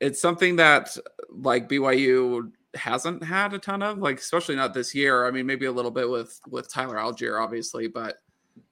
it's 0.00 0.20
something 0.20 0.56
that 0.56 0.96
like 1.30 1.68
byu 1.68 2.50
hasn't 2.74 3.22
had 3.24 3.54
a 3.54 3.58
ton 3.58 3.82
of 3.82 3.98
like 3.98 4.18
especially 4.18 4.56
not 4.56 4.74
this 4.74 4.94
year 4.94 5.26
i 5.26 5.30
mean 5.30 5.46
maybe 5.46 5.66
a 5.66 5.72
little 5.72 5.90
bit 5.90 6.08
with 6.08 6.40
with 6.48 6.70
tyler 6.70 6.96
allgeier 6.96 7.42
obviously 7.42 7.88
but 7.88 8.16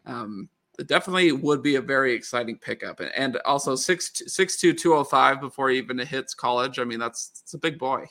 um 0.07 0.49
it 0.79 0.89
definitely 0.89 1.33
would 1.33 1.63
be 1.63 1.77
a 1.77 1.81
very 1.81 2.13
exciting 2.15 2.59
pickup, 2.59 3.01
and, 3.01 3.11
and 3.17 3.37
also 3.45 3.77
six 3.77 4.23
six 4.27 4.57
two 4.57 4.73
two 4.73 4.95
oh 4.95 5.05
five 5.05 5.41
before 5.41 5.71
he 5.71 5.79
even 5.79 5.99
hits 5.99 6.35
college. 6.35 6.79
I 6.79 6.85
mean, 6.85 6.99
that's 6.99 7.41
it's 7.43 7.55
a 7.55 7.59
big 7.59 7.79
boy. 7.79 8.07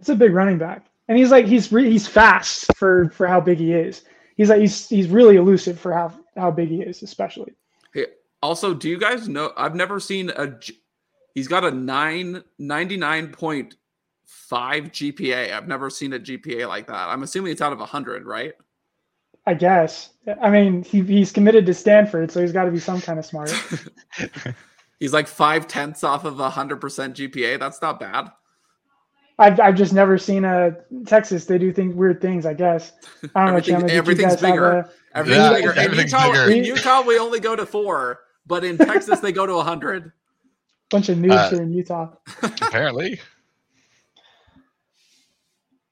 It's 0.00 0.08
a 0.08 0.14
big 0.14 0.32
running 0.32 0.58
back, 0.58 0.86
and 1.08 1.16
he's 1.16 1.30
like 1.30 1.46
he's 1.46 1.70
re- 1.70 1.90
he's 1.90 2.06
fast 2.06 2.74
for 2.76 3.10
for 3.10 3.26
how 3.26 3.40
big 3.40 3.58
he 3.58 3.72
is. 3.72 4.04
He's 4.38 4.48
like 4.48 4.60
he's 4.60 4.88
he's 4.88 5.08
really 5.08 5.36
elusive 5.36 5.78
for 5.78 5.92
how 5.92 6.12
how 6.36 6.52
big 6.52 6.68
he 6.68 6.80
is, 6.80 7.02
especially. 7.02 7.52
Hey, 7.92 8.06
also, 8.40 8.72
do 8.72 8.88
you 8.88 8.96
guys 8.96 9.28
know? 9.28 9.52
I've 9.56 9.74
never 9.74 9.98
seen 9.98 10.30
a. 10.30 10.54
He's 11.34 11.48
got 11.48 11.64
a 11.64 11.72
nine 11.72 12.44
ninety 12.56 12.96
nine 12.96 13.32
point 13.32 13.74
five 14.24 14.84
GPA. 14.84 15.52
I've 15.52 15.66
never 15.66 15.90
seen 15.90 16.12
a 16.12 16.20
GPA 16.20 16.68
like 16.68 16.86
that. 16.86 17.08
I'm 17.08 17.24
assuming 17.24 17.50
it's 17.50 17.60
out 17.60 17.72
of 17.72 17.80
hundred, 17.80 18.24
right? 18.26 18.54
I 19.44 19.54
guess. 19.54 20.10
I 20.40 20.50
mean, 20.50 20.84
he, 20.84 21.02
he's 21.02 21.32
committed 21.32 21.66
to 21.66 21.74
Stanford, 21.74 22.30
so 22.30 22.40
he's 22.40 22.52
got 22.52 22.64
to 22.64 22.70
be 22.70 22.78
some 22.78 23.00
kind 23.00 23.18
of 23.18 23.26
smart. 23.26 23.52
he's 25.00 25.12
like 25.12 25.26
five 25.26 25.66
tenths 25.66 26.04
off 26.04 26.24
of 26.24 26.38
a 26.38 26.50
hundred 26.50 26.80
percent 26.80 27.16
GPA. 27.16 27.58
That's 27.58 27.82
not 27.82 27.98
bad. 27.98 28.30
I've, 29.38 29.60
I've 29.60 29.76
just 29.76 29.92
never 29.92 30.18
seen 30.18 30.44
a 30.44 30.76
Texas. 31.06 31.44
They 31.44 31.58
do 31.58 31.72
think 31.72 31.94
weird 31.94 32.20
things. 32.20 32.44
I 32.44 32.54
guess. 32.54 32.92
I 33.34 33.46
don't 33.46 33.56
Everything, 33.56 33.86
know. 33.86 33.94
everything's 33.94 34.36
bigger. 34.36 34.70
A, 34.70 34.90
everything's 35.14 35.44
yeah, 35.44 35.54
bigger. 35.54 35.72
Everything's 35.74 36.12
in 36.12 36.18
Utah, 36.18 36.32
bigger. 36.32 36.50
In 36.50 36.64
Utah, 36.64 37.02
we 37.02 37.18
only 37.18 37.40
go 37.40 37.54
to 37.54 37.64
four, 37.64 38.20
but 38.46 38.64
in 38.64 38.76
Texas, 38.78 39.20
they 39.20 39.32
go 39.32 39.46
to 39.46 39.60
hundred. 39.60 40.12
Bunch 40.90 41.08
of 41.08 41.18
noobs 41.18 41.32
uh, 41.32 41.50
here 41.50 41.62
in 41.62 41.72
Utah. 41.72 42.10
Apparently. 42.42 43.20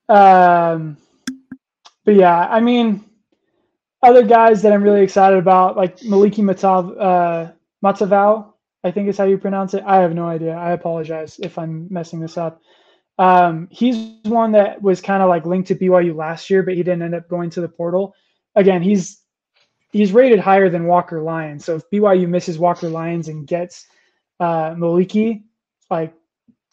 Um, 0.09 0.97
but 2.05 2.15
yeah, 2.15 2.49
I 2.49 2.61
mean, 2.61 3.05
other 4.03 4.23
guys 4.23 4.63
that 4.63 4.73
I'm 4.73 4.83
really 4.83 5.03
excited 5.03 5.39
about, 5.39 5.77
like 5.77 5.99
Maliki 5.99 6.43
Matav, 6.43 6.97
uh, 7.01 7.53
Matavao, 7.85 8.53
I 8.85 8.91
think 8.91 9.09
is 9.09 9.19
how 9.19 9.25
you 9.25 9.37
pronounce 9.39 9.75
it. 9.75 9.83
I 9.87 9.97
have 9.97 10.15
no 10.15 10.29
idea. 10.29 10.55
I 10.55 10.73
apologize 10.73 11.39
if 11.41 11.59
I'm 11.59 11.89
messing 11.91 12.21
this 12.21 12.39
up. 12.39 12.63
Um, 13.19 13.69
he's 13.71 13.97
one 14.25 14.53
that 14.53 14.83
was 14.83 15.01
kind 15.01 15.23
of 15.23 15.29
like 15.29 15.47
linked 15.47 15.69
to 15.69 15.75
BYU 15.75 16.15
last 16.15 16.51
year, 16.51 16.63
but 16.63 16.75
he 16.75 16.83
didn't 16.83 17.03
end 17.03 17.15
up 17.15 17.29
going 17.29 17.51
to 17.51 17.61
the 17.61 17.69
portal. 17.69 18.15
Again, 18.55 18.83
he's 18.83 19.23
he's 19.93 20.13
rated 20.13 20.39
higher 20.39 20.69
than 20.69 20.87
Walker 20.87 21.23
Lyons. 21.23 21.65
So 21.65 21.77
if 21.77 21.91
BYU 21.91 22.29
misses 22.29 22.59
Walker 22.59 22.89
Lyons 22.89 23.29
and 23.29 23.47
gets 23.47 23.87
uh, 24.41 24.71
Maliki, 24.71 25.43
like 25.91 26.13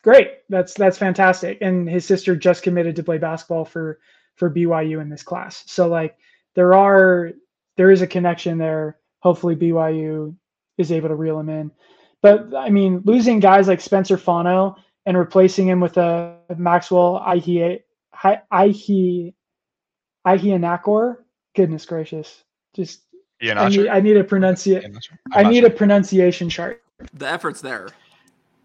great, 0.02 0.40
that's 0.50 0.74
that's 0.74 0.98
fantastic. 0.98 1.60
And 1.62 1.90
his 1.90 2.06
sister 2.06 2.36
just 2.36 2.64
committed 2.64 2.96
to 2.98 3.04
play 3.04 3.18
basketball 3.18 3.66
for 3.66 4.00
for 4.36 4.50
BYU 4.50 5.02
in 5.02 5.10
this 5.10 5.24
class. 5.24 5.64
So 5.68 5.88
like 5.88 6.18
there 6.56 6.74
are 6.74 7.32
there 7.78 7.92
is 7.92 8.02
a 8.02 8.08
connection 8.08 8.58
there. 8.58 8.98
Hopefully 9.20 9.56
BYU 9.56 10.36
is 10.78 10.92
able 10.92 11.10
to 11.10 11.16
reel 11.16 11.40
him 11.40 11.50
in. 11.50 11.72
But 12.22 12.54
I 12.56 12.70
mean, 12.70 13.02
losing 13.06 13.40
guys 13.40 13.68
like 13.68 13.82
Spencer 13.82 14.18
Fano 14.18 14.76
and 15.06 15.18
replacing 15.18 15.68
him 15.68 15.80
with 15.80 15.98
a 15.98 16.38
Maxwell 16.58 17.18
Ihe 17.18 17.80
Ihe 18.24 19.34
Iheanachor. 20.26 21.18
Goodness 21.56 21.86
gracious. 21.86 22.44
Just 22.74 23.02
I 23.42 23.70
need, 23.70 23.88
I 23.88 24.00
need 24.00 24.18
a 24.18 24.24
pronunciation. 24.24 24.98
I 25.34 25.44
need 25.44 25.60
sure. 25.62 25.68
a 25.68 25.72
pronunciation 25.72 26.50
chart. 26.50 26.82
The 27.14 27.28
effort's 27.28 27.62
there. 27.62 27.90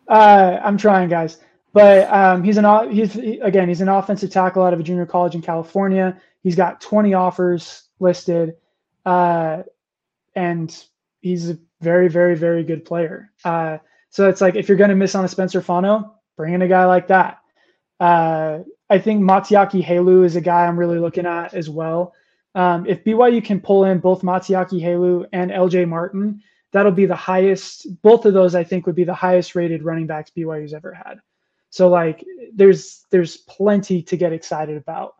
Uh, 0.06 0.58
I'm 0.62 0.78
trying, 0.78 1.08
guys. 1.08 1.38
But 1.72 2.10
um, 2.10 2.42
he's 2.42 2.56
an 2.56 2.90
he's 2.90 3.16
again 3.16 3.68
he's 3.68 3.80
an 3.80 3.88
offensive 3.88 4.30
tackle 4.30 4.62
out 4.62 4.72
of 4.72 4.80
a 4.80 4.82
junior 4.82 5.06
college 5.06 5.34
in 5.34 5.42
California. 5.42 6.20
He's 6.42 6.56
got 6.56 6.80
20 6.80 7.14
offers 7.14 7.84
listed, 8.00 8.56
uh, 9.04 9.62
and 10.34 10.84
he's 11.20 11.50
a 11.50 11.58
very 11.80 12.08
very 12.08 12.36
very 12.36 12.64
good 12.64 12.84
player. 12.84 13.30
Uh, 13.44 13.78
so 14.10 14.28
it's 14.28 14.40
like 14.40 14.56
if 14.56 14.68
you're 14.68 14.78
going 14.78 14.90
to 14.90 14.96
miss 14.96 15.14
on 15.14 15.24
a 15.24 15.28
Spencer 15.28 15.60
Fano, 15.60 16.17
bring 16.38 16.54
in 16.54 16.62
a 16.62 16.68
guy 16.68 16.86
like 16.86 17.08
that. 17.08 17.40
Uh, 18.00 18.60
I 18.88 18.98
think 18.98 19.20
Matiaki 19.20 19.84
Halu 19.84 20.24
is 20.24 20.36
a 20.36 20.40
guy 20.40 20.64
I'm 20.64 20.78
really 20.78 20.98
looking 20.98 21.26
at 21.26 21.52
as 21.52 21.68
well. 21.68 22.14
Um, 22.54 22.86
if 22.86 23.04
BYU 23.04 23.44
can 23.44 23.60
pull 23.60 23.84
in 23.84 23.98
both 23.98 24.22
Matiaki 24.22 24.80
Halu 24.80 25.26
and 25.34 25.50
LJ 25.50 25.86
Martin, 25.86 26.42
that'll 26.72 26.92
be 26.92 27.04
the 27.04 27.14
highest. 27.14 28.00
Both 28.02 28.24
of 28.24 28.32
those, 28.32 28.54
I 28.54 28.64
think, 28.64 28.86
would 28.86 28.94
be 28.94 29.04
the 29.04 29.12
highest 29.12 29.54
rated 29.54 29.82
running 29.82 30.06
backs 30.06 30.30
BYU's 30.34 30.72
ever 30.72 30.94
had. 30.94 31.20
So 31.70 31.88
like, 31.88 32.24
there's 32.54 33.04
there's 33.10 33.36
plenty 33.36 34.00
to 34.02 34.16
get 34.16 34.32
excited 34.32 34.76
about. 34.78 35.16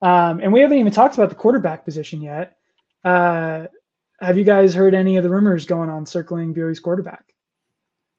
Um, 0.00 0.40
and 0.40 0.52
we 0.52 0.60
haven't 0.60 0.78
even 0.78 0.92
talked 0.92 1.14
about 1.14 1.28
the 1.28 1.36
quarterback 1.36 1.84
position 1.84 2.20
yet. 2.22 2.56
Uh, 3.04 3.66
have 4.20 4.36
you 4.36 4.44
guys 4.44 4.74
heard 4.74 4.94
any 4.94 5.16
of 5.16 5.22
the 5.22 5.30
rumors 5.30 5.64
going 5.66 5.90
on 5.90 6.06
circling 6.06 6.54
BYU's 6.54 6.80
quarterback? 6.80 7.24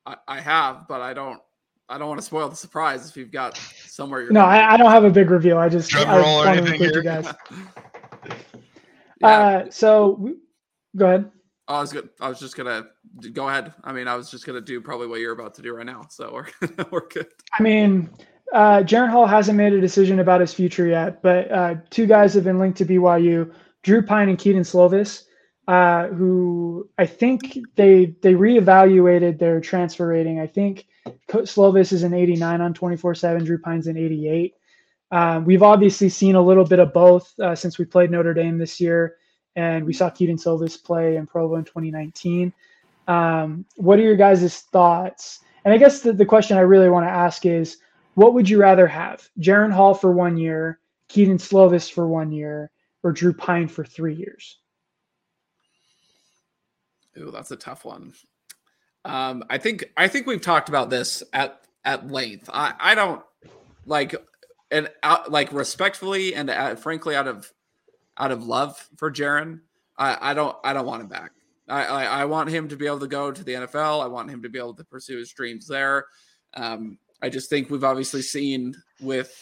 I, 0.06 0.16
I 0.28 0.40
have, 0.40 0.88
but 0.88 1.02
I 1.02 1.14
don't. 1.14 1.42
I 1.90 1.98
don't 1.98 2.08
want 2.08 2.20
to 2.20 2.26
spoil 2.26 2.50
the 2.50 2.56
surprise 2.56 3.10
if 3.10 3.18
you've 3.18 3.32
got 3.32 3.58
somewhere. 3.86 4.22
You're 4.22 4.32
no, 4.32 4.42
I, 4.42 4.74
I, 4.74 4.78
don't 4.78 4.92
have 4.92 5.04
a 5.04 5.10
big 5.10 5.30
reveal. 5.30 5.58
I 5.58 5.70
just 5.70 5.94
I 5.96 6.22
want 6.22 6.58
to 6.58 6.72
include 6.72 6.96
you 6.96 7.04
guys. 7.04 7.34
yeah. 9.22 9.28
uh, 9.28 9.70
so, 9.70 10.34
go 10.96 11.06
ahead. 11.06 11.32
I 11.68 11.80
was 11.80 11.94
good. 11.94 12.10
I 12.20 12.30
was 12.30 12.40
just 12.40 12.58
gonna 12.58 12.88
go 13.32 13.48
ahead. 13.48 13.74
I 13.84 13.94
mean, 13.94 14.08
I 14.08 14.16
was 14.16 14.30
just 14.30 14.46
gonna 14.46 14.62
do 14.62 14.82
probably 14.82 15.08
what 15.08 15.20
you're 15.20 15.34
about 15.34 15.54
to 15.56 15.62
do 15.62 15.74
right 15.74 15.86
now. 15.86 16.06
So 16.10 16.32
we're 16.34 16.86
we're 16.92 17.08
good. 17.08 17.28
I 17.58 17.64
mean, 17.64 18.10
uh, 18.54 18.80
Jaren 18.80 19.10
Hall 19.10 19.26
hasn't 19.26 19.58
made 19.58 19.74
a 19.74 19.80
decision 19.80 20.20
about 20.20 20.42
his 20.42 20.54
future 20.54 20.88
yet, 20.88 21.22
but 21.22 21.52
uh, 21.52 21.76
two 21.90 22.06
guys 22.06 22.34
have 22.34 22.44
been 22.44 22.60
linked 22.60 22.78
to 22.80 22.86
BYU: 22.86 23.54
Drew 23.82 24.02
Pyne 24.02 24.30
and 24.30 24.38
Kedon 24.38 24.64
Slovis, 24.64 25.24
uh, 25.68 26.08
who 26.08 26.90
I 26.98 27.06
think 27.06 27.58
they 27.76 28.16
they 28.22 28.34
reevaluated 28.34 29.40
their 29.40 29.62
transfer 29.62 30.08
rating. 30.08 30.40
I 30.40 30.48
think 30.48 30.86
Slovis 31.30 31.94
is 31.94 32.04
an 32.04 32.14
89 32.14 32.62
on 32.62 32.74
24/7. 32.74 33.46
Drew 33.46 33.58
Pyne's 33.58 33.88
an 33.88 33.98
88. 33.98 34.56
Um, 35.12 35.46
we've 35.46 35.64
obviously 35.64 36.10
seen 36.10 36.36
a 36.36 36.42
little 36.42 36.66
bit 36.66 36.80
of 36.80 36.92
both 36.92 37.38
uh, 37.40 37.56
since 37.56 37.78
we 37.78 37.86
played 37.86 38.10
Notre 38.10 38.34
Dame 38.34 38.58
this 38.58 38.82
year 38.82 39.18
and 39.56 39.86
we 39.86 39.94
saw 39.94 40.10
Kedon 40.10 40.38
Slovis 40.38 40.82
play 40.82 41.16
in 41.16 41.28
Provo 41.28 41.56
in 41.56 41.64
2019. 41.64 42.54
Um, 43.08 43.66
what 43.76 44.00
are 44.00 44.04
your 44.04 44.16
guys' 44.16 44.62
thoughts? 44.62 45.42
And 45.66 45.74
I 45.74 45.78
guess 45.78 46.02
the, 46.02 46.14
the 46.14 46.26
question 46.26 46.58
I 46.58 46.62
really 46.62 46.90
want 46.90 47.06
to 47.06 47.12
ask 47.12 47.46
is, 47.46 47.78
what 48.16 48.34
would 48.34 48.50
you 48.50 48.60
rather 48.60 48.88
have? 48.88 49.28
Jaren 49.40 49.72
Hall 49.72 49.94
for 49.94 50.12
one 50.12 50.38
year, 50.38 50.80
Kedon 51.10 51.38
Slovis 51.38 51.92
for 51.92 52.08
one 52.08 52.32
year, 52.32 52.72
or 53.04 53.12
Drew 53.12 53.34
Pyne 53.34 53.68
for 53.68 53.84
three 53.84 54.16
years? 54.16 54.60
Ooh, 57.18 57.32
that's 57.32 57.52
a 57.52 57.56
tough 57.56 57.86
one. 57.86 58.14
Um, 59.06 59.44
I 59.50 59.58
think 59.58 59.86
I 59.98 60.08
think 60.08 60.28
we've 60.28 60.42
talked 60.42 60.70
about 60.70 60.90
this 60.90 61.24
at 61.34 61.62
at 61.84 62.10
length. 62.10 62.50
I 62.52 62.74
I 62.80 62.96
don't 62.96 63.22
like 63.86 64.16
and 64.72 64.90
out, 65.04 65.32
like 65.32 65.52
respectfully 65.52 66.34
and 66.34 66.50
uh, 66.50 66.76
frankly 66.76 67.16
out 67.16 67.28
of 67.28 67.52
out 68.18 68.32
of 68.32 68.46
love 68.46 68.90
for 68.98 69.12
Jaren. 69.12 69.62
I, 69.98 70.32
I 70.32 70.34
don't 70.34 70.56
I 70.64 70.74
don't 70.74 70.86
want 70.86 71.02
him 71.02 71.10
back. 71.10 71.32
I, 71.70 71.86
I, 71.86 72.04
I 72.04 72.26
want 72.26 72.50
him 72.50 72.68
to 72.70 72.76
be 72.76 72.88
able 72.88 73.00
to 73.00 73.08
go 73.08 73.32
to 73.32 73.44
the 73.44 73.54
NFL. 73.54 74.04
I 74.04 74.08
want 74.08 74.30
him 74.30 74.44
to 74.44 74.50
be 74.50 74.60
able 74.60 74.74
to 74.76 74.84
pursue 74.84 75.18
his 75.18 75.32
dreams 75.32 75.68
there. 75.68 76.06
Um, 76.56 76.98
I 77.22 77.30
just 77.30 77.50
think 77.50 77.70
we've 77.70 77.86
obviously 77.86 78.22
seen 78.22 78.76
with 79.00 79.34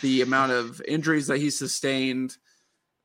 the 0.00 0.22
amount 0.22 0.52
of 0.52 0.82
injuries 0.86 1.28
that 1.28 1.38
he 1.38 1.50
sustained 1.50 2.36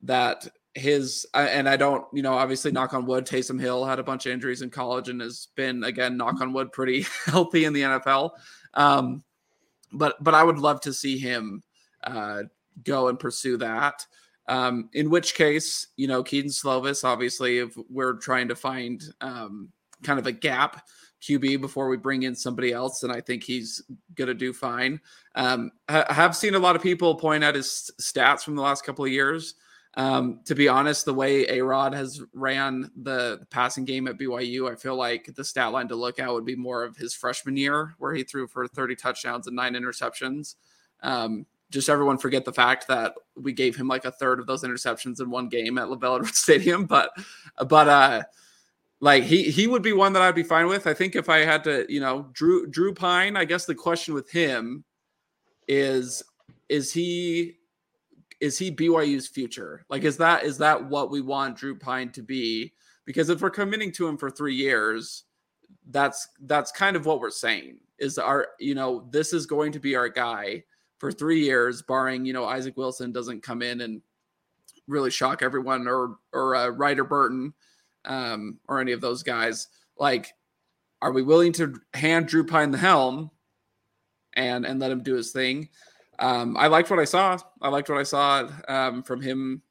that 0.02 0.48
his 0.74 1.26
and 1.34 1.68
I 1.68 1.76
don't 1.76 2.04
you 2.12 2.22
know 2.22 2.34
obviously 2.34 2.70
knock 2.70 2.94
on 2.94 3.04
wood 3.04 3.26
Taysom 3.26 3.60
Hill 3.60 3.84
had 3.84 3.98
a 3.98 4.04
bunch 4.04 4.26
of 4.26 4.32
injuries 4.32 4.62
in 4.62 4.70
college 4.70 5.08
and 5.08 5.20
has 5.20 5.48
been 5.56 5.82
again 5.84 6.16
knock 6.16 6.40
on 6.40 6.52
wood 6.52 6.70
pretty 6.72 7.06
healthy 7.26 7.64
in 7.64 7.72
the 7.72 7.82
NFL. 7.82 8.30
Um, 8.74 9.24
but 9.92 10.22
but 10.22 10.34
I 10.34 10.44
would 10.44 10.58
love 10.58 10.80
to 10.82 10.92
see 10.92 11.18
him 11.18 11.62
uh, 12.04 12.44
go 12.84 13.08
and 13.08 13.18
pursue 13.18 13.56
that. 13.58 14.06
Um, 14.48 14.88
in 14.94 15.10
which 15.10 15.34
case, 15.34 15.88
you 15.96 16.08
know, 16.08 16.24
Kedon 16.24 16.50
Slovis, 16.50 17.04
obviously, 17.04 17.58
if 17.58 17.76
we're 17.88 18.14
trying 18.14 18.48
to 18.48 18.56
find 18.56 19.02
um, 19.20 19.70
kind 20.02 20.18
of 20.18 20.26
a 20.26 20.32
gap 20.32 20.84
QB 21.22 21.60
before 21.60 21.88
we 21.88 21.96
bring 21.96 22.24
in 22.24 22.34
somebody 22.34 22.72
else, 22.72 23.02
and 23.02 23.12
I 23.12 23.20
think 23.20 23.44
he's 23.44 23.82
to 24.16 24.34
do 24.34 24.52
fine. 24.52 25.00
Um, 25.34 25.70
I 25.88 26.12
have 26.12 26.34
seen 26.34 26.54
a 26.54 26.58
lot 26.58 26.74
of 26.74 26.82
people 26.82 27.14
point 27.14 27.44
at 27.44 27.54
his 27.54 27.90
stats 28.00 28.42
from 28.42 28.56
the 28.56 28.62
last 28.62 28.84
couple 28.84 29.04
of 29.04 29.12
years. 29.12 29.54
Um, 29.94 30.40
to 30.44 30.54
be 30.54 30.68
honest, 30.68 31.04
the 31.04 31.14
way 31.14 31.46
A 31.48 31.64
Rod 31.64 31.94
has 31.94 32.22
ran 32.32 32.90
the, 33.02 33.40
passing 33.50 33.84
game 33.84 34.06
at 34.06 34.18
BYU, 34.18 34.70
I 34.70 34.76
feel 34.76 34.94
like 34.94 35.34
the 35.34 35.44
stat 35.44 35.72
line 35.72 35.88
to 35.88 35.96
look 35.96 36.20
at 36.20 36.30
would 36.30 36.44
be 36.44 36.54
more 36.54 36.84
of 36.84 36.96
his 36.96 37.12
freshman 37.12 37.56
year, 37.56 37.94
where 37.98 38.14
he 38.14 38.22
threw 38.22 38.46
for 38.46 38.68
30 38.68 38.94
touchdowns 38.94 39.46
and 39.46 39.56
nine 39.56 39.74
interceptions. 39.74 40.54
Um, 41.02 41.44
just 41.70 41.88
everyone 41.88 42.18
forget 42.18 42.44
the 42.44 42.52
fact 42.52 42.86
that 42.88 43.14
we 43.36 43.52
gave 43.52 43.76
him 43.76 43.88
like 43.88 44.04
a 44.04 44.12
third 44.12 44.38
of 44.38 44.46
those 44.46 44.62
interceptions 44.62 45.20
in 45.20 45.30
one 45.30 45.48
game 45.48 45.78
at 45.78 45.90
Edwards 45.90 46.38
Stadium. 46.38 46.86
But, 46.86 47.10
but, 47.66 47.88
uh, 47.88 48.22
like 49.00 49.24
he 49.24 49.44
he 49.44 49.66
would 49.66 49.82
be 49.82 49.94
one 49.94 50.12
that 50.12 50.22
I'd 50.22 50.34
be 50.34 50.42
fine 50.42 50.66
with. 50.66 50.86
I 50.86 50.92
think 50.92 51.16
if 51.16 51.30
I 51.30 51.38
had 51.38 51.64
to, 51.64 51.86
you 51.88 52.00
know, 52.00 52.28
Drew 52.32 52.66
Drew 52.66 52.92
Pyne, 52.92 53.34
I 53.34 53.46
guess 53.46 53.64
the 53.64 53.74
question 53.74 54.12
with 54.12 54.30
him 54.30 54.84
is 55.66 56.22
is 56.68 56.92
he 56.92 57.56
is 58.40 58.58
he 58.58 58.70
BYU's 58.70 59.28
future? 59.28 59.84
Like 59.88 60.04
is 60.04 60.16
that 60.16 60.44
is 60.44 60.58
that 60.58 60.84
what 60.88 61.10
we 61.10 61.20
want 61.20 61.56
Drew 61.56 61.78
Pyne 61.78 62.10
to 62.12 62.22
be? 62.22 62.72
because 63.10 63.28
if 63.28 63.40
we're 63.40 63.50
committing 63.50 63.90
to 63.90 64.06
him 64.06 64.16
for 64.16 64.30
three 64.30 64.54
years, 64.54 65.24
that's 65.90 66.28
that's 66.42 66.70
kind 66.70 66.94
of 66.94 67.06
what 67.06 67.18
we're 67.20 67.28
saying 67.28 67.80
is 67.98 68.18
our 68.18 68.48
you 68.60 68.74
know 68.74 69.08
this 69.10 69.32
is 69.32 69.46
going 69.46 69.72
to 69.72 69.80
be 69.80 69.96
our 69.96 70.08
guy 70.08 70.62
for 70.98 71.10
three 71.10 71.40
years, 71.40 71.82
barring 71.82 72.24
you 72.24 72.32
know 72.32 72.44
Isaac 72.44 72.76
Wilson 72.76 73.10
doesn't 73.10 73.42
come 73.42 73.62
in 73.62 73.80
and 73.80 74.00
really 74.86 75.10
shock 75.10 75.42
everyone 75.42 75.88
or 75.88 76.18
or 76.32 76.54
uh, 76.54 76.68
Ryder 76.68 77.02
Burton 77.02 77.52
um, 78.04 78.60
or 78.68 78.80
any 78.80 78.92
of 78.92 79.00
those 79.00 79.24
guys. 79.24 79.66
Like, 79.98 80.32
are 81.02 81.10
we 81.10 81.22
willing 81.22 81.52
to 81.54 81.74
hand 81.94 82.28
Drew 82.28 82.46
Pyne 82.46 82.70
the 82.70 82.78
helm 82.78 83.32
and 84.34 84.64
and 84.64 84.78
let 84.78 84.92
him 84.92 85.02
do 85.02 85.14
his 85.14 85.32
thing? 85.32 85.68
Um, 86.20 86.56
I 86.56 86.66
liked 86.66 86.90
what 86.90 86.98
I 86.98 87.04
saw. 87.04 87.38
I 87.62 87.68
liked 87.68 87.88
what 87.88 87.98
I 87.98 88.02
saw 88.02 88.48
um, 88.68 89.02
from 89.02 89.22
him 89.22 89.62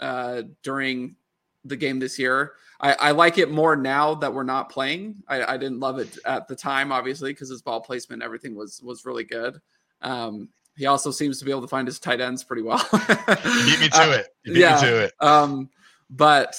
uh, 0.00 0.42
during 0.62 1.16
the 1.64 1.76
game 1.76 1.98
this 1.98 2.18
year. 2.18 2.52
I, 2.80 2.94
I, 2.94 3.10
like 3.12 3.38
it 3.38 3.50
more 3.52 3.76
now 3.76 4.14
that 4.16 4.34
we're 4.34 4.42
not 4.42 4.68
playing. 4.68 5.22
I, 5.28 5.54
I 5.54 5.56
didn't 5.56 5.78
love 5.78 6.00
it 6.00 6.18
at 6.26 6.48
the 6.48 6.56
time, 6.56 6.90
obviously, 6.90 7.32
because 7.32 7.48
his 7.48 7.62
ball 7.62 7.80
placement, 7.80 8.22
everything 8.22 8.56
was 8.56 8.82
was 8.82 9.06
really 9.06 9.22
good. 9.22 9.60
Um, 10.00 10.48
he 10.76 10.86
also 10.86 11.12
seems 11.12 11.38
to 11.38 11.44
be 11.44 11.52
able 11.52 11.60
to 11.60 11.68
find 11.68 11.86
his 11.86 12.00
tight 12.00 12.20
ends 12.20 12.42
pretty 12.42 12.62
well. 12.62 12.84
beat 12.90 13.80
me 13.80 13.88
to 13.88 14.02
uh, 14.02 14.16
it. 14.18 14.28
beat 14.44 14.56
yeah, 14.56 14.74
me 14.74 14.80
to 14.80 15.04
it. 15.04 15.12
Um, 15.20 15.70
but 16.10 16.56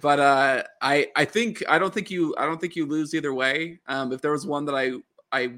but 0.00 0.20
uh, 0.20 0.62
I 0.80 1.08
I 1.16 1.24
think 1.24 1.64
I 1.68 1.80
don't 1.80 1.92
think 1.92 2.10
you 2.10 2.34
I 2.38 2.46
don't 2.46 2.60
think 2.60 2.76
you 2.76 2.86
lose 2.86 3.14
either 3.14 3.34
way. 3.34 3.80
Um, 3.88 4.12
if 4.12 4.20
there 4.20 4.32
was 4.32 4.46
one 4.46 4.66
that 4.66 4.74
I 4.74 4.92
I 5.32 5.54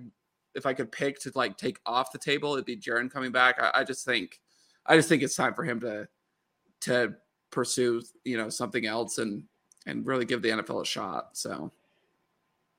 if 0.55 0.67
I 0.67 0.75
could 0.75 0.91
pick 0.91 1.21
to 1.21 1.33
like 1.35 1.57
take 1.57 1.79
off 1.87 2.13
the 2.13 2.19
table, 2.19 2.55
it'd 2.55 2.65
be 2.65 2.77
Jaren 2.77 3.11
coming 3.11 3.33
back. 3.33 3.57
I, 3.61 3.81
I 3.81 3.85
just 3.85 4.05
think 4.05 4.41
I 4.87 4.97
just 4.97 5.09
think 5.09 5.23
it's 5.23 5.37
time 5.37 5.55
for 5.55 5.65
him 5.65 5.81
to 5.81 6.09
to 6.83 7.15
pursue 7.51 8.03
you 8.25 8.37
know 8.37 8.49
something 8.49 8.87
else 8.87 9.19
and 9.19 9.45
and 9.87 10.07
really 10.07 10.25
give 10.25 10.43
the 10.43 10.51
NFL 10.51 10.83
a 10.83 10.87
shot. 10.87 11.31
So 11.37 11.73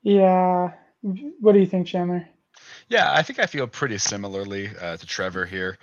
yeah, 0.04 0.72
what 1.02 1.54
do 1.54 1.60
you 1.60 1.66
think, 1.66 1.88
Chandler? 1.88 2.28
Yeah, 2.90 3.14
I 3.14 3.22
think 3.22 3.40
I 3.40 3.46
feel 3.46 3.68
pretty 3.68 3.98
similarly 3.98 4.70
uh, 4.80 4.98
to 4.98 5.06
Trevor 5.06 5.46
here. 5.46 5.78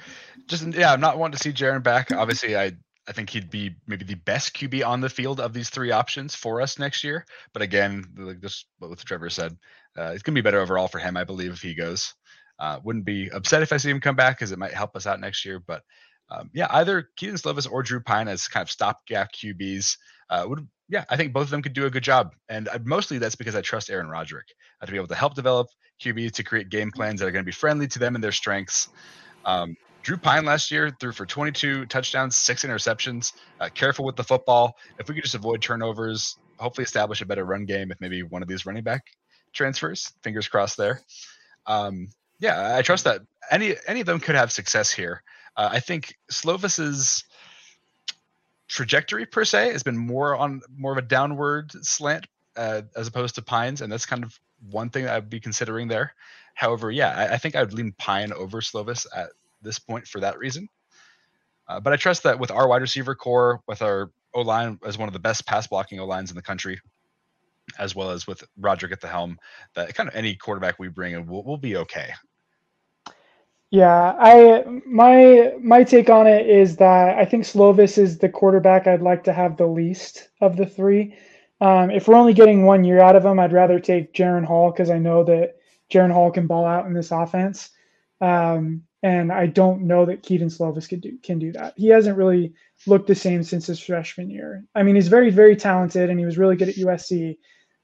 Just 0.46 0.66
yeah, 0.74 0.92
I'm 0.92 1.00
not 1.00 1.18
wanting 1.18 1.38
to 1.38 1.42
see 1.42 1.52
Jaren 1.52 1.82
back. 1.82 2.12
Obviously, 2.12 2.56
I 2.56 2.72
I 3.08 3.12
think 3.12 3.30
he'd 3.30 3.50
be 3.50 3.74
maybe 3.86 4.04
the 4.04 4.14
best 4.14 4.54
QB 4.54 4.86
on 4.86 5.00
the 5.00 5.08
field 5.08 5.40
of 5.40 5.54
these 5.54 5.70
three 5.70 5.90
options 5.90 6.34
for 6.34 6.60
us 6.60 6.78
next 6.78 7.02
year. 7.02 7.24
But 7.54 7.62
again, 7.62 8.04
like 8.18 8.40
just 8.40 8.66
what 8.78 8.96
Trevor 8.98 9.30
said, 9.30 9.56
uh, 9.98 10.12
it's 10.14 10.22
gonna 10.22 10.34
be 10.34 10.40
better 10.40 10.60
overall 10.60 10.88
for 10.88 10.98
him, 10.98 11.16
I 11.16 11.24
believe, 11.24 11.52
if 11.52 11.62
he 11.62 11.74
goes. 11.74 12.14
Uh, 12.58 12.80
wouldn't 12.82 13.04
be 13.04 13.30
upset 13.30 13.62
if 13.62 13.72
I 13.72 13.76
see 13.76 13.90
him 13.90 14.00
come 14.00 14.16
back 14.16 14.38
because 14.38 14.50
it 14.50 14.58
might 14.58 14.72
help 14.72 14.96
us 14.96 15.06
out 15.06 15.20
next 15.20 15.44
year. 15.44 15.60
But 15.60 15.82
um, 16.30 16.50
yeah, 16.52 16.66
either 16.70 17.08
Kedon 17.16 17.36
Slovis 17.36 17.70
or 17.70 17.82
Drew 17.82 18.00
Pyne 18.00 18.28
as 18.28 18.48
kind 18.48 18.62
of 18.62 18.70
stopgap 18.70 19.32
QBs 19.32 19.96
uh, 20.30 20.44
would. 20.48 20.66
Yeah, 20.90 21.04
I 21.10 21.16
think 21.16 21.34
both 21.34 21.44
of 21.44 21.50
them 21.50 21.62
could 21.62 21.74
do 21.74 21.84
a 21.84 21.90
good 21.90 22.02
job, 22.02 22.34
and 22.48 22.68
I, 22.68 22.78
mostly 22.82 23.18
that's 23.18 23.34
because 23.34 23.54
I 23.54 23.60
trust 23.60 23.90
Aaron 23.90 24.08
Roderick 24.08 24.46
uh, 24.80 24.86
to 24.86 24.92
be 24.92 24.96
able 24.96 25.08
to 25.08 25.14
help 25.14 25.34
develop 25.34 25.68
QBs 26.02 26.32
to 26.32 26.42
create 26.42 26.70
game 26.70 26.90
plans 26.90 27.20
that 27.20 27.26
are 27.26 27.30
going 27.30 27.44
to 27.44 27.46
be 27.46 27.52
friendly 27.52 27.86
to 27.88 27.98
them 27.98 28.14
and 28.14 28.24
their 28.24 28.32
strengths. 28.32 28.88
Um, 29.44 29.76
Drew 30.02 30.16
Pyne 30.16 30.46
last 30.46 30.70
year 30.70 30.90
threw 30.98 31.12
for 31.12 31.26
22 31.26 31.86
touchdowns, 31.86 32.38
six 32.38 32.64
interceptions. 32.64 33.34
Uh, 33.60 33.68
careful 33.74 34.04
with 34.04 34.16
the 34.16 34.24
football. 34.24 34.76
If 34.98 35.08
we 35.08 35.14
could 35.14 35.24
just 35.24 35.34
avoid 35.34 35.60
turnovers, 35.60 36.38
hopefully 36.56 36.84
establish 36.84 37.20
a 37.20 37.26
better 37.26 37.44
run 37.44 37.66
game 37.66 37.90
if 37.90 38.00
maybe 38.00 38.22
one 38.22 38.40
of 38.40 38.48
these 38.48 38.64
running 38.64 38.84
back 38.84 39.04
transfers. 39.58 40.12
Fingers 40.22 40.48
crossed 40.48 40.78
there. 40.78 41.02
Um, 41.66 42.08
yeah, 42.40 42.76
I 42.76 42.82
trust 42.82 43.04
that 43.04 43.20
any 43.50 43.74
any 43.86 44.00
of 44.00 44.06
them 44.06 44.20
could 44.20 44.36
have 44.36 44.50
success 44.50 44.90
here. 44.90 45.22
Uh, 45.56 45.68
I 45.72 45.80
think 45.80 46.16
Slovis's 46.30 47.24
trajectory 48.68 49.26
per 49.26 49.44
se 49.44 49.72
has 49.72 49.82
been 49.82 49.98
more 49.98 50.36
on 50.36 50.62
more 50.76 50.92
of 50.92 50.98
a 50.98 51.02
downward 51.02 51.72
slant 51.84 52.26
uh, 52.56 52.82
as 52.96 53.08
opposed 53.08 53.34
to 53.34 53.42
Pyne's, 53.42 53.82
and 53.82 53.92
that's 53.92 54.06
kind 54.06 54.24
of 54.24 54.38
one 54.70 54.88
thing 54.90 55.08
I'd 55.08 55.28
be 55.28 55.40
considering 55.40 55.88
there. 55.88 56.14
However, 56.54 56.90
yeah, 56.90 57.14
I, 57.14 57.34
I 57.34 57.38
think 57.38 57.54
I'd 57.56 57.72
lean 57.72 57.92
Pyne 57.98 58.32
over 58.32 58.60
Slovis 58.60 59.06
at 59.14 59.30
this 59.62 59.78
point 59.78 60.06
for 60.06 60.20
that 60.20 60.38
reason. 60.38 60.68
Uh, 61.68 61.80
but 61.80 61.92
I 61.92 61.96
trust 61.96 62.22
that 62.22 62.38
with 62.38 62.50
our 62.50 62.66
wide 62.66 62.82
receiver 62.82 63.14
core, 63.14 63.60
with 63.66 63.82
our 63.82 64.10
O 64.34 64.40
line 64.40 64.78
as 64.86 64.96
one 64.96 65.08
of 65.08 65.12
the 65.12 65.18
best 65.18 65.46
pass 65.46 65.66
blocking 65.66 66.00
O 66.00 66.06
lines 66.06 66.30
in 66.30 66.36
the 66.36 66.42
country, 66.42 66.80
as 67.78 67.94
well 67.94 68.10
as 68.10 68.26
with 68.26 68.44
Roderick 68.58 68.92
at 68.92 69.00
the 69.00 69.08
helm, 69.08 69.38
that 69.74 69.94
kind 69.94 70.08
of 70.08 70.14
any 70.14 70.34
quarterback 70.34 70.78
we 70.78 70.88
bring 70.88 71.14
in 71.14 71.26
will 71.26 71.44
will 71.44 71.58
be 71.58 71.76
okay. 71.76 72.12
Yeah, 73.70 74.16
I 74.18 74.64
my 74.86 75.52
my 75.60 75.84
take 75.84 76.08
on 76.08 76.26
it 76.26 76.48
is 76.48 76.76
that 76.76 77.18
I 77.18 77.24
think 77.24 77.44
Slovis 77.44 77.98
is 77.98 78.18
the 78.18 78.28
quarterback 78.28 78.86
I'd 78.86 79.02
like 79.02 79.24
to 79.24 79.32
have 79.32 79.56
the 79.56 79.66
least 79.66 80.30
of 80.40 80.56
the 80.56 80.66
three. 80.66 81.14
Um, 81.60 81.90
if 81.90 82.08
we're 82.08 82.14
only 82.14 82.34
getting 82.34 82.64
one 82.64 82.84
year 82.84 83.00
out 83.00 83.16
of 83.16 83.24
him, 83.24 83.38
I'd 83.38 83.52
rather 83.52 83.80
take 83.80 84.14
Jaren 84.14 84.44
Hall 84.44 84.70
because 84.70 84.90
I 84.90 84.98
know 84.98 85.24
that 85.24 85.56
Jaren 85.90 86.12
Hall 86.12 86.30
can 86.30 86.46
ball 86.46 86.64
out 86.64 86.86
in 86.86 86.94
this 86.94 87.10
offense. 87.10 87.70
Um, 88.20 88.84
and 89.02 89.30
I 89.30 89.46
don't 89.46 89.82
know 89.82 90.04
that 90.06 90.22
Kedon 90.22 90.48
Slovis 90.48 90.88
can 90.88 91.00
do 91.00 91.18
can 91.22 91.38
do 91.38 91.52
that. 91.52 91.74
He 91.76 91.88
hasn't 91.88 92.16
really 92.16 92.54
looked 92.86 93.06
the 93.06 93.14
same 93.14 93.42
since 93.42 93.66
his 93.66 93.80
freshman 93.80 94.30
year. 94.30 94.64
I 94.74 94.82
mean, 94.82 94.94
he's 94.94 95.08
very 95.08 95.30
very 95.30 95.56
talented 95.56 96.10
and 96.10 96.18
he 96.18 96.24
was 96.24 96.38
really 96.38 96.56
good 96.56 96.68
at 96.68 96.76
USC, 96.76 97.36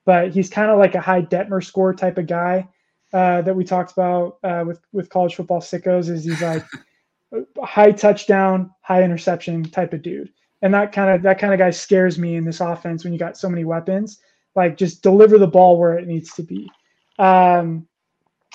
but 0.04 0.30
he's 0.32 0.50
kind 0.50 0.70
of 0.70 0.78
like 0.78 0.94
a 0.94 1.00
high 1.00 1.22
Detmer 1.22 1.64
score 1.64 1.94
type 1.94 2.18
of 2.18 2.26
guy 2.26 2.68
uh, 3.12 3.42
that 3.42 3.54
we 3.54 3.64
talked 3.64 3.92
about 3.92 4.38
uh, 4.42 4.64
with 4.66 4.80
with 4.92 5.08
college 5.08 5.34
football 5.34 5.60
sickos 5.60 6.08
is 6.08 6.24
he's 6.24 6.42
like 6.42 6.64
high 7.62 7.92
touchdown, 7.92 8.70
high 8.80 9.02
interception 9.02 9.64
type 9.64 9.92
of 9.92 10.02
dude, 10.02 10.32
and 10.62 10.74
that 10.74 10.92
kind 10.92 11.10
of 11.10 11.22
that 11.22 11.38
kind 11.38 11.52
of 11.52 11.58
guy 11.58 11.70
scares 11.70 12.18
me 12.18 12.36
in 12.36 12.44
this 12.44 12.60
offense 12.60 13.04
when 13.04 13.12
you 13.12 13.18
got 13.18 13.36
so 13.36 13.48
many 13.48 13.64
weapons. 13.64 14.20
Like 14.56 14.76
just 14.76 15.02
deliver 15.02 15.38
the 15.38 15.46
ball 15.46 15.78
where 15.78 15.98
it 15.98 16.06
needs 16.06 16.32
to 16.34 16.42
be. 16.42 16.70
Um, 17.18 17.86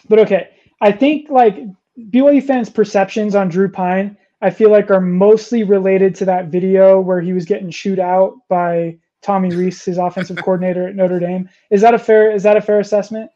but 0.08 0.20
okay, 0.20 0.50
I 0.82 0.92
think 0.92 1.30
like 1.30 1.58
BYU 1.98 2.44
fans' 2.44 2.70
perceptions 2.70 3.36
on 3.36 3.50
Drew 3.50 3.70
Pyne, 3.70 4.18
I 4.42 4.50
feel 4.50 4.70
like 4.70 4.90
are 4.92 5.02
mostly 5.02 5.64
related 5.64 6.16
to 6.16 6.26
that 6.26 6.48
video 6.48 7.00
where 7.00 7.22
he 7.22 7.34
was 7.34 7.46
getting 7.46 7.70
chewed 7.72 8.00
out 8.00 8.36
by 8.48 8.98
Tommy 9.22 9.56
Rees, 9.56 9.84
his 9.84 9.98
offensive 9.98 10.38
coordinator 10.38 10.88
at 10.88 10.96
Notre 10.96 11.20
Dame. 11.20 11.50
Is 11.70 11.82
that 11.82 11.94
a 11.94 12.00
fair 12.00 12.32
is 12.32 12.44
that 12.44 12.58
a 12.58 12.62
fair 12.62 12.80
assessment? 12.80 13.32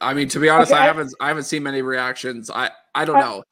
I 0.00 0.14
mean, 0.14 0.28
to 0.28 0.40
be 0.40 0.48
honest, 0.48 0.72
okay, 0.72 0.80
I, 0.80 0.84
I, 0.84 0.86
haven't 0.86 1.14
I 1.20 1.28
haven't 1.28 1.44
seen 1.44 1.62
many 1.62 1.82
reactions. 1.82 2.50
I 2.50 2.70
I 2.94 3.04
don't 3.04 3.16
I, 3.16 3.20
know. 3.20 3.44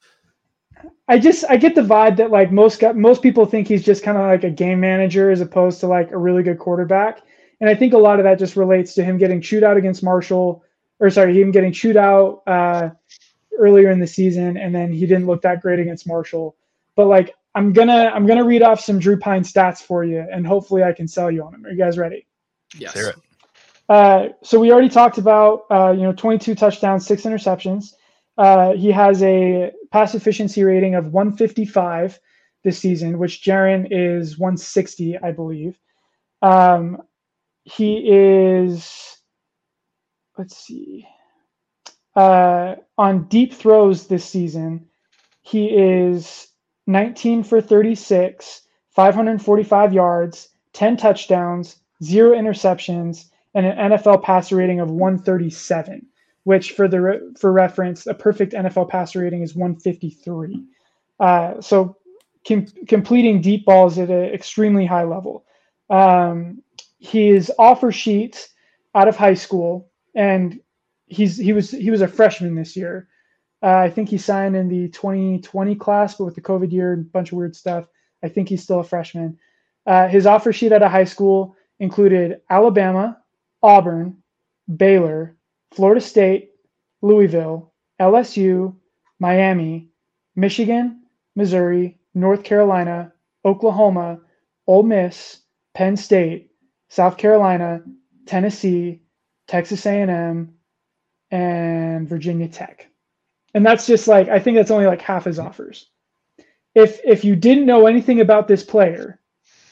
I 1.07 1.19
just 1.19 1.45
I 1.49 1.57
get 1.57 1.75
the 1.75 1.81
vibe 1.81 2.17
that 2.17 2.31
like 2.31 2.51
most 2.51 2.81
most 2.95 3.21
people 3.21 3.45
think 3.45 3.67
he's 3.67 3.83
just 3.83 4.03
kind 4.03 4.17
of 4.17 4.25
like 4.25 4.43
a 4.43 4.49
game 4.49 4.79
manager 4.79 5.31
as 5.31 5.41
opposed 5.41 5.79
to 5.81 5.87
like 5.87 6.11
a 6.11 6.17
really 6.17 6.43
good 6.43 6.59
quarterback, 6.59 7.21
and 7.59 7.69
I 7.69 7.75
think 7.75 7.93
a 7.93 7.97
lot 7.97 8.19
of 8.19 8.25
that 8.25 8.39
just 8.39 8.55
relates 8.55 8.93
to 8.95 9.03
him 9.03 9.17
getting 9.17 9.41
chewed 9.41 9.63
out 9.63 9.77
against 9.77 10.03
Marshall, 10.03 10.63
or 10.99 11.09
sorry, 11.09 11.39
him 11.39 11.51
getting 11.51 11.71
chewed 11.71 11.97
out 11.97 12.43
uh, 12.47 12.89
earlier 13.57 13.89
in 13.89 13.99
the 13.99 14.07
season, 14.07 14.57
and 14.57 14.73
then 14.73 14.91
he 14.91 15.01
didn't 15.01 15.25
look 15.25 15.41
that 15.41 15.61
great 15.61 15.79
against 15.79 16.07
Marshall. 16.07 16.55
But 16.95 17.07
like 17.07 17.33
I'm 17.53 17.73
gonna 17.73 18.11
I'm 18.13 18.25
gonna 18.25 18.45
read 18.45 18.61
off 18.61 18.79
some 18.79 18.99
Drew 18.99 19.17
Pyne 19.17 19.43
stats 19.43 19.79
for 19.79 20.03
you, 20.03 20.25
and 20.31 20.47
hopefully 20.47 20.83
I 20.83 20.93
can 20.93 21.07
sell 21.07 21.29
you 21.29 21.43
on 21.43 21.51
them. 21.51 21.65
Are 21.65 21.71
you 21.71 21.77
guys 21.77 21.97
ready? 21.97 22.27
Yes. 22.77 22.95
Uh, 23.89 24.29
so 24.41 24.57
we 24.59 24.71
already 24.71 24.87
talked 24.87 25.17
about 25.17 25.65
uh, 25.69 25.91
you 25.91 26.03
know 26.03 26.13
22 26.13 26.55
touchdowns, 26.55 27.05
six 27.05 27.23
interceptions. 27.23 27.93
Uh, 28.37 28.73
he 28.73 28.89
has 28.89 29.21
a 29.23 29.71
pass 29.91 30.15
efficiency 30.15 30.63
rating 30.63 30.95
of 30.95 31.07
155 31.07 32.19
this 32.63 32.79
season, 32.79 33.19
which 33.19 33.43
Jaren 33.43 33.87
is 33.91 34.37
160, 34.37 35.17
I 35.17 35.31
believe. 35.31 35.77
Um, 36.41 37.01
he 37.63 37.97
is, 37.97 39.17
let's 40.37 40.57
see, 40.57 41.05
uh, 42.15 42.75
on 42.97 43.25
deep 43.25 43.53
throws 43.53 44.07
this 44.07 44.25
season, 44.25 44.87
he 45.41 45.67
is 45.67 46.47
19 46.91 47.43
for 47.43 47.61
36, 47.61 48.61
545 48.89 49.93
yards, 49.93 50.49
10 50.73 50.97
touchdowns, 50.97 51.77
zero 52.03 52.35
interceptions, 52.35 53.25
and 53.53 53.65
an 53.65 53.91
NFL 53.91 54.23
passer 54.23 54.55
rating 54.55 54.79
of 54.79 54.89
137, 54.89 56.05
which 56.43 56.71
for 56.71 56.87
the 56.87 57.33
for 57.39 57.51
reference, 57.51 58.07
a 58.07 58.13
perfect 58.13 58.53
NFL 58.53 58.89
passer 58.89 59.19
rating 59.19 59.41
is 59.41 59.55
153. 59.55 60.65
Uh, 61.19 61.61
so 61.61 61.97
com- 62.47 62.65
completing 62.87 63.41
deep 63.41 63.65
balls 63.65 63.97
at 63.97 64.09
an 64.09 64.33
extremely 64.33 64.85
high 64.85 65.03
level. 65.03 65.45
Um, 65.89 66.61
his 66.99 67.51
offer 67.59 67.91
sheet 67.91 68.49
out 68.95 69.07
of 69.07 69.17
high 69.17 69.33
school, 69.33 69.89
and 70.15 70.59
he's 71.05 71.37
he 71.37 71.53
was 71.53 71.71
he 71.71 71.91
was 71.91 72.01
a 72.01 72.07
freshman 72.07 72.55
this 72.55 72.75
year. 72.75 73.07
Uh, 73.63 73.77
I 73.77 73.89
think 73.89 74.09
he 74.09 74.17
signed 74.17 74.55
in 74.55 74.67
the 74.67 74.89
2020 74.89 75.75
class, 75.75 76.15
but 76.15 76.25
with 76.25 76.35
the 76.35 76.41
COVID 76.41 76.71
year 76.71 76.93
and 76.93 77.05
a 77.05 77.09
bunch 77.09 77.31
of 77.31 77.37
weird 77.37 77.55
stuff, 77.55 77.85
I 78.23 78.29
think 78.29 78.49
he's 78.49 78.63
still 78.63 78.79
a 78.79 78.83
freshman. 78.83 79.37
Uh, 79.85 80.07
his 80.07 80.25
offer 80.25 80.51
sheet 80.51 80.71
out 80.71 80.83
of 80.83 80.91
high 80.91 81.05
school 81.05 81.55
included 81.79 82.41
Alabama, 82.49 83.19
Auburn, 83.61 84.17
Baylor, 84.75 85.35
Florida 85.73 86.01
State, 86.01 86.51
Louisville, 87.01 87.73
LSU, 87.99 88.75
Miami, 89.19 89.89
Michigan, 90.35 91.03
Missouri, 91.35 91.99
North 92.13 92.43
Carolina, 92.43 93.13
Oklahoma, 93.45 94.19
Ole 94.67 94.83
Miss, 94.83 95.41
Penn 95.73 95.97
State, 95.97 96.51
South 96.89 97.17
Carolina, 97.17 97.81
Tennessee, 98.25 99.01
Texas 99.47 99.85
A&M, 99.85 100.53
and 101.31 102.07
Virginia 102.07 102.47
Tech. 102.47 102.90
And 103.53 103.65
that's 103.65 103.85
just 103.85 104.07
like 104.07 104.29
I 104.29 104.39
think 104.39 104.57
that's 104.57 104.71
only 104.71 104.85
like 104.85 105.01
half 105.01 105.25
his 105.25 105.39
offers. 105.39 105.89
If 106.75 106.99
if 107.03 107.23
you 107.23 107.35
didn't 107.35 107.65
know 107.65 107.87
anything 107.87 108.21
about 108.21 108.47
this 108.47 108.63
player, 108.63 109.19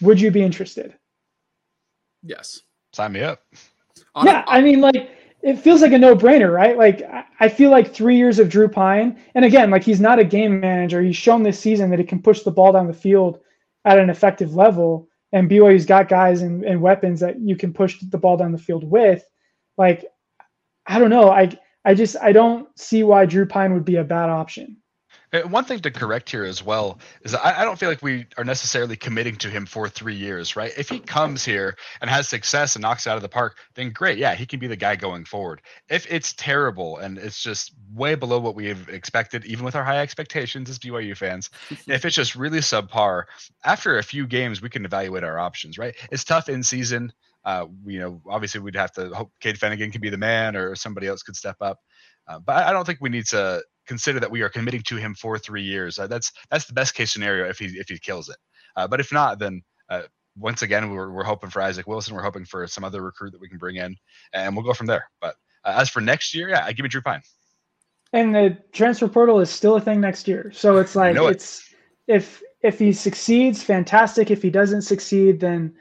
would 0.02 0.20
you 0.20 0.32
be 0.32 0.42
interested? 0.42 0.96
Yes. 2.24 2.62
Sign 2.94 3.14
me 3.14 3.22
up. 3.22 3.42
On 4.16 4.26
yeah, 4.26 4.44
I 4.48 4.62
mean 4.62 4.82
like 4.82 5.12
it 5.42 5.58
feels 5.58 5.82
like 5.82 5.94
a 5.94 5.98
no-brainer, 5.98 6.54
right? 6.54 6.78
Like 6.78 7.04
I 7.40 7.48
feel 7.48 7.72
like 7.72 7.94
3 7.94 8.18
years 8.18 8.40
of 8.40 8.50
Drew 8.50 8.68
Pyne, 8.68 9.18
and 9.36 9.46
again, 9.46 9.70
like 9.70 9.84
he's 9.84 10.02
not 10.02 10.20
a 10.20 10.26
game 10.26 10.60
manager. 10.60 11.02
He's 11.02 11.16
shown 11.16 11.44
this 11.44 11.60
season 11.60 11.90
that 11.92 12.00
he 12.00 12.06
can 12.06 12.22
push 12.22 12.42
the 12.42 12.52
ball 12.52 12.74
down 12.74 12.88
the 12.88 12.94
field 12.94 13.40
at 13.86 13.98
an 14.00 14.10
effective 14.10 14.56
level 14.56 15.08
and 15.32 15.50
BYU's 15.50 15.86
got 15.86 16.10
guys 16.10 16.42
and, 16.42 16.66
and 16.66 16.82
weapons 16.82 17.20
that 17.20 17.40
you 17.40 17.56
can 17.56 17.74
push 17.74 18.00
the 18.00 18.18
ball 18.18 18.38
down 18.38 18.52
the 18.52 18.58
field 18.58 18.84
with. 18.84 19.24
Like 19.78 20.06
I 20.86 21.00
don't 21.00 21.10
know. 21.10 21.30
I 21.30 21.58
I 21.86 21.94
just 21.94 22.16
I 22.22 22.32
don't 22.32 22.68
see 22.78 23.04
why 23.04 23.26
Drew 23.26 23.46
Pyne 23.46 23.74
would 23.74 23.86
be 23.86 23.96
a 23.96 24.04
bad 24.04 24.30
option. 24.30 24.78
Uh, 25.32 25.42
one 25.42 25.64
thing 25.64 25.80
to 25.80 25.92
correct 25.92 26.30
here 26.30 26.44
as 26.44 26.64
well 26.64 27.00
is 27.22 27.36
I, 27.36 27.62
I, 27.62 27.64
don't 27.64 27.78
feel 27.78 27.90
like 27.90 28.02
we 28.02 28.26
are 28.38 28.44
necessarily 28.44 28.96
committing 28.96 29.36
to 29.38 29.50
him 29.50 29.68
for 29.68 29.88
three 29.88 30.16
years, 30.16 30.56
right? 30.56 30.72
If 30.76 30.90
he 30.90 31.00
comes 31.00 31.46
here 31.46 31.78
and 32.02 32.10
has 32.10 32.28
success 32.28 32.76
and 32.76 32.82
knocks 32.82 33.06
out 33.06 33.16
of 33.16 33.22
the 33.22 33.30
park, 33.30 33.58
then 33.76 33.92
great. 33.92 34.18
Yeah, 34.18 34.34
he 34.34 34.48
can 34.48 34.60
be 34.60 34.66
the 34.66 34.76
guy 34.76 34.96
going 34.96 35.26
forward. 35.26 35.62
If 35.88 36.12
it's 36.12 36.34
terrible 36.34 36.98
and 36.98 37.20
it's 37.20 37.44
just 37.44 37.74
way 37.94 38.16
below 38.16 38.40
what 38.40 38.56
we 38.56 38.66
have 38.68 38.90
expected, 38.90 39.46
even 39.46 39.66
with 39.66 39.76
our 39.76 39.84
high 39.84 40.00
expectations 40.00 40.68
as 40.68 40.80
BYU 40.80 41.16
fans, 41.16 41.52
if 41.88 42.06
it's 42.06 42.16
just 42.16 42.36
really 42.36 42.60
subpar, 42.60 43.26
after 43.64 44.00
a 44.00 44.04
few 44.04 44.26
games, 44.26 44.64
we 44.64 44.70
can 44.70 44.84
evaluate 44.84 45.24
our 45.24 45.38
options, 45.38 45.78
right? 45.78 45.96
It's 46.12 46.24
tough 46.24 46.50
in 46.50 46.64
season. 46.64 47.14
Uh, 47.46 47.68
you 47.86 48.00
know, 48.00 48.22
obviously 48.30 48.62
we'd 48.62 48.76
have 48.76 48.92
to 48.94 49.10
hope 49.10 49.32
Cade 49.40 49.58
Fennegan 49.58 49.92
can 49.92 50.02
be 50.02 50.10
the 50.10 50.18
man 50.18 50.56
or 50.56 50.76
somebody 50.76 51.08
else 51.08 51.24
could 51.24 51.36
step 51.36 51.56
up. 51.62 51.80
Uh, 52.28 52.40
but 52.40 52.58
I 52.66 52.72
don't 52.72 52.86
think 52.86 53.00
we 53.02 53.10
need 53.10 53.26
to 53.28 53.64
consider 53.88 54.20
that 54.20 54.30
we 54.30 54.42
are 54.42 54.50
committing 54.50 54.84
to 54.84 54.98
him 54.98 55.16
for 55.16 55.38
three 55.38 55.64
years. 55.64 55.98
Uh, 55.98 56.08
that's 56.08 56.32
that's 56.52 56.66
the 56.66 56.74
best 56.74 56.94
case 56.94 57.12
scenario 57.12 57.50
if 57.50 57.58
he 57.58 57.66
if 57.66 57.90
he 57.90 57.98
kills 57.98 58.30
it. 58.30 58.38
Uh, 58.76 58.88
but 58.88 59.00
if 59.00 59.12
not, 59.12 59.40
then 59.40 59.62
uh, 59.90 60.04
once 60.38 60.62
again 60.62 60.92
we're 60.92 61.12
we're 61.12 61.24
hoping 61.24 61.50
for 61.50 61.62
Isaac 61.62 61.88
Wilson. 61.88 62.16
We're 62.16 62.22
hoping 62.22 62.46
for 62.46 62.68
some 62.68 62.84
other 62.84 63.02
recruit 63.02 63.32
that 63.32 63.42
we 63.42 63.50
can 63.50 63.58
bring 63.58 63.78
in, 63.78 63.96
and 64.34 64.56
we'll 64.56 64.66
go 64.66 64.74
from 64.74 64.88
there. 64.88 65.10
But 65.20 65.36
uh, 65.66 65.76
as 65.78 65.90
for 65.90 66.02
next 66.02 66.36
year, 66.36 66.50
yeah, 66.50 66.64
I 66.66 66.72
give 66.74 66.84
me 66.84 66.90
Drew 66.90 67.02
Pyne. 67.02 67.22
And 68.14 68.34
the 68.34 68.58
transfer 68.72 69.08
portal 69.08 69.40
is 69.40 69.50
still 69.50 69.76
a 69.76 69.82
thing 69.82 70.02
next 70.02 70.28
year, 70.28 70.52
so 70.54 70.78
it's 70.78 70.96
like 70.96 71.16
it's 71.16 71.74
it. 72.08 72.16
if 72.16 72.44
if 72.62 72.80
he 72.80 72.92
succeeds, 72.94 73.64
fantastic. 73.64 74.30
If 74.30 74.42
he 74.42 74.50
doesn't 74.50 74.84
succeed, 74.84 75.40
then 75.40 75.74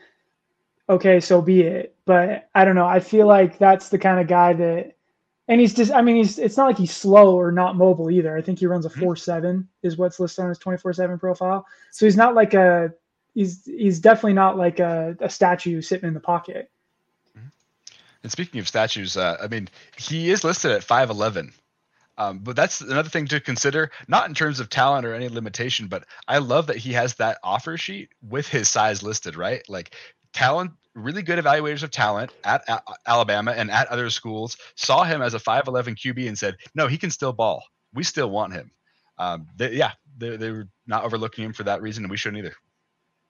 okay, 0.88 1.20
so 1.20 1.42
be 1.42 1.62
it. 1.62 1.94
But 2.04 2.48
I 2.54 2.64
don't 2.64 2.74
know. 2.74 2.86
I 2.86 3.00
feel 3.00 3.26
like 3.26 3.58
that's 3.58 3.88
the 3.88 3.98
kind 3.98 4.20
of 4.20 4.26
guy 4.26 4.52
that 4.54 4.94
and 5.48 5.60
he's 5.60 5.74
just 5.74 5.90
I 5.92 6.02
mean 6.02 6.16
he's 6.16 6.38
it's 6.38 6.56
not 6.56 6.66
like 6.66 6.78
he's 6.78 6.94
slow 6.94 7.34
or 7.34 7.50
not 7.50 7.76
mobile 7.76 8.10
either. 8.10 8.36
I 8.36 8.42
think 8.42 8.58
he 8.58 8.66
runs 8.66 8.86
a 8.86 8.90
mm-hmm. 8.90 9.00
four 9.00 9.16
seven 9.16 9.66
is 9.82 9.96
what's 9.96 10.20
listed 10.20 10.44
on 10.44 10.50
his 10.50 10.58
twenty 10.58 10.78
four 10.78 10.92
seven 10.92 11.18
profile. 11.18 11.66
So 11.90 12.06
he's 12.06 12.16
not 12.16 12.34
like 12.34 12.54
a 12.54 12.92
he's 13.34 13.64
he's 13.64 13.98
definitely 13.98 14.34
not 14.34 14.56
like 14.56 14.78
a, 14.78 15.16
a 15.20 15.30
statue 15.30 15.80
sitting 15.80 16.06
in 16.06 16.14
the 16.14 16.20
pocket. 16.20 16.70
Mm-hmm. 17.36 17.48
And 18.22 18.32
speaking 18.32 18.60
of 18.60 18.68
statues, 18.68 19.16
uh, 19.16 19.38
I 19.42 19.48
mean 19.48 19.68
he 19.96 20.30
is 20.30 20.44
listed 20.44 20.70
at 20.70 20.84
five 20.84 21.10
eleven. 21.10 21.52
Um, 22.18 22.40
but 22.40 22.56
that's 22.56 22.80
another 22.80 23.08
thing 23.08 23.28
to 23.28 23.38
consider, 23.38 23.92
not 24.08 24.28
in 24.28 24.34
terms 24.34 24.58
of 24.58 24.68
talent 24.68 25.06
or 25.06 25.14
any 25.14 25.28
limitation, 25.28 25.86
but 25.86 26.04
I 26.26 26.38
love 26.38 26.66
that 26.66 26.76
he 26.76 26.92
has 26.94 27.14
that 27.14 27.38
offer 27.44 27.78
sheet 27.78 28.08
with 28.28 28.48
his 28.48 28.68
size 28.68 29.04
listed, 29.04 29.36
right? 29.36 29.62
Like 29.68 29.94
talent 30.38 30.70
really 30.94 31.22
good 31.22 31.42
evaluators 31.42 31.82
of 31.82 31.90
talent 31.90 32.32
at, 32.44 32.62
at, 32.68 32.82
Alabama 33.06 33.52
and 33.52 33.70
at 33.70 33.88
other 33.88 34.08
schools 34.08 34.56
saw 34.76 35.02
him 35.02 35.20
as 35.20 35.34
a 35.34 35.38
5'11 35.38 35.96
QB 35.96 36.28
and 36.28 36.38
said, 36.38 36.56
no, 36.74 36.86
he 36.86 36.96
can 36.96 37.10
still 37.10 37.32
ball. 37.32 37.62
We 37.92 38.04
still 38.04 38.30
want 38.30 38.52
him. 38.52 38.70
Um, 39.18 39.48
they, 39.56 39.72
yeah, 39.72 39.92
they, 40.16 40.36
they 40.36 40.50
were 40.50 40.68
not 40.86 41.04
overlooking 41.04 41.44
him 41.44 41.52
for 41.52 41.64
that 41.64 41.82
reason, 41.82 42.04
and 42.04 42.10
we 42.10 42.16
shouldn't 42.16 42.44
either. 42.44 42.54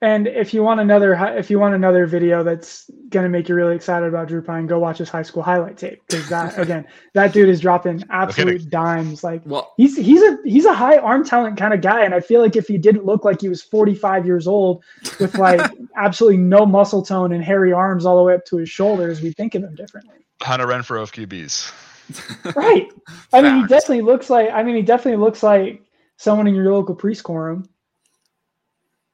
And 0.01 0.27
if 0.27 0.53
you 0.53 0.63
want 0.63 0.79
another, 0.79 1.13
if 1.35 1.49
you 1.49 1.59
want 1.59 1.75
another 1.75 2.05
video 2.05 2.41
that's 2.41 2.89
gonna 3.09 3.27
make 3.27 3.49
you 3.49 3.55
really 3.55 3.75
excited 3.75 4.07
about 4.07 4.29
Drew 4.29 4.41
Pyne, 4.41 4.65
go 4.65 4.79
watch 4.79 4.99
his 4.99 5.09
high 5.09 5.23
school 5.23 5.43
highlight 5.43 5.77
tape 5.77 6.01
because 6.07 6.29
that 6.29 6.57
again, 6.57 6.87
that 7.13 7.33
dude 7.33 7.49
is 7.49 7.59
dropping 7.59 8.03
absolute 8.09 8.63
no 8.63 8.69
dimes. 8.69 9.25
Like 9.25 9.41
well, 9.45 9.73
he's 9.75 9.97
he's 9.97 10.21
a 10.21 10.37
he's 10.45 10.63
a 10.63 10.73
high 10.73 10.97
arm 10.97 11.25
talent 11.25 11.57
kind 11.57 11.73
of 11.73 11.81
guy, 11.81 12.05
and 12.05 12.13
I 12.13 12.21
feel 12.21 12.39
like 12.39 12.55
if 12.55 12.67
he 12.67 12.77
didn't 12.77 13.05
look 13.05 13.25
like 13.25 13.41
he 13.41 13.49
was 13.49 13.61
45 13.61 14.25
years 14.25 14.47
old 14.47 14.85
with 15.19 15.37
like 15.37 15.69
absolutely 15.97 16.37
no 16.37 16.65
muscle 16.65 17.03
tone 17.03 17.33
and 17.33 17.43
hairy 17.43 17.73
arms 17.73 18.05
all 18.05 18.15
the 18.15 18.23
way 18.23 18.35
up 18.35 18.45
to 18.45 18.57
his 18.57 18.69
shoulders, 18.69 19.21
we'd 19.21 19.35
think 19.35 19.53
of 19.55 19.63
him 19.63 19.75
differently. 19.75 20.15
Hunter 20.41 20.65
Renfrow 20.65 21.03
of 21.03 21.11
QBs. 21.11 21.73
right. 22.55 22.87
I 23.33 23.41
mean, 23.41 23.61
he 23.61 23.67
definitely 23.67 24.01
looks 24.01 24.29
like. 24.29 24.49
I 24.49 24.63
mean, 24.63 24.77
he 24.77 24.81
definitely 24.81 25.21
looks 25.21 25.43
like 25.43 25.83
someone 26.15 26.47
in 26.47 26.55
your 26.55 26.73
local 26.73 26.95
preschool 26.95 27.35
room. 27.35 27.69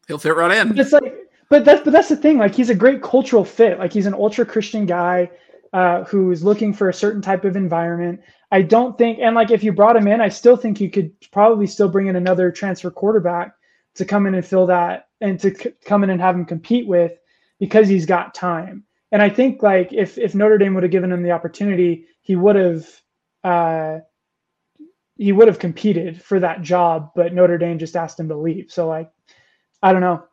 He'll 0.07 0.17
fit 0.17 0.35
right 0.35 0.57
in. 0.57 0.69
But 0.69 0.79
it's 0.79 0.91
like, 0.91 1.15
but 1.49 1.65
that's 1.65 1.83
but 1.83 1.93
that's 1.93 2.09
the 2.09 2.15
thing. 2.15 2.37
Like 2.37 2.55
he's 2.55 2.69
a 2.69 2.75
great 2.75 3.01
cultural 3.01 3.45
fit. 3.45 3.79
Like 3.79 3.93
he's 3.93 4.05
an 4.05 4.13
ultra 4.13 4.45
Christian 4.45 4.85
guy 4.85 5.29
uh, 5.73 6.03
who's 6.05 6.43
looking 6.43 6.73
for 6.73 6.89
a 6.89 6.93
certain 6.93 7.21
type 7.21 7.45
of 7.45 7.55
environment. 7.55 8.21
I 8.51 8.61
don't 8.61 8.97
think, 8.97 9.19
and 9.19 9.35
like 9.35 9.51
if 9.51 9.63
you 9.63 9.73
brought 9.73 9.95
him 9.95 10.07
in, 10.07 10.21
I 10.21 10.29
still 10.29 10.55
think 10.55 10.79
you 10.79 10.89
could 10.89 11.11
probably 11.31 11.67
still 11.67 11.89
bring 11.89 12.07
in 12.07 12.15
another 12.15 12.51
transfer 12.51 12.89
quarterback 12.91 13.53
to 13.95 14.05
come 14.05 14.27
in 14.27 14.35
and 14.35 14.45
fill 14.45 14.67
that 14.67 15.09
and 15.21 15.39
to 15.39 15.53
c- 15.53 15.73
come 15.83 16.03
in 16.03 16.09
and 16.09 16.21
have 16.21 16.35
him 16.35 16.45
compete 16.45 16.87
with 16.87 17.13
because 17.59 17.87
he's 17.87 18.05
got 18.05 18.33
time. 18.33 18.83
And 19.11 19.21
I 19.21 19.29
think 19.29 19.63
like 19.63 19.91
if 19.91 20.17
if 20.17 20.35
Notre 20.35 20.57
Dame 20.57 20.73
would 20.75 20.83
have 20.83 20.91
given 20.91 21.11
him 21.11 21.23
the 21.23 21.31
opportunity, 21.31 22.05
he 22.21 22.35
would 22.35 22.55
have 22.55 23.01
uh, 23.43 23.99
he 25.17 25.31
would 25.31 25.47
have 25.47 25.59
competed 25.59 26.21
for 26.21 26.39
that 26.39 26.61
job. 26.61 27.11
But 27.15 27.33
Notre 27.33 27.57
Dame 27.57 27.79
just 27.79 27.95
asked 27.95 28.19
him 28.19 28.29
to 28.29 28.37
leave. 28.37 28.71
So 28.71 28.87
like 28.87 29.11
I 29.85 29.93
don't 29.93 30.01
know. 30.01 30.23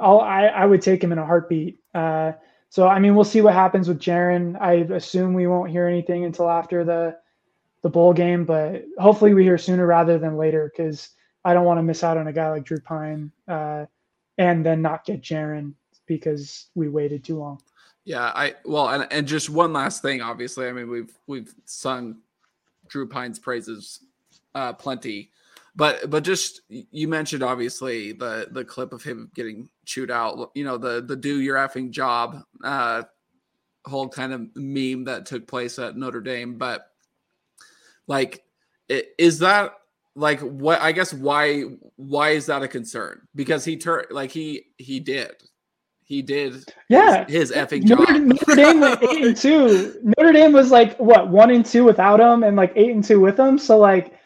I'll, 0.00 0.20
I, 0.20 0.46
I 0.46 0.66
would 0.66 0.82
take 0.82 1.02
him 1.02 1.12
in 1.12 1.18
a 1.18 1.24
heartbeat. 1.24 1.78
Uh, 1.94 2.32
so 2.70 2.88
I 2.88 2.98
mean, 2.98 3.14
we'll 3.14 3.24
see 3.24 3.40
what 3.40 3.54
happens 3.54 3.86
with 3.86 4.00
Jaren. 4.00 4.60
I 4.60 4.72
assume 4.94 5.32
we 5.32 5.46
won't 5.46 5.70
hear 5.70 5.86
anything 5.86 6.24
until 6.24 6.50
after 6.50 6.84
the 6.84 7.16
the 7.82 7.88
bowl 7.88 8.12
game, 8.12 8.44
but 8.44 8.84
hopefully 8.98 9.32
we 9.32 9.44
hear 9.44 9.58
sooner 9.58 9.86
rather 9.86 10.18
than 10.18 10.36
later 10.36 10.72
because 10.76 11.10
I 11.44 11.54
don't 11.54 11.64
want 11.64 11.78
to 11.78 11.84
miss 11.84 12.02
out 12.02 12.16
on 12.16 12.26
a 12.26 12.32
guy 12.32 12.50
like 12.50 12.64
Drew 12.64 12.80
Pyne 12.80 13.30
uh, 13.46 13.86
and 14.38 14.66
then 14.66 14.82
not 14.82 15.04
get 15.04 15.22
Jaren 15.22 15.74
because 16.06 16.66
we 16.74 16.88
waited 16.88 17.22
too 17.22 17.38
long. 17.38 17.62
Yeah, 18.04 18.32
I 18.34 18.56
well, 18.64 18.88
and 18.88 19.06
and 19.12 19.24
just 19.24 19.50
one 19.50 19.72
last 19.72 20.02
thing. 20.02 20.20
Obviously, 20.20 20.66
I 20.66 20.72
mean 20.72 20.90
we've 20.90 21.16
we've 21.28 21.54
sung 21.64 22.16
Drew 22.88 23.06
Pyne's 23.06 23.38
praises 23.38 24.00
uh, 24.56 24.72
plenty 24.72 25.30
but 25.78 26.10
but 26.10 26.24
just 26.24 26.62
you 26.68 27.06
mentioned 27.06 27.42
obviously 27.42 28.12
the 28.12 28.48
the 28.50 28.64
clip 28.64 28.92
of 28.92 29.02
him 29.02 29.30
getting 29.34 29.70
chewed 29.86 30.10
out 30.10 30.50
you 30.54 30.64
know 30.64 30.76
the 30.76 31.00
the 31.00 31.16
do 31.16 31.40
your 31.40 31.56
effing 31.56 31.90
job 31.90 32.42
uh 32.64 33.02
whole 33.86 34.08
kind 34.08 34.32
of 34.32 34.40
meme 34.56 35.04
that 35.04 35.24
took 35.24 35.46
place 35.46 35.78
at 35.78 35.96
notre 35.96 36.20
dame 36.20 36.58
but 36.58 36.90
like 38.08 38.42
is 38.88 39.38
that 39.38 39.74
like 40.16 40.40
what 40.40 40.80
i 40.82 40.90
guess 40.90 41.14
why 41.14 41.62
why 41.94 42.30
is 42.30 42.46
that 42.46 42.62
a 42.62 42.68
concern 42.68 43.20
because 43.36 43.64
he 43.64 43.76
turned 43.76 44.08
like 44.10 44.32
he 44.32 44.64
he 44.78 44.98
did 44.98 45.36
he 46.02 46.22
did 46.22 46.64
yeah 46.88 47.24
his, 47.26 47.50
his 47.50 47.52
effing 47.52 47.84
Notre, 47.84 48.04
job. 48.04 48.22
Notre 48.22 48.56
Dame 48.56 48.80
went 48.80 49.02
eight 49.02 49.24
and 49.26 49.36
two. 49.36 49.94
Notre 50.16 50.32
Dame 50.32 50.52
was 50.52 50.70
like 50.70 50.96
what 50.96 51.28
one 51.28 51.50
and 51.50 51.64
two 51.64 51.84
without 51.84 52.18
him, 52.18 52.42
and 52.44 52.56
like 52.56 52.72
eight 52.76 52.92
and 52.92 53.04
two 53.04 53.20
with 53.20 53.38
him. 53.38 53.58
So 53.58 53.76
like 53.76 54.17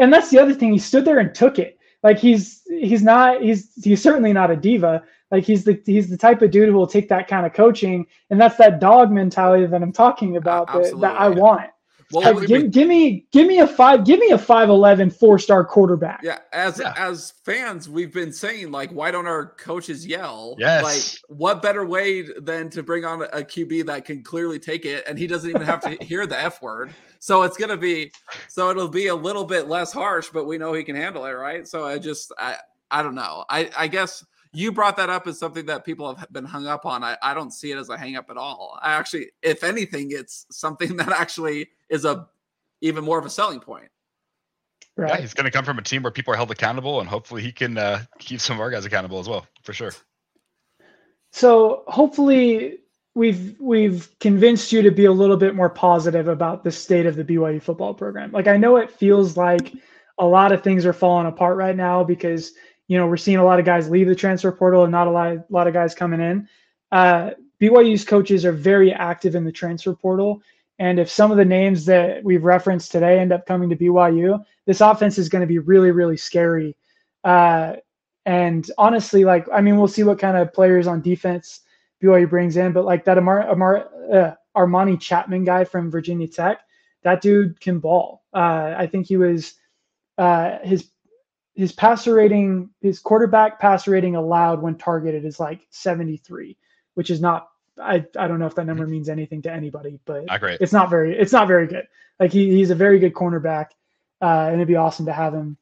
and 0.00 0.12
that's 0.12 0.30
the 0.30 0.38
other 0.38 0.54
thing. 0.54 0.72
He 0.72 0.78
stood 0.78 1.04
there 1.04 1.18
and 1.18 1.34
took 1.34 1.58
it. 1.58 1.78
Like 2.02 2.18
he's 2.18 2.62
he's 2.66 3.02
not 3.02 3.42
he's 3.42 3.70
he's 3.82 4.02
certainly 4.02 4.32
not 4.32 4.50
a 4.50 4.56
diva. 4.56 5.02
Like 5.30 5.44
he's 5.44 5.64
the 5.64 5.80
he's 5.86 6.08
the 6.08 6.16
type 6.16 6.42
of 6.42 6.50
dude 6.50 6.68
who 6.68 6.74
will 6.74 6.86
take 6.86 7.08
that 7.10 7.28
kind 7.28 7.46
of 7.46 7.52
coaching, 7.52 8.06
and 8.30 8.40
that's 8.40 8.56
that 8.56 8.80
dog 8.80 9.12
mentality 9.12 9.66
that 9.66 9.82
I'm 9.82 9.92
talking 9.92 10.36
about 10.36 10.70
uh, 10.70 10.80
that, 10.80 11.00
that 11.00 11.20
I 11.20 11.28
want. 11.28 11.70
Well, 12.12 12.34
like, 12.34 12.48
give, 12.48 12.70
give, 12.70 12.88
me 12.88 13.26
give 13.30 13.46
me 13.46 13.60
a 13.60 13.66
five 13.66 14.04
give 14.04 14.18
me 14.18 14.30
a 14.30 14.38
5'11 14.38 15.12
four 15.12 15.38
star 15.38 15.64
quarterback. 15.64 16.20
Yeah, 16.22 16.38
as 16.52 16.80
yeah. 16.80 16.92
as 16.96 17.34
fans, 17.44 17.88
we've 17.88 18.12
been 18.12 18.32
saying 18.32 18.72
like, 18.72 18.90
why 18.90 19.10
don't 19.10 19.26
our 19.26 19.54
coaches 19.54 20.06
yell? 20.06 20.56
Yes. 20.58 20.82
Like, 20.82 21.38
what 21.38 21.62
better 21.62 21.86
way 21.86 22.22
than 22.22 22.68
to 22.70 22.82
bring 22.82 23.04
on 23.04 23.22
a 23.22 23.42
QB 23.42 23.86
that 23.86 24.04
can 24.04 24.22
clearly 24.22 24.58
take 24.58 24.84
it, 24.84 25.04
and 25.06 25.18
he 25.18 25.26
doesn't 25.26 25.48
even 25.48 25.62
have 25.62 25.80
to 25.82 25.90
hear 26.04 26.26
the 26.26 26.38
f 26.38 26.60
word. 26.60 26.90
So 27.20 27.42
it's 27.42 27.56
gonna 27.56 27.76
be 27.76 28.10
so 28.48 28.70
it'll 28.70 28.88
be 28.88 29.06
a 29.06 29.14
little 29.14 29.44
bit 29.44 29.68
less 29.68 29.92
harsh, 29.92 30.28
but 30.32 30.46
we 30.46 30.58
know 30.58 30.72
he 30.72 30.82
can 30.82 30.96
handle 30.96 31.24
it, 31.26 31.32
right? 31.32 31.66
So 31.68 31.86
I 31.86 31.98
just 31.98 32.32
I 32.38 32.56
I 32.90 33.02
don't 33.02 33.14
know. 33.14 33.44
I 33.48 33.70
I 33.76 33.86
guess 33.86 34.24
you 34.52 34.72
brought 34.72 34.96
that 34.96 35.10
up 35.10 35.26
as 35.26 35.38
something 35.38 35.66
that 35.66 35.84
people 35.84 36.14
have 36.14 36.32
been 36.32 36.44
hung 36.44 36.66
up 36.66 36.84
on. 36.84 37.04
I, 37.04 37.16
I 37.22 37.34
don't 37.34 37.52
see 37.52 37.70
it 37.70 37.78
as 37.78 37.88
a 37.88 37.96
hang 37.96 38.16
up 38.16 38.30
at 38.30 38.36
all. 38.36 38.78
I 38.82 38.94
actually, 38.94 39.30
if 39.42 39.62
anything, 39.62 40.08
it's 40.10 40.46
something 40.50 40.96
that 40.98 41.12
actually 41.12 41.68
is 41.88 42.04
a 42.04 42.26
even 42.80 43.04
more 43.04 43.18
of 43.18 43.26
a 43.26 43.30
selling 43.30 43.60
point. 43.60 43.88
Right. 44.96 45.10
Yeah, 45.10 45.20
he's 45.20 45.34
going 45.34 45.44
to 45.44 45.50
come 45.50 45.64
from 45.64 45.78
a 45.78 45.82
team 45.82 46.02
where 46.02 46.10
people 46.10 46.34
are 46.34 46.36
held 46.36 46.50
accountable, 46.50 47.00
and 47.00 47.08
hopefully 47.08 47.42
he 47.42 47.52
can 47.52 47.78
uh, 47.78 48.02
keep 48.18 48.40
some 48.40 48.56
of 48.56 48.60
our 48.60 48.70
guys 48.70 48.84
accountable 48.84 49.18
as 49.18 49.28
well, 49.28 49.46
for 49.62 49.72
sure. 49.72 49.92
so 51.30 51.84
hopefully 51.86 52.78
we've 53.14 53.56
we've 53.60 54.08
convinced 54.18 54.72
you 54.72 54.82
to 54.82 54.90
be 54.90 55.04
a 55.04 55.12
little 55.12 55.36
bit 55.36 55.54
more 55.54 55.70
positive 55.70 56.28
about 56.28 56.64
the 56.64 56.72
state 56.72 57.06
of 57.06 57.16
the 57.16 57.24
BYU 57.24 57.62
football 57.62 57.94
program. 57.94 58.32
Like 58.32 58.46
I 58.46 58.56
know 58.56 58.76
it 58.76 58.90
feels 58.90 59.36
like 59.36 59.72
a 60.18 60.26
lot 60.26 60.52
of 60.52 60.62
things 60.62 60.84
are 60.84 60.92
falling 60.92 61.26
apart 61.26 61.56
right 61.56 61.76
now 61.76 62.04
because 62.04 62.52
you 62.90 62.98
know 62.98 63.06
we're 63.06 63.16
seeing 63.16 63.36
a 63.36 63.44
lot 63.44 63.60
of 63.60 63.64
guys 63.64 63.88
leave 63.88 64.08
the 64.08 64.16
transfer 64.16 64.50
portal 64.50 64.82
and 64.82 64.90
not 64.90 65.06
a 65.06 65.10
lot, 65.12 65.28
a 65.28 65.44
lot 65.48 65.68
of 65.68 65.72
guys 65.72 65.94
coming 65.94 66.20
in. 66.20 66.48
Uh, 66.90 67.30
BYU's 67.60 68.04
coaches 68.04 68.44
are 68.44 68.50
very 68.50 68.92
active 68.92 69.36
in 69.36 69.44
the 69.44 69.52
transfer 69.52 69.94
portal, 69.94 70.42
and 70.80 70.98
if 70.98 71.08
some 71.08 71.30
of 71.30 71.36
the 71.36 71.44
names 71.44 71.84
that 71.84 72.24
we've 72.24 72.42
referenced 72.42 72.90
today 72.90 73.20
end 73.20 73.32
up 73.32 73.46
coming 73.46 73.70
to 73.70 73.76
BYU, 73.76 74.44
this 74.66 74.80
offense 74.80 75.18
is 75.18 75.28
going 75.28 75.40
to 75.40 75.46
be 75.46 75.60
really 75.60 75.92
really 75.92 76.16
scary. 76.16 76.76
Uh, 77.22 77.76
and 78.26 78.68
honestly, 78.76 79.24
like 79.24 79.46
I 79.54 79.60
mean, 79.60 79.76
we'll 79.76 79.86
see 79.86 80.02
what 80.02 80.18
kind 80.18 80.36
of 80.36 80.52
players 80.52 80.88
on 80.88 81.00
defense 81.00 81.60
BYU 82.02 82.28
brings 82.28 82.56
in, 82.56 82.72
but 82.72 82.84
like 82.84 83.04
that 83.04 83.18
Amar, 83.18 83.48
Amar 83.48 83.88
uh, 84.12 84.34
Armani 84.56 84.96
Chatman 84.96 85.46
guy 85.46 85.62
from 85.62 85.92
Virginia 85.92 86.26
Tech, 86.26 86.58
that 87.02 87.20
dude 87.20 87.60
can 87.60 87.78
ball. 87.78 88.24
Uh, 88.34 88.74
I 88.76 88.88
think 88.88 89.06
he 89.06 89.16
was 89.16 89.54
uh, 90.18 90.58
his 90.64 90.90
his 91.60 91.72
passer 91.72 92.14
rating, 92.14 92.70
his 92.80 92.98
quarterback 92.98 93.60
passer 93.60 93.90
rating 93.90 94.16
allowed 94.16 94.62
when 94.62 94.76
targeted 94.76 95.24
is 95.26 95.38
like 95.38 95.60
73, 95.70 96.56
which 96.94 97.10
is 97.10 97.20
not. 97.20 97.48
I, 97.80 98.04
I 98.18 98.28
don't 98.28 98.38
know 98.38 98.46
if 98.46 98.54
that 98.56 98.66
number 98.66 98.86
means 98.86 99.08
anything 99.08 99.42
to 99.42 99.52
anybody, 99.52 100.00
but 100.06 100.24
it's 100.60 100.72
not 100.72 100.90
very 100.90 101.16
it's 101.16 101.32
not 101.32 101.48
very 101.48 101.66
good. 101.66 101.86
Like 102.18 102.32
he, 102.32 102.50
he's 102.50 102.70
a 102.70 102.74
very 102.74 102.98
good 102.98 103.14
cornerback, 103.14 103.66
uh, 104.20 104.46
and 104.46 104.54
it'd 104.56 104.68
be 104.68 104.76
awesome 104.76 105.06
to 105.06 105.12
have 105.12 105.32
him 105.34 105.56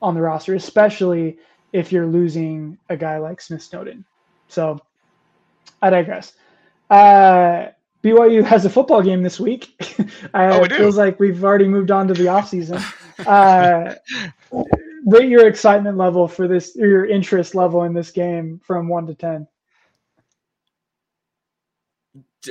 on 0.00 0.14
the 0.14 0.20
roster, 0.20 0.54
especially 0.54 1.38
if 1.72 1.90
you're 1.92 2.06
losing 2.06 2.78
a 2.88 2.96
guy 2.96 3.18
like 3.18 3.40
Smith 3.40 3.62
Snowden. 3.62 4.04
So 4.48 4.80
I 5.82 5.90
digress. 5.90 6.32
Uh, 6.90 7.68
BYU 8.02 8.44
has 8.44 8.64
a 8.64 8.70
football 8.70 9.02
game 9.02 9.22
this 9.22 9.40
week. 9.40 9.74
uh, 9.98 10.04
Oh, 10.34 10.58
we 10.60 10.64
it 10.66 10.68
do. 10.70 10.76
feels 10.76 10.96
like 10.96 11.18
we've 11.20 11.42
already 11.44 11.66
moved 11.68 11.90
on 11.90 12.06
to 12.08 12.14
the 12.14 12.24
offseason. 12.26 12.82
Uh, 13.26 13.94
rate 15.04 15.28
your 15.28 15.46
excitement 15.46 15.96
level 15.96 16.26
for 16.28 16.48
this, 16.48 16.76
or 16.76 16.86
your 16.86 17.06
interest 17.06 17.54
level 17.54 17.84
in 17.84 17.94
this 17.94 18.10
game 18.10 18.60
from 18.64 18.88
one 18.88 19.06
to 19.06 19.14
ten. 19.14 19.46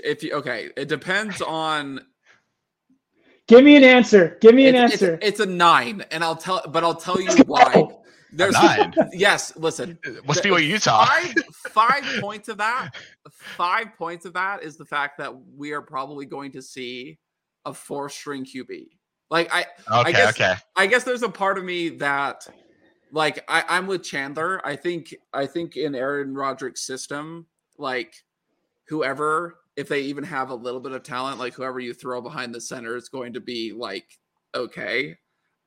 If 0.04 0.24
you 0.24 0.34
okay, 0.36 0.70
it 0.76 0.88
depends 0.88 1.42
on. 1.42 2.02
Give 3.48 3.64
me 3.64 3.76
an 3.76 3.84
answer. 3.84 4.38
Give 4.42 4.56
me 4.56 4.68
an 4.68 4.76
it's, 4.76 4.96
it's- 4.96 5.12
answer. 5.12 5.20
It's, 5.22 5.40
a 5.42 5.46
nine, 5.46 6.04
and 6.12 6.24
I'll 6.24 6.36
tell, 6.38 6.62
but 6.70 6.84
I'll 6.84 6.96
tell 6.96 7.20
you 7.20 7.30
why. 7.46 7.88
There's 8.32 8.54
nine? 8.54 8.94
Yes, 9.14 9.56
listen. 9.58 10.00
What's 10.26 10.42
The- 10.42 10.50
BYU 10.50 10.68
Utah? 10.68 11.06
Five 11.06 11.34
five 11.72 12.04
points 12.22 12.50
of 12.50 12.58
that. 12.58 12.92
Five 13.30 13.96
points 13.98 14.26
of 14.26 14.34
that 14.34 14.64
is 14.64 14.78
the 14.78 14.86
fact 14.86 15.18
that 15.20 15.32
we 15.56 15.74
are 15.74 15.82
probably 15.82 16.26
going 16.26 16.52
to 16.54 16.62
see 16.62 17.20
a 17.66 17.74
four 17.74 18.10
string 18.10 18.44
QB. 18.46 18.88
Like 19.30 19.54
I, 19.54 19.66
Okay, 19.92 20.12
guess- 20.12 20.30
okay. 20.40 20.54
I 20.76 20.88
guess 20.88 21.04
there's 21.04 21.24
a 21.24 21.30
part 21.30 21.58
of 21.58 21.64
me 21.64 21.90
that, 21.90 22.48
like, 23.12 23.44
I, 23.48 23.64
I'm 23.70 23.88
with 23.88 24.04
Chandler. 24.04 24.62
I 24.66 24.76
think, 24.76 25.14
I 25.34 25.46
think 25.46 25.76
in 25.76 25.96
Aaron 25.96 26.34
Roderick's 26.34 26.82
system, 26.86 27.46
like, 27.78 28.14
whoever, 28.88 29.60
if 29.76 29.88
they 29.88 30.02
even 30.02 30.24
have 30.24 30.50
a 30.50 30.56
little 30.56 30.80
bit 30.80 30.92
of 30.92 31.04
talent, 31.04 31.40
like 31.40 31.54
whoever 31.54 31.80
you 31.80 31.94
throw 31.94 32.22
behind 32.22 32.54
the 32.54 32.62
center 32.62 32.96
is 32.96 33.10
going 33.10 33.34
to 33.34 33.40
be 33.40 33.72
like 33.72 34.06
okay. 34.54 35.18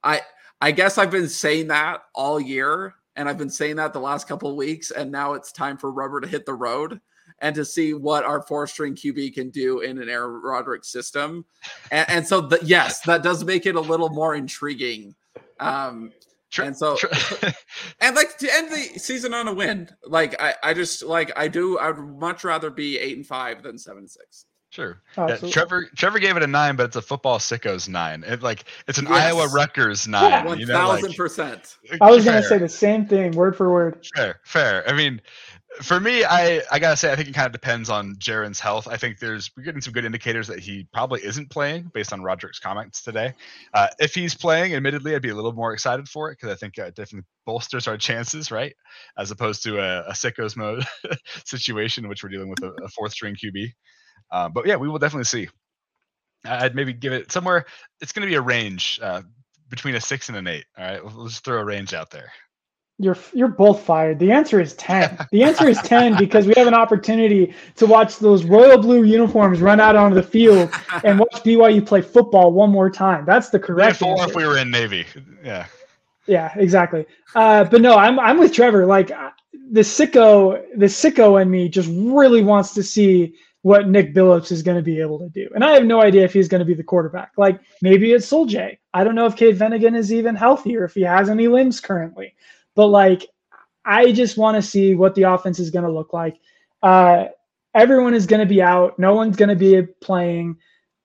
I, 0.04 0.20
I 0.60 0.70
guess 0.70 0.96
I've 0.96 1.10
been 1.10 1.28
saying 1.28 1.66
that 1.68 2.02
all 2.14 2.38
year, 2.38 2.94
and 3.16 3.28
I've 3.28 3.38
been 3.38 3.50
saying 3.50 3.76
that 3.76 3.92
the 3.92 3.98
last 3.98 4.28
couple 4.28 4.48
of 4.48 4.54
weeks, 4.54 4.92
and 4.92 5.10
now 5.10 5.32
it's 5.32 5.50
time 5.50 5.76
for 5.76 5.90
rubber 5.90 6.20
to 6.20 6.28
hit 6.28 6.46
the 6.46 6.54
road 6.54 7.00
and 7.40 7.54
to 7.54 7.64
see 7.64 7.94
what 7.94 8.24
our 8.24 8.42
four 8.42 8.66
string 8.66 8.94
QB 8.94 9.34
can 9.34 9.50
do 9.50 9.80
in 9.80 10.00
an 10.00 10.08
Aaron 10.08 10.40
Roderick 10.42 10.84
system. 10.84 11.44
And, 11.90 12.08
and 12.08 12.26
so, 12.26 12.40
the, 12.40 12.58
yes, 12.62 13.00
that 13.02 13.22
does 13.22 13.44
make 13.44 13.66
it 13.66 13.74
a 13.74 13.80
little 13.80 14.08
more 14.08 14.34
intriguing. 14.34 15.14
Um, 15.60 16.12
Tr- 16.50 16.62
and 16.62 16.76
so- 16.76 16.96
tr- 16.96 17.08
and 18.00 18.14
like 18.14 18.38
to 18.38 18.48
end 18.54 18.70
the 18.70 18.98
season 18.98 19.34
on 19.34 19.48
a 19.48 19.52
win, 19.52 19.88
like 20.06 20.40
I, 20.40 20.54
I 20.62 20.74
just 20.74 21.02
like 21.02 21.32
I 21.36 21.48
do. 21.48 21.78
I'd 21.78 21.98
much 21.98 22.44
rather 22.44 22.70
be 22.70 22.98
eight 22.98 23.16
and 23.16 23.26
five 23.26 23.62
than 23.64 23.76
seven 23.78 24.00
and 24.00 24.10
six. 24.10 24.46
sure. 24.70 25.02
Yeah. 25.18 25.36
Trevor 25.38 25.90
Trevor 25.96 26.20
gave 26.20 26.36
it 26.36 26.44
a 26.44 26.46
nine, 26.46 26.76
but 26.76 26.84
it's 26.86 26.96
a 26.96 27.02
football 27.02 27.38
sickos 27.38 27.88
nine. 27.88 28.24
It 28.26 28.42
like 28.42 28.64
it's 28.86 28.98
an 28.98 29.06
Yes. 29.06 29.34
Iowa 29.34 29.48
Rutgers 29.48 30.06
nine. 30.06 30.44
One 30.44 30.60
you 30.60 30.66
know, 30.66 30.74
thousand 30.74 31.08
like, 31.08 31.16
percent. 31.16 31.78
I 32.00 32.10
was 32.12 32.24
going 32.24 32.40
to 32.40 32.48
say 32.48 32.58
the 32.58 32.68
same 32.68 33.06
thing, 33.06 33.32
word 33.32 33.56
for 33.56 33.72
word. 33.72 34.06
Fair, 34.14 34.40
fair. 34.44 34.88
I 34.88 34.92
mean, 34.92 35.20
for 35.82 36.00
me, 36.00 36.24
I 36.24 36.62
I 36.70 36.78
gotta 36.78 36.96
say, 36.96 37.12
I 37.12 37.16
think 37.16 37.28
it 37.28 37.34
kind 37.34 37.46
of 37.46 37.52
depends 37.52 37.90
on 37.90 38.16
Jaren's 38.16 38.60
health. 38.60 38.88
I 38.88 38.96
think 38.96 39.18
there's 39.18 39.50
we're 39.56 39.62
getting 39.62 39.80
some 39.80 39.92
good 39.92 40.04
indicators 40.04 40.48
that 40.48 40.58
he 40.58 40.86
probably 40.92 41.24
isn't 41.24 41.50
playing 41.50 41.90
based 41.94 42.12
on 42.12 42.22
Roderick's 42.22 42.58
comments 42.58 43.02
today. 43.02 43.32
Uh, 43.74 43.88
if 43.98 44.14
he's 44.14 44.34
playing, 44.34 44.74
admittedly, 44.74 45.14
I'd 45.14 45.22
be 45.22 45.30
a 45.30 45.34
little 45.34 45.52
more 45.52 45.72
excited 45.72 46.08
for 46.08 46.30
it 46.30 46.38
because 46.40 46.54
I 46.54 46.56
think 46.56 46.78
uh, 46.78 46.84
it 46.84 46.94
definitely 46.94 47.26
bolsters 47.44 47.88
our 47.88 47.96
chances, 47.96 48.50
right? 48.50 48.74
As 49.18 49.30
opposed 49.30 49.62
to 49.64 49.78
a, 49.78 50.08
a 50.08 50.12
sickos 50.12 50.56
mode 50.56 50.84
situation 51.44 52.04
in 52.04 52.08
which 52.08 52.22
we're 52.22 52.30
dealing 52.30 52.48
with 52.48 52.62
a, 52.62 52.72
a 52.84 52.88
fourth 52.88 53.12
string 53.12 53.34
QB. 53.36 53.70
Uh, 54.30 54.48
but 54.48 54.66
yeah, 54.66 54.76
we 54.76 54.88
will 54.88 54.98
definitely 54.98 55.24
see. 55.24 55.48
I'd 56.44 56.74
maybe 56.74 56.92
give 56.92 57.12
it 57.12 57.32
somewhere. 57.32 57.66
It's 58.00 58.12
going 58.12 58.26
to 58.26 58.30
be 58.30 58.36
a 58.36 58.42
range 58.42 59.00
uh, 59.02 59.22
between 59.68 59.94
a 59.94 60.00
six 60.00 60.28
and 60.28 60.38
an 60.38 60.46
eight. 60.46 60.64
All 60.78 60.84
right, 60.84 61.04
we'll 61.04 61.26
just 61.26 61.44
throw 61.44 61.58
a 61.58 61.64
range 61.64 61.94
out 61.94 62.10
there. 62.10 62.30
You're 62.98 63.18
you're 63.34 63.48
both 63.48 63.82
fired. 63.82 64.18
The 64.18 64.32
answer 64.32 64.58
is 64.58 64.74
10. 64.74 65.18
The 65.30 65.44
answer 65.44 65.68
is 65.68 65.78
10 65.82 66.16
because 66.16 66.46
we 66.46 66.54
have 66.56 66.66
an 66.66 66.74
opportunity 66.74 67.54
to 67.76 67.86
watch 67.86 68.18
those 68.18 68.44
royal 68.44 68.78
blue 68.78 69.02
uniforms 69.02 69.60
run 69.60 69.80
out 69.80 69.96
onto 69.96 70.14
the 70.14 70.22
field 70.22 70.70
and 71.04 71.18
watch 71.20 71.42
BYU 71.44 71.84
play 71.84 72.00
football 72.00 72.52
one 72.52 72.70
more 72.70 72.88
time. 72.88 73.26
That's 73.26 73.50
the 73.50 73.58
correct 73.58 73.98
four 73.98 74.12
answer. 74.12 74.30
if 74.30 74.34
we 74.34 74.46
were 74.46 74.56
in 74.56 74.70
Navy. 74.70 75.04
Yeah. 75.44 75.66
Yeah, 76.26 76.52
exactly. 76.56 77.06
Uh, 77.34 77.64
but 77.64 77.80
no, 77.80 77.96
I'm 77.96 78.18
I'm 78.18 78.38
with 78.38 78.52
Trevor. 78.52 78.86
Like 78.86 79.10
uh, 79.10 79.30
the 79.70 79.82
sicko, 79.82 80.62
the 80.76 80.86
sicko 80.86 81.40
in 81.40 81.50
me 81.50 81.68
just 81.68 81.88
really 81.92 82.42
wants 82.42 82.74
to 82.74 82.82
see 82.82 83.34
what 83.62 83.88
Nick 83.88 84.14
Billups 84.14 84.52
is 84.52 84.62
going 84.62 84.76
to 84.76 84.82
be 84.82 85.00
able 85.00 85.18
to 85.18 85.28
do, 85.28 85.48
and 85.54 85.64
I 85.64 85.72
have 85.72 85.84
no 85.84 86.00
idea 86.00 86.24
if 86.24 86.32
he's 86.32 86.48
going 86.48 86.60
to 86.60 86.64
be 86.64 86.74
the 86.74 86.82
quarterback. 86.82 87.32
Like 87.36 87.60
maybe 87.82 88.12
it's 88.12 88.26
Soul 88.26 88.48
I 88.94 89.04
don't 89.04 89.14
know 89.14 89.26
if 89.26 89.36
Cade 89.36 89.58
Fennegan 89.58 89.96
is 89.96 90.12
even 90.12 90.34
healthy 90.34 90.76
or 90.76 90.84
if 90.84 90.94
he 90.94 91.02
has 91.02 91.28
any 91.28 91.48
limbs 91.48 91.80
currently. 91.80 92.34
But 92.76 92.88
like, 92.88 93.26
I 93.84 94.12
just 94.12 94.36
want 94.36 94.54
to 94.56 94.62
see 94.62 94.94
what 94.94 95.16
the 95.16 95.24
offense 95.24 95.58
is 95.58 95.70
going 95.70 95.84
to 95.84 95.90
look 95.90 96.12
like. 96.12 96.38
Uh, 96.82 97.24
everyone 97.74 98.14
is 98.14 98.26
going 98.26 98.40
to 98.40 98.46
be 98.46 98.62
out. 98.62 98.96
No 98.98 99.14
one's 99.14 99.36
going 99.36 99.48
to 99.48 99.56
be 99.56 99.82
playing 100.00 100.56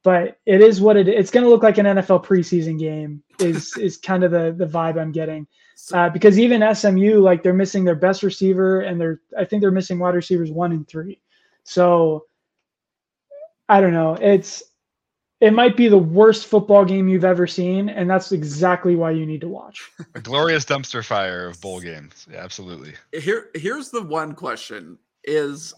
but 0.03 0.39
it 0.45 0.61
is 0.61 0.81
what 0.81 0.97
it 0.97 1.07
it's 1.07 1.31
going 1.31 1.43
to 1.43 1.49
look 1.49 1.63
like 1.63 1.77
an 1.77 1.85
NFL 1.85 2.25
preseason 2.25 2.77
game 2.79 3.23
is 3.39 3.75
is 3.77 3.97
kind 3.97 4.23
of 4.23 4.31
the 4.31 4.53
the 4.57 4.65
vibe 4.65 4.99
I'm 4.99 5.11
getting 5.11 5.47
uh, 5.93 6.09
because 6.09 6.39
even 6.39 6.75
SMU 6.75 7.19
like 7.19 7.43
they're 7.43 7.53
missing 7.53 7.83
their 7.83 7.95
best 7.95 8.23
receiver 8.23 8.81
and 8.81 8.99
they're 8.99 9.21
I 9.37 9.45
think 9.45 9.61
they're 9.61 9.71
missing 9.71 9.99
wide 9.99 10.15
receivers 10.15 10.51
one 10.51 10.71
and 10.71 10.87
three 10.87 11.21
so 11.63 12.25
I 13.69 13.81
don't 13.81 13.93
know 13.93 14.15
it's 14.15 14.63
it 15.41 15.53
might 15.53 15.75
be 15.75 15.87
the 15.87 15.97
worst 15.97 16.45
football 16.45 16.85
game 16.85 17.09
you've 17.09 17.25
ever 17.25 17.47
seen 17.47 17.89
and 17.89 18.09
that's 18.09 18.31
exactly 18.31 18.95
why 18.95 19.09
you 19.11 19.25
need 19.25 19.41
to 19.41 19.49
watch 19.49 19.91
A 20.15 20.21
glorious 20.21 20.63
dumpster 20.63 21.03
fire 21.03 21.47
of 21.47 21.59
bowl 21.59 21.81
games. 21.81 22.27
Yeah, 22.31 22.43
absolutely. 22.43 22.93
here 23.11 23.49
here's 23.55 23.89
the 23.89 24.01
one 24.01 24.33
question 24.33 24.97
is 25.23 25.73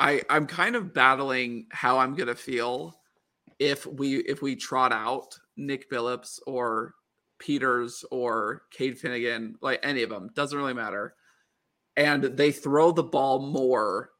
i 0.00 0.22
i'm 0.30 0.46
kind 0.46 0.76
of 0.76 0.94
battling 0.94 1.66
how 1.70 1.98
i'm 1.98 2.14
gonna 2.14 2.34
feel 2.34 2.94
if 3.58 3.86
we 3.86 4.16
if 4.18 4.42
we 4.42 4.56
trot 4.56 4.92
out 4.92 5.38
nick 5.56 5.90
billups 5.90 6.40
or 6.46 6.94
peters 7.38 8.04
or 8.10 8.62
cade 8.70 8.98
fennegan 8.98 9.54
like 9.60 9.78
any 9.82 10.02
of 10.02 10.10
them 10.10 10.30
doesn't 10.34 10.58
really 10.58 10.74
matter 10.74 11.14
and 11.96 12.24
they 12.24 12.50
throw 12.50 12.90
the 12.90 13.02
ball 13.02 13.38
more 13.38 14.10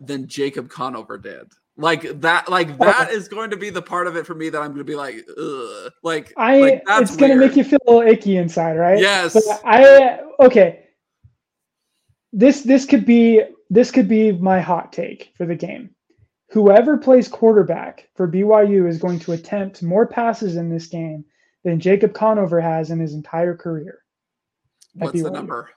than 0.00 0.28
jacob 0.28 0.68
conover 0.68 1.16
did 1.16 1.46
like 1.76 2.20
that 2.20 2.48
like 2.48 2.68
oh. 2.80 2.84
that 2.84 3.10
is 3.10 3.28
going 3.28 3.50
to 3.50 3.56
be 3.56 3.70
the 3.70 3.82
part 3.82 4.06
of 4.06 4.16
it 4.16 4.26
for 4.26 4.34
me 4.34 4.48
that 4.48 4.62
i'm 4.62 4.70
gonna 4.72 4.84
be 4.84 4.94
like 4.94 5.26
Ugh. 5.38 5.92
like 6.02 6.32
I 6.36 6.58
like, 6.58 6.82
that's 6.86 7.10
it's 7.10 7.16
going 7.16 7.32
to 7.32 7.36
make 7.36 7.56
you 7.56 7.64
feel 7.64 7.78
a 7.86 7.90
little 7.92 8.10
icky 8.10 8.36
inside 8.36 8.76
right 8.76 8.98
yes 8.98 9.34
But 9.34 9.60
I 9.64 10.20
okay. 10.40 10.84
This 12.32 12.62
this 12.62 12.84
could 12.84 13.06
be 13.06 13.42
this 13.70 13.90
could 13.90 14.08
be 14.08 14.32
my 14.32 14.60
hot 14.60 14.92
take 14.92 15.32
for 15.36 15.46
the 15.46 15.54
game. 15.54 15.90
Whoever 16.50 16.96
plays 16.96 17.28
quarterback 17.28 18.08
for 18.14 18.30
BYU 18.30 18.88
is 18.88 18.98
going 18.98 19.18
to 19.20 19.32
attempt 19.32 19.82
more 19.82 20.06
passes 20.06 20.56
in 20.56 20.70
this 20.70 20.86
game 20.86 21.24
than 21.64 21.80
Jacob 21.80 22.14
Conover 22.14 22.60
has 22.60 22.90
in 22.90 23.00
his 23.00 23.14
entire 23.14 23.56
career. 23.56 24.02
what's 24.94 25.20
the 25.20 25.30
number 25.30 25.70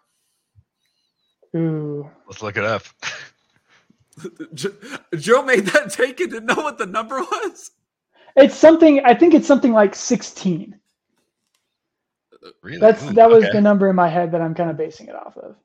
Ooh. 1.55 2.09
Let's 2.27 2.43
look 2.43 2.57
it 2.57 2.63
up. 2.63 2.83
Jo- 4.53 4.73
Joe 5.15 5.43
made 5.43 5.65
that 5.67 5.91
take 5.91 6.19
and 6.19 6.31
didn't 6.31 6.45
know 6.45 6.63
what 6.63 6.77
the 6.77 6.85
number 6.85 7.19
was. 7.19 7.71
It's 8.35 8.55
something 8.55 9.01
I 9.05 9.13
think 9.13 9.33
it's 9.33 9.47
something 9.47 9.73
like 9.73 9.95
16. 9.95 10.77
Really? 12.61 12.77
That's 12.79 13.03
Ooh, 13.03 13.13
that 13.13 13.29
was 13.29 13.43
okay. 13.43 13.53
the 13.53 13.61
number 13.61 13.89
in 13.89 13.95
my 13.95 14.07
head 14.07 14.31
that 14.31 14.41
I'm 14.41 14.55
kind 14.55 14.69
of 14.69 14.77
basing 14.77 15.07
it 15.07 15.15
off 15.15 15.35
of. 15.37 15.55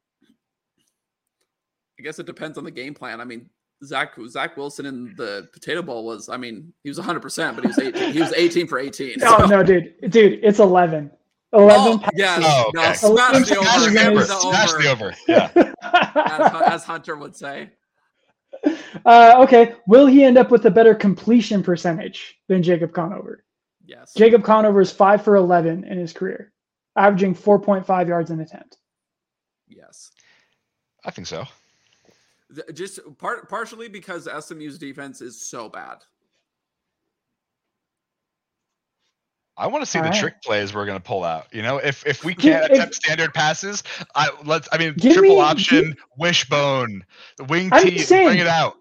I 1.98 2.02
guess 2.02 2.18
it 2.18 2.26
depends 2.26 2.58
on 2.58 2.64
the 2.64 2.70
game 2.70 2.94
plan. 2.94 3.20
I 3.20 3.24
mean, 3.24 3.48
Zach 3.84 4.14
Zach 4.28 4.56
Wilson 4.56 4.86
in 4.86 5.14
the 5.16 5.48
Potato 5.52 5.82
Bowl 5.82 6.04
was, 6.04 6.28
I 6.28 6.36
mean, 6.36 6.72
he 6.82 6.90
was 6.90 6.98
100, 6.98 7.20
percent 7.20 7.54
but 7.56 7.64
he 7.64 7.68
was 7.68 7.78
18. 7.78 8.12
He 8.12 8.20
was 8.20 8.32
18 8.32 8.66
for 8.66 8.78
18. 8.78 9.16
Oh 9.22 9.38
so- 9.38 9.46
no, 9.46 9.62
dude, 9.62 9.94
dude, 10.10 10.40
it's 10.42 10.58
11. 10.58 11.10
11 11.52 12.00
Oh, 12.02 12.08
yeah, 12.16 12.36
Oh, 12.42 12.70
no, 12.74 12.92
smash 12.94 13.00
the 13.00 13.54
Smash 13.54 13.78
over, 13.78 13.90
the 13.90 14.08
over, 14.10 14.24
Smash 14.24 14.72
the 14.72 14.90
over. 14.90 15.14
Yeah. 15.28 15.50
as, 16.14 16.72
as 16.72 16.84
Hunter 16.84 17.14
would 17.16 17.36
say. 17.36 17.70
uh, 19.04 19.34
okay, 19.38 19.74
will 19.86 20.06
he 20.06 20.24
end 20.24 20.38
up 20.38 20.50
with 20.50 20.66
a 20.66 20.70
better 20.70 20.94
completion 20.94 21.62
percentage 21.62 22.38
than 22.48 22.62
Jacob 22.62 22.92
Conover? 22.92 23.44
Yes. 23.86 24.12
Jacob 24.16 24.44
Conover 24.44 24.80
is 24.80 24.90
five 24.90 25.22
for 25.22 25.36
11 25.36 25.84
in 25.84 25.98
his 25.98 26.12
career, 26.12 26.52
averaging 26.96 27.34
4.5 27.34 28.08
yards 28.08 28.30
an 28.30 28.40
attempt. 28.40 28.78
Yes. 29.68 30.12
I 31.04 31.10
think 31.10 31.26
so. 31.26 31.44
Just 32.72 33.00
part 33.18 33.48
partially 33.48 33.88
because 33.88 34.28
SMU's 34.40 34.78
defense 34.78 35.20
is 35.20 35.40
so 35.40 35.68
bad. 35.68 35.98
I 39.56 39.66
want 39.68 39.82
to 39.84 39.86
see 39.90 39.98
All 39.98 40.04
the 40.04 40.10
right. 40.10 40.18
trick 40.20 40.42
plays 40.42 40.74
we're 40.74 40.84
going 40.86 40.98
to 40.98 41.02
pull 41.04 41.22
out. 41.22 41.46
You 41.52 41.62
know, 41.62 41.78
if 41.78 42.04
if 42.06 42.24
we 42.24 42.34
can't 42.34 42.64
if- 42.64 42.72
attempt 42.72 42.94
standard 42.96 43.32
passes, 43.34 43.82
I 44.14 44.28
let's. 44.44 44.68
I 44.72 44.78
mean, 44.78 44.94
triple 44.98 45.22
me- 45.22 45.40
option, 45.40 45.94
wishbone, 46.18 47.04
the 47.36 47.44
wing 47.44 47.68
I'm 47.72 47.84
T, 47.84 47.98
saying. 47.98 48.26
bring 48.28 48.38
it 48.40 48.46
out. 48.48 48.76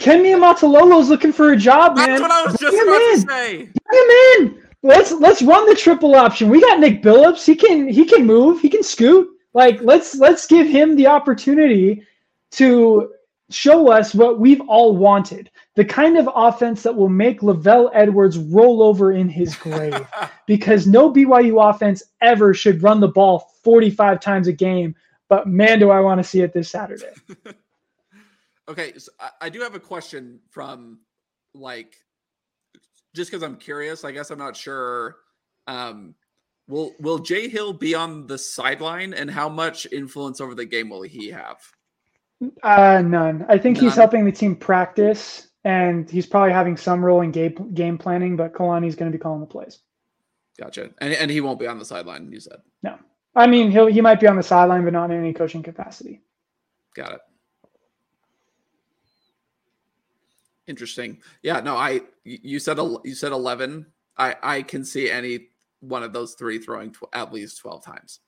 Ken 0.00 0.22
Niumatalolo's 0.22 1.08
looking 1.08 1.32
for 1.32 1.52
a 1.52 1.56
job, 1.56 1.96
man. 1.96 2.08
That's 2.08 2.22
what 2.22 2.30
I 2.30 2.42
was 2.44 2.56
just 2.58 2.76
Bring 2.76 2.76
him 2.76 2.88
about 2.88 2.98
to 2.98 3.20
say. 3.20 3.56
Bring 3.88 4.02
him 4.02 4.10
in. 4.56 4.62
Let's 4.82 5.12
let's 5.12 5.40
run 5.42 5.66
the 5.68 5.76
triple 5.76 6.14
option. 6.16 6.48
We 6.48 6.60
got 6.60 6.80
Nick 6.80 7.02
Billups. 7.02 7.46
He 7.46 7.54
can 7.54 7.88
he 7.88 8.04
can 8.04 8.26
move. 8.26 8.60
He 8.60 8.68
can 8.68 8.82
scoot. 8.82 9.28
Like 9.54 9.80
let's 9.80 10.16
let's 10.16 10.46
give 10.46 10.66
him 10.66 10.96
the 10.96 11.06
opportunity 11.06 12.02
to 12.52 13.12
show 13.52 13.90
us 13.90 14.14
what 14.14 14.40
we've 14.40 14.60
all 14.62 14.96
wanted. 14.96 15.50
The 15.74 15.84
kind 15.84 16.16
of 16.16 16.28
offense 16.34 16.82
that 16.82 16.94
will 16.94 17.08
make 17.08 17.40
LaVell 17.40 17.90
Edwards 17.94 18.38
roll 18.38 18.82
over 18.82 19.12
in 19.12 19.28
his 19.28 19.54
grave. 19.62 19.94
because 20.46 20.86
no 20.86 21.12
BYU 21.12 21.70
offense 21.70 22.02
ever 22.20 22.54
should 22.54 22.82
run 22.82 23.00
the 23.00 23.08
ball 23.08 23.50
45 23.62 24.20
times 24.20 24.48
a 24.48 24.52
game. 24.52 24.94
But 25.28 25.46
man, 25.46 25.78
do 25.78 25.90
I 25.90 26.00
want 26.00 26.18
to 26.18 26.24
see 26.24 26.40
it 26.40 26.52
this 26.52 26.70
Saturday. 26.70 27.12
Okay, 28.68 28.96
so 28.96 29.10
I, 29.18 29.30
I 29.42 29.48
do 29.48 29.60
have 29.60 29.74
a 29.74 29.80
question 29.80 30.40
from 30.50 31.00
like 31.54 31.96
just 33.14 33.30
because 33.30 33.42
I'm 33.42 33.56
curious. 33.56 34.04
I 34.04 34.12
guess 34.12 34.30
I'm 34.30 34.38
not 34.38 34.56
sure. 34.56 35.16
Um, 35.66 36.14
will 36.68 36.94
Will 37.00 37.18
Jay 37.18 37.48
Hill 37.48 37.72
be 37.72 37.94
on 37.94 38.26
the 38.26 38.38
sideline, 38.38 39.14
and 39.14 39.30
how 39.30 39.48
much 39.48 39.86
influence 39.92 40.40
over 40.40 40.54
the 40.54 40.64
game 40.64 40.90
will 40.90 41.02
he 41.02 41.28
have? 41.28 41.58
Uh, 42.62 43.02
none. 43.04 43.44
I 43.48 43.58
think 43.58 43.78
he's 43.78 43.94
helping 43.94 44.24
the 44.24 44.32
team 44.32 44.56
practice, 44.56 45.48
and 45.64 46.10
he's 46.10 46.26
probably 46.26 46.52
having 46.52 46.76
some 46.76 47.04
role 47.04 47.20
in 47.20 47.30
game 47.30 47.72
game 47.74 47.98
planning. 47.98 48.36
But 48.36 48.52
Kalani's 48.52 48.96
going 48.96 49.10
to 49.10 49.16
be 49.16 49.22
calling 49.22 49.40
the 49.40 49.46
plays. 49.46 49.80
Gotcha, 50.58 50.90
and 51.00 51.12
and 51.14 51.30
he 51.30 51.40
won't 51.40 51.58
be 51.58 51.66
on 51.66 51.78
the 51.78 51.84
sideline. 51.84 52.30
You 52.32 52.40
said, 52.40 52.58
no. 52.82 52.98
I 53.34 53.46
mean, 53.46 53.70
he'll 53.70 53.86
he 53.86 54.00
might 54.00 54.20
be 54.20 54.26
on 54.26 54.36
the 54.36 54.42
sideline, 54.42 54.84
but 54.84 54.92
not 54.92 55.10
in 55.10 55.18
any 55.18 55.32
coaching 55.32 55.62
capacity. 55.62 56.22
got 56.94 57.12
it. 57.12 57.20
Interesting. 60.66 61.18
Yeah. 61.42 61.60
No, 61.60 61.76
I 61.76 62.02
you 62.24 62.58
said 62.58 62.78
you 63.04 63.14
said 63.14 63.32
eleven. 63.32 63.86
I 64.16 64.36
I 64.42 64.62
can 64.62 64.84
see 64.84 65.10
any 65.10 65.48
one 65.80 66.02
of 66.02 66.12
those 66.12 66.34
three 66.34 66.58
throwing 66.58 66.92
tw- 66.92 67.08
at 67.12 67.32
least 67.32 67.58
twelve 67.58 67.84
times. 67.84 68.20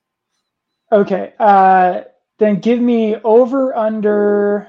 Okay. 0.91 1.33
Uh, 1.39 2.01
then 2.37 2.59
give 2.59 2.79
me 2.79 3.15
over 3.23 3.75
under 3.75 4.67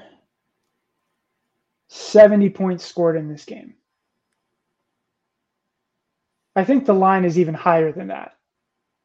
seventy 1.89 2.49
points 2.49 2.85
scored 2.85 3.17
in 3.17 3.29
this 3.29 3.45
game. 3.45 3.75
I 6.55 6.63
think 6.63 6.85
the 6.85 6.93
line 6.93 7.25
is 7.25 7.37
even 7.37 7.53
higher 7.53 7.91
than 7.91 8.07
that. 8.07 8.35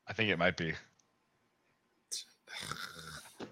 I 0.09 0.13
think 0.13 0.31
it 0.31 0.39
might 0.39 0.57
be. 0.57 0.73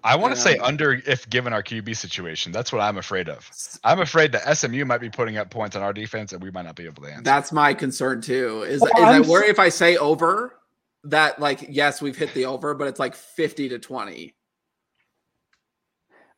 I 0.03 0.15
want 0.15 0.33
to 0.33 0.39
say 0.39 0.57
under 0.57 0.93
if 1.05 1.29
given 1.29 1.53
our 1.53 1.61
QB 1.61 1.95
situation. 1.95 2.51
That's 2.51 2.71
what 2.71 2.81
I'm 2.81 2.97
afraid 2.97 3.29
of. 3.29 3.49
I'm 3.83 3.99
afraid 3.99 4.31
that 4.31 4.57
SMU 4.57 4.85
might 4.85 4.99
be 4.99 5.09
putting 5.09 5.37
up 5.37 5.49
points 5.51 5.75
on 5.75 5.83
our 5.83 5.93
defense 5.93 6.33
and 6.33 6.41
we 6.41 6.49
might 6.49 6.63
not 6.63 6.75
be 6.75 6.85
able 6.85 7.03
to 7.03 7.09
answer. 7.09 7.23
That's 7.23 7.51
my 7.51 7.73
concern 7.73 8.21
too. 8.21 8.63
Is, 8.63 8.81
Well, 8.81 8.91
is 8.97 9.03
I 9.03 9.17
I'm 9.17 9.27
worry 9.27 9.49
if 9.49 9.59
I 9.59 9.69
say 9.69 9.97
over 9.97 10.55
that 11.03 11.39
like 11.39 11.67
yes 11.69 12.01
we've 12.01 12.17
hit 12.17 12.33
the 12.33 12.45
over, 12.45 12.73
but 12.73 12.87
it's 12.87 12.99
like 12.99 13.15
fifty 13.15 13.69
to 13.69 13.77
twenty. 13.77 14.33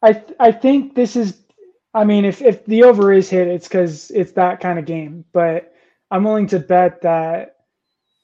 I 0.03 0.13
th- 0.13 0.35
I 0.39 0.51
think 0.51 0.95
this 0.95 1.15
is. 1.15 1.39
I 1.95 2.03
mean, 2.03 2.25
if 2.25 2.41
if 2.41 2.65
the 2.65 2.83
over 2.83 3.11
is 3.13 3.29
hit, 3.29 3.47
it's 3.47 3.67
because 3.67 4.11
it's 4.11 4.33
that 4.33 4.59
kind 4.59 4.77
of 4.77 4.85
game. 4.85 5.25
But 5.31 5.73
I'm 6.11 6.23
willing 6.23 6.47
to 6.47 6.59
bet 6.59 7.01
that 7.01 7.57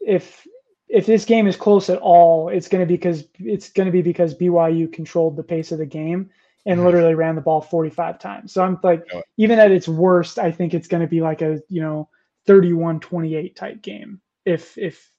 if 0.01 0.45
if 0.87 1.05
this 1.05 1.25
game 1.25 1.47
is 1.47 1.55
close 1.55 1.89
at 1.89 1.99
all, 1.99 2.49
it's 2.49 2.67
going 2.67 2.81
to 2.81 2.87
be 2.87 2.95
because 2.95 3.23
it's 3.39 3.69
going 3.71 3.85
to 3.85 3.91
be 3.91 4.01
because 4.01 4.33
BYU 4.35 4.91
controlled 4.91 5.35
the 5.35 5.43
pace 5.43 5.71
of 5.71 5.77
the 5.79 5.85
game 5.85 6.29
and 6.65 6.79
Mhm. 6.79 6.83
literally 6.85 7.13
ran 7.15 7.35
the 7.35 7.41
ball 7.41 7.61
45 7.61 8.19
times. 8.19 8.51
So 8.51 8.63
I'm 8.63 8.79
like, 8.83 9.05
even 9.37 9.59
at 9.59 9.71
its 9.71 9.87
worst, 9.87 10.39
I 10.39 10.51
think 10.51 10.73
it's 10.73 10.87
going 10.87 11.01
to 11.01 11.07
be 11.07 11.21
like 11.21 11.41
a 11.41 11.61
you 11.69 11.81
know 11.81 12.09
31-28 12.47 13.55
type 13.55 13.81
game 13.81 14.19
if 14.45 14.77
if 14.77 15.11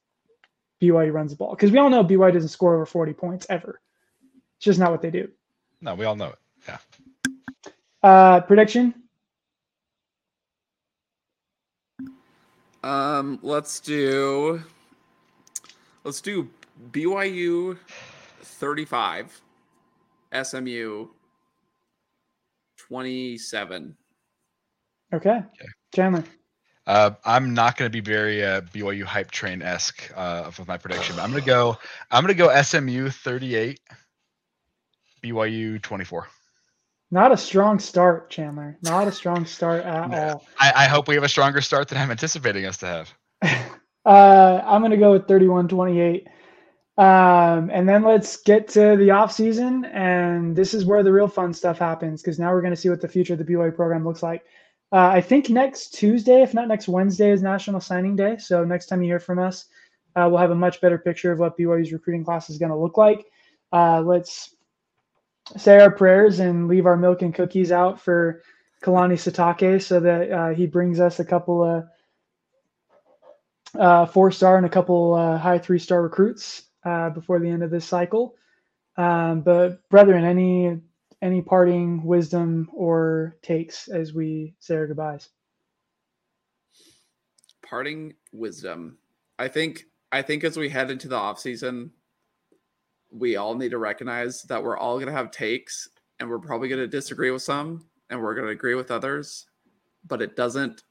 BYU 0.81 1.13
runs 1.13 1.31
the 1.31 1.37
ball 1.37 1.51
because 1.51 1.71
we 1.71 1.77
all 1.79 1.89
know 1.89 2.03
BYU 2.03 2.33
doesn't 2.33 2.49
score 2.49 2.75
over 2.75 2.85
40 2.85 3.13
points 3.13 3.45
ever. 3.49 3.79
It's 4.57 4.65
just 4.65 4.79
not 4.79 4.91
what 4.91 5.01
they 5.01 5.11
do. 5.11 5.29
no, 5.79 5.95
we 5.95 6.05
all 6.05 6.15
know 6.15 6.27
it. 6.29 6.35
Yeah. 8.03 8.09
Uh, 8.09 8.41
prediction. 8.41 8.93
Um, 12.83 13.39
let's 13.43 13.79
do 13.79 14.61
let's 16.03 16.21
do 16.21 16.49
BYU 16.91 17.77
thirty 18.41 18.85
five, 18.85 19.39
SMU 20.43 21.07
twenty 22.77 23.37
seven. 23.37 23.95
Okay. 25.13 25.41
Chandler. 25.93 26.23
Uh, 26.87 27.11
I'm 27.25 27.53
not 27.53 27.77
going 27.77 27.91
to 27.91 27.93
be 27.93 28.01
very 28.01 28.43
uh, 28.43 28.61
BYU 28.61 29.03
hype 29.03 29.29
train 29.29 29.61
esque 29.61 30.11
uh, 30.15 30.49
with 30.57 30.67
my 30.67 30.77
prediction. 30.77 31.15
But 31.15 31.23
I'm 31.23 31.31
going 31.31 31.43
to 31.43 31.47
go. 31.47 31.77
I'm 32.09 32.23
going 32.23 32.35
to 32.35 32.43
go 32.43 32.61
SMU 32.61 33.09
38, 33.09 33.79
BYU 35.23 35.81
24. 35.81 36.27
Not 37.11 37.31
a 37.33 37.37
strong 37.37 37.77
start, 37.77 38.29
Chandler. 38.29 38.77
Not 38.81 39.07
a 39.07 39.11
strong 39.11 39.45
start 39.45 39.83
at 39.83 40.09
No. 40.09 40.17
all. 40.17 40.45
I, 40.59 40.71
I 40.75 40.85
hope 40.87 41.07
we 41.09 41.15
have 41.15 41.23
a 41.25 41.29
stronger 41.29 41.59
start 41.61 41.89
than 41.89 41.97
I'm 41.97 42.09
anticipating 42.09 42.65
us 42.65 42.77
to 42.77 42.85
have. 42.87 43.13
Uh, 44.03 44.59
I'm 44.65 44.81
going 44.81 44.89
to 44.89 44.97
go 44.97 45.11
with 45.11 45.27
31 45.27 45.67
28. 45.67 46.27
Um, 46.97 47.69
and 47.71 47.87
then 47.87 48.01
let's 48.03 48.37
get 48.41 48.67
to 48.69 48.95
the 48.97 49.11
off 49.11 49.31
season, 49.31 49.85
and 49.85 50.55
this 50.55 50.73
is 50.73 50.85
where 50.85 51.03
the 51.03 51.11
real 51.11 51.27
fun 51.27 51.53
stuff 51.53 51.77
happens 51.77 52.23
because 52.23 52.39
now 52.39 52.51
we're 52.51 52.61
going 52.61 52.73
to 52.73 52.79
see 52.79 52.89
what 52.89 52.99
the 52.99 53.07
future 53.07 53.33
of 53.33 53.39
the 53.39 53.45
BYU 53.45 53.75
program 53.75 54.03
looks 54.03 54.23
like. 54.23 54.43
Uh, 54.91 55.07
I 55.13 55.21
think 55.21 55.51
next 55.51 55.93
Tuesday, 55.93 56.41
if 56.41 56.55
not 56.55 56.67
next 56.67 56.87
Wednesday, 56.87 57.29
is 57.29 57.43
National 57.43 57.79
Signing 57.79 58.15
Day. 58.15 58.37
So 58.39 58.63
next 58.65 58.87
time 58.87 59.03
you 59.03 59.07
hear 59.09 59.19
from 59.19 59.37
us, 59.37 59.65
uh, 60.15 60.27
we'll 60.29 60.39
have 60.39 60.49
a 60.49 60.55
much 60.55 60.81
better 60.81 60.97
picture 60.97 61.31
of 61.31 61.37
what 61.37 61.55
BYU's 61.55 61.93
recruiting 61.93 62.25
class 62.25 62.49
is 62.49 62.57
going 62.57 62.71
to 62.71 62.77
look 62.77 62.97
like. 62.97 63.23
Uh, 63.71 64.01
let's 64.01 64.55
say 65.57 65.79
our 65.79 65.91
prayers 65.91 66.39
and 66.39 66.67
leave 66.67 66.85
our 66.85 66.97
milk 66.97 67.21
and 67.21 67.33
cookies 67.33 67.71
out 67.71 67.99
for 67.99 68.41
Kalani 68.83 69.13
Sitake 69.13 69.81
so 69.81 69.99
that 69.99 70.31
uh, 70.31 70.49
he 70.49 70.65
brings 70.65 70.99
us 70.99 71.19
a 71.19 71.25
couple 71.25 71.63
of 71.63 71.87
uh, 73.79 74.05
four 74.05 74.31
star 74.31 74.57
and 74.57 74.65
a 74.65 74.69
couple 74.69 75.13
uh, 75.13 75.37
high 75.37 75.59
three 75.59 75.79
star 75.79 76.01
recruits 76.01 76.63
uh, 76.83 77.09
before 77.09 77.39
the 77.39 77.49
end 77.49 77.63
of 77.63 77.71
this 77.71 77.85
cycle. 77.85 78.35
Um, 78.97 79.41
but 79.41 79.87
brethren, 79.89 80.25
any 80.25 80.81
any 81.21 81.41
parting 81.41 82.03
wisdom 82.03 82.69
or 82.73 83.37
takes 83.41 83.87
as 83.87 84.13
we 84.13 84.55
say 84.59 84.75
our 84.75 84.87
goodbyes? 84.87 85.29
Parting 87.61 88.15
wisdom. 88.33 88.97
I 89.39 89.47
think 89.47 89.85
I 90.11 90.21
think 90.21 90.43
as 90.43 90.57
we 90.57 90.69
head 90.69 90.91
into 90.91 91.07
the 91.07 91.15
off 91.15 91.39
season, 91.39 91.91
we 93.11 93.35
all 93.35 93.55
need 93.55 93.71
to 93.71 93.77
recognize 93.77 94.43
that 94.43 94.63
we're 94.63 94.77
all 94.77 94.99
gonna 94.99 95.11
have 95.11 95.31
takes 95.31 95.89
and 96.19 96.29
we're 96.29 96.39
probably 96.39 96.69
gonna 96.69 96.87
disagree 96.87 97.31
with 97.31 97.41
some 97.41 97.85
and 98.09 98.21
we're 98.21 98.35
gonna 98.35 98.47
agree 98.47 98.75
with 98.75 98.91
others, 98.91 99.47
but 100.07 100.21
it 100.21 100.35
doesn't 100.35 100.83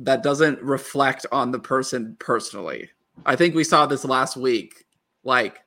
that 0.00 0.22
doesn't 0.22 0.60
reflect 0.60 1.24
on 1.30 1.50
the 1.50 1.58
person 1.58 2.16
personally. 2.18 2.90
I 3.24 3.36
think 3.36 3.54
we 3.54 3.64
saw 3.64 3.86
this 3.86 4.04
last 4.04 4.36
week. 4.36 4.84
Like, 5.22 5.60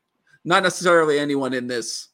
not 0.43 0.63
necessarily 0.63 1.17
anyone 1.17 1.53
in 1.53 1.67
this 1.67 2.09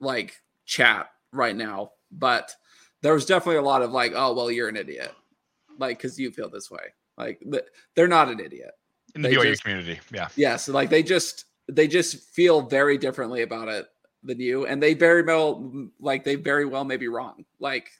like 0.00 0.40
chat 0.66 1.08
right 1.32 1.56
now, 1.56 1.92
but 2.12 2.54
there 3.02 3.14
was 3.14 3.26
definitely 3.26 3.56
a 3.56 3.62
lot 3.62 3.82
of 3.82 3.92
like, 3.92 4.12
oh 4.14 4.34
well, 4.34 4.50
you're 4.50 4.68
an 4.68 4.76
idiot, 4.76 5.12
like 5.78 5.98
because 5.98 6.18
you 6.18 6.30
feel 6.30 6.50
this 6.50 6.70
way. 6.70 6.94
Like 7.16 7.42
they're 7.94 8.08
not 8.08 8.28
an 8.28 8.40
idiot. 8.40 8.72
In 9.14 9.22
the 9.22 9.30
BYU 9.30 9.60
community. 9.60 9.98
Yeah. 10.12 10.28
Yes, 10.36 10.68
like 10.68 10.90
they 10.90 11.02
just 11.02 11.46
they 11.70 11.88
just 11.88 12.24
feel 12.34 12.62
very 12.62 12.98
differently 12.98 13.42
about 13.42 13.68
it 13.68 13.86
than 14.22 14.40
you, 14.40 14.66
and 14.66 14.82
they 14.82 14.94
very 14.94 15.22
well 15.22 15.88
like 16.00 16.24
they 16.24 16.34
very 16.34 16.64
well 16.64 16.84
may 16.84 16.96
be 16.96 17.08
wrong. 17.08 17.44
Like, 17.60 17.90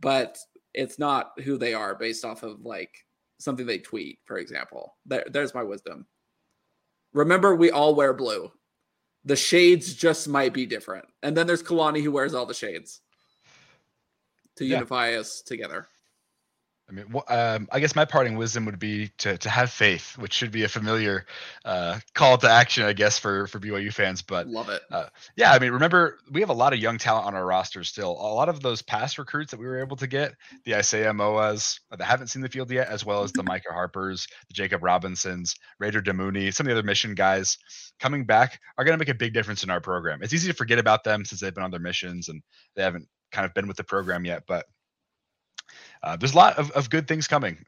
but 0.00 0.38
it's 0.74 0.98
not 0.98 1.32
who 1.42 1.58
they 1.58 1.74
are 1.74 1.94
based 1.94 2.24
off 2.24 2.42
of 2.42 2.64
like 2.64 2.94
something 3.38 3.66
they 3.66 3.78
tweet, 3.78 4.18
for 4.24 4.38
example. 4.38 4.96
There, 5.06 5.24
there's 5.30 5.54
my 5.54 5.62
wisdom. 5.62 6.06
Remember, 7.12 7.54
we 7.56 7.70
all 7.70 7.94
wear 7.94 8.12
blue. 8.12 8.52
The 9.24 9.36
shades 9.36 9.94
just 9.94 10.28
might 10.28 10.54
be 10.54 10.66
different. 10.66 11.06
And 11.22 11.36
then 11.36 11.46
there's 11.46 11.62
Kalani 11.62 12.02
who 12.02 12.12
wears 12.12 12.34
all 12.34 12.46
the 12.46 12.54
shades 12.54 13.00
to 14.56 14.64
Yeah. 14.64 14.76
unify 14.76 15.14
us 15.14 15.42
together. 15.42 15.88
I 16.90 16.92
mean, 16.92 17.06
um, 17.28 17.68
I 17.70 17.78
guess 17.78 17.94
my 17.94 18.04
parting 18.04 18.36
wisdom 18.36 18.64
would 18.64 18.80
be 18.80 19.12
to 19.18 19.38
to 19.38 19.48
have 19.48 19.70
faith, 19.70 20.18
which 20.18 20.32
should 20.32 20.50
be 20.50 20.64
a 20.64 20.68
familiar 20.68 21.24
uh, 21.64 22.00
call 22.14 22.36
to 22.38 22.50
action, 22.50 22.84
I 22.84 22.92
guess, 22.94 23.18
for 23.18 23.46
for 23.46 23.60
BYU 23.60 23.92
fans. 23.92 24.22
But 24.22 24.48
Love 24.48 24.68
it. 24.70 24.82
yeah, 25.36 25.52
I 25.52 25.58
mean, 25.60 25.72
remember 25.72 26.18
we 26.30 26.40
have 26.40 26.50
a 26.50 26.54
lot 26.54 26.72
of 26.72 26.80
young 26.80 26.98
talent 26.98 27.26
on 27.26 27.34
our 27.34 27.46
roster 27.46 27.84
still. 27.84 28.10
A 28.10 28.34
lot 28.34 28.48
of 28.48 28.60
those 28.60 28.82
past 28.82 29.18
recruits 29.18 29.52
that 29.52 29.60
we 29.60 29.66
were 29.66 29.80
able 29.80 29.96
to 29.98 30.06
get, 30.08 30.34
the 30.64 30.74
Isaiah 30.74 31.12
Moas 31.12 31.78
that 31.90 32.02
haven't 32.02 32.26
seen 32.26 32.42
the 32.42 32.48
field 32.48 32.70
yet, 32.70 32.88
as 32.88 33.04
well 33.04 33.22
as 33.22 33.32
the 33.32 33.42
Micah 33.44 33.72
Harpers, 33.72 34.26
the 34.48 34.54
Jacob 34.54 34.82
Robinsons, 34.82 35.54
Raider 35.78 36.02
Damuni, 36.02 36.52
some 36.52 36.66
of 36.66 36.70
the 36.70 36.78
other 36.78 36.86
mission 36.86 37.14
guys 37.14 37.56
coming 38.00 38.24
back 38.24 38.58
are 38.76 38.84
going 38.84 38.98
to 38.98 38.98
make 38.98 39.14
a 39.14 39.18
big 39.18 39.32
difference 39.32 39.62
in 39.62 39.70
our 39.70 39.80
program. 39.80 40.22
It's 40.22 40.34
easy 40.34 40.48
to 40.48 40.56
forget 40.56 40.78
about 40.78 41.04
them 41.04 41.24
since 41.24 41.40
they've 41.40 41.54
been 41.54 41.64
on 41.64 41.70
their 41.70 41.78
missions 41.78 42.28
and 42.28 42.42
they 42.74 42.82
haven't 42.82 43.06
kind 43.30 43.46
of 43.46 43.54
been 43.54 43.68
with 43.68 43.76
the 43.76 43.84
program 43.84 44.24
yet, 44.24 44.42
but 44.48 44.66
uh, 46.02 46.16
there's 46.16 46.32
a 46.32 46.36
lot 46.36 46.58
of, 46.58 46.70
of 46.72 46.90
good 46.90 47.06
things 47.06 47.28
coming. 47.28 47.64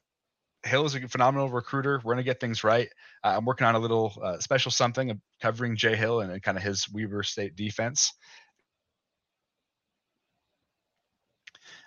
Hill 0.65 0.85
is 0.85 0.95
a 0.95 1.09
phenomenal 1.09 1.49
recruiter. 1.49 2.01
We're 2.05 2.15
going 2.15 2.25
to 2.25 2.31
get 2.31 2.41
things 2.41 2.63
right. 2.63 2.89
Uh, 3.25 3.35
I'm 3.37 3.45
working 3.45 3.67
on 3.67 3.75
a 3.75 3.79
little 3.79 4.13
uh, 4.23 4.39
special 4.39 4.71
something 4.71 5.21
covering 5.41 5.77
Jay 5.77 5.97
Hill 5.97 6.21
and, 6.21 6.31
and 6.31 6.43
kind 6.43 6.57
of 6.57 6.63
his 6.63 6.89
Weber 6.89 7.25
State 7.25 7.57
defense. 7.57 8.13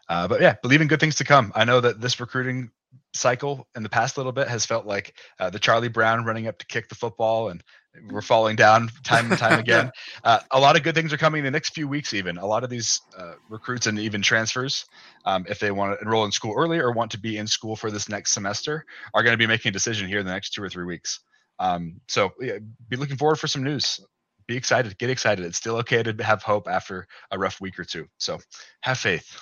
Uh, 0.07 0.27
but 0.27 0.41
yeah, 0.41 0.55
believe 0.61 0.81
in 0.81 0.87
good 0.87 0.99
things 0.99 1.15
to 1.15 1.23
come. 1.23 1.51
I 1.55 1.63
know 1.65 1.79
that 1.79 2.01
this 2.01 2.19
recruiting 2.19 2.69
cycle 3.15 3.67
in 3.75 3.83
the 3.83 3.89
past 3.89 4.17
little 4.17 4.31
bit 4.31 4.47
has 4.47 4.65
felt 4.65 4.85
like 4.85 5.15
uh, 5.39 5.49
the 5.49 5.59
Charlie 5.59 5.87
Brown 5.87 6.25
running 6.25 6.47
up 6.47 6.57
to 6.59 6.65
kick 6.67 6.89
the 6.89 6.95
football 6.95 7.49
and 7.49 7.63
we're 8.11 8.21
falling 8.21 8.55
down 8.55 8.89
time 9.03 9.31
and 9.31 9.39
time 9.39 9.59
again. 9.65 9.91
Uh, 10.23 10.39
a 10.51 10.59
lot 10.59 10.75
of 10.75 10.83
good 10.83 10.95
things 10.95 11.13
are 11.13 11.17
coming 11.17 11.39
in 11.39 11.45
the 11.45 11.51
next 11.51 11.73
few 11.73 11.87
weeks, 11.87 12.13
even. 12.13 12.37
A 12.37 12.45
lot 12.45 12.63
of 12.63 12.69
these 12.69 13.01
uh, 13.17 13.33
recruits 13.49 13.87
and 13.87 13.97
even 13.99 14.21
transfers, 14.21 14.85
um, 15.25 15.45
if 15.49 15.59
they 15.59 15.71
want 15.71 15.97
to 15.97 16.05
enroll 16.05 16.25
in 16.25 16.31
school 16.31 16.53
early 16.55 16.77
or 16.77 16.91
want 16.91 17.11
to 17.11 17.19
be 17.19 17.37
in 17.37 17.47
school 17.47 17.75
for 17.75 17.91
this 17.91 18.09
next 18.09 18.33
semester, 18.33 18.85
are 19.13 19.23
going 19.23 19.33
to 19.33 19.37
be 19.37 19.47
making 19.47 19.69
a 19.69 19.73
decision 19.73 20.07
here 20.07 20.19
in 20.19 20.25
the 20.25 20.33
next 20.33 20.51
two 20.51 20.61
or 20.61 20.69
three 20.69 20.85
weeks. 20.85 21.21
Um, 21.59 22.01
so 22.07 22.31
yeah, 22.41 22.57
be 22.89 22.97
looking 22.97 23.17
forward 23.17 23.37
for 23.37 23.47
some 23.47 23.63
news. 23.63 23.99
Be 24.47 24.57
excited, 24.57 24.97
get 24.99 25.09
excited. 25.09 25.45
It's 25.45 25.57
still 25.57 25.77
okay 25.77 26.03
to 26.03 26.23
have 26.23 26.43
hope 26.43 26.67
after 26.67 27.07
a 27.31 27.39
rough 27.39 27.59
week 27.61 27.79
or 27.79 27.85
two. 27.85 28.07
So 28.19 28.39
have 28.81 28.99
faith. 28.99 29.39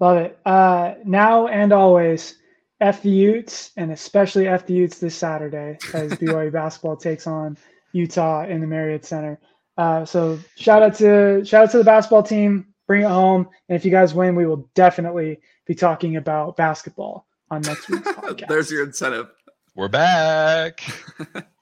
Love 0.00 0.16
it. 0.18 0.38
Uh, 0.44 0.94
now 1.04 1.46
and 1.48 1.72
always, 1.72 2.36
F 2.80 3.02
the 3.02 3.10
Utes, 3.10 3.70
and 3.76 3.92
especially 3.92 4.48
F 4.48 4.66
the 4.66 4.74
Utes 4.74 4.98
this 4.98 5.14
Saturday 5.14 5.78
as 5.92 6.12
BYU 6.18 6.52
basketball 6.52 6.96
takes 6.96 7.26
on 7.26 7.56
Utah 7.92 8.44
in 8.44 8.60
the 8.60 8.66
Marriott 8.66 9.04
Center. 9.04 9.38
Uh, 9.76 10.04
so 10.04 10.38
shout 10.56 10.82
out 10.82 10.94
to 10.96 11.44
shout 11.44 11.64
out 11.64 11.70
to 11.70 11.78
the 11.78 11.84
basketball 11.84 12.22
team. 12.22 12.66
Bring 12.86 13.02
it 13.02 13.08
home, 13.08 13.48
and 13.68 13.76
if 13.76 13.84
you 13.84 13.90
guys 13.90 14.12
win, 14.12 14.36
we 14.36 14.46
will 14.46 14.68
definitely 14.74 15.40
be 15.66 15.74
talking 15.74 16.16
about 16.16 16.56
basketball 16.56 17.26
on 17.50 17.62
next 17.62 17.88
week's 17.88 18.08
podcast. 18.08 18.46
There's 18.48 18.70
your 18.70 18.84
incentive. 18.84 19.28
We're 19.74 19.88
back. 19.88 20.82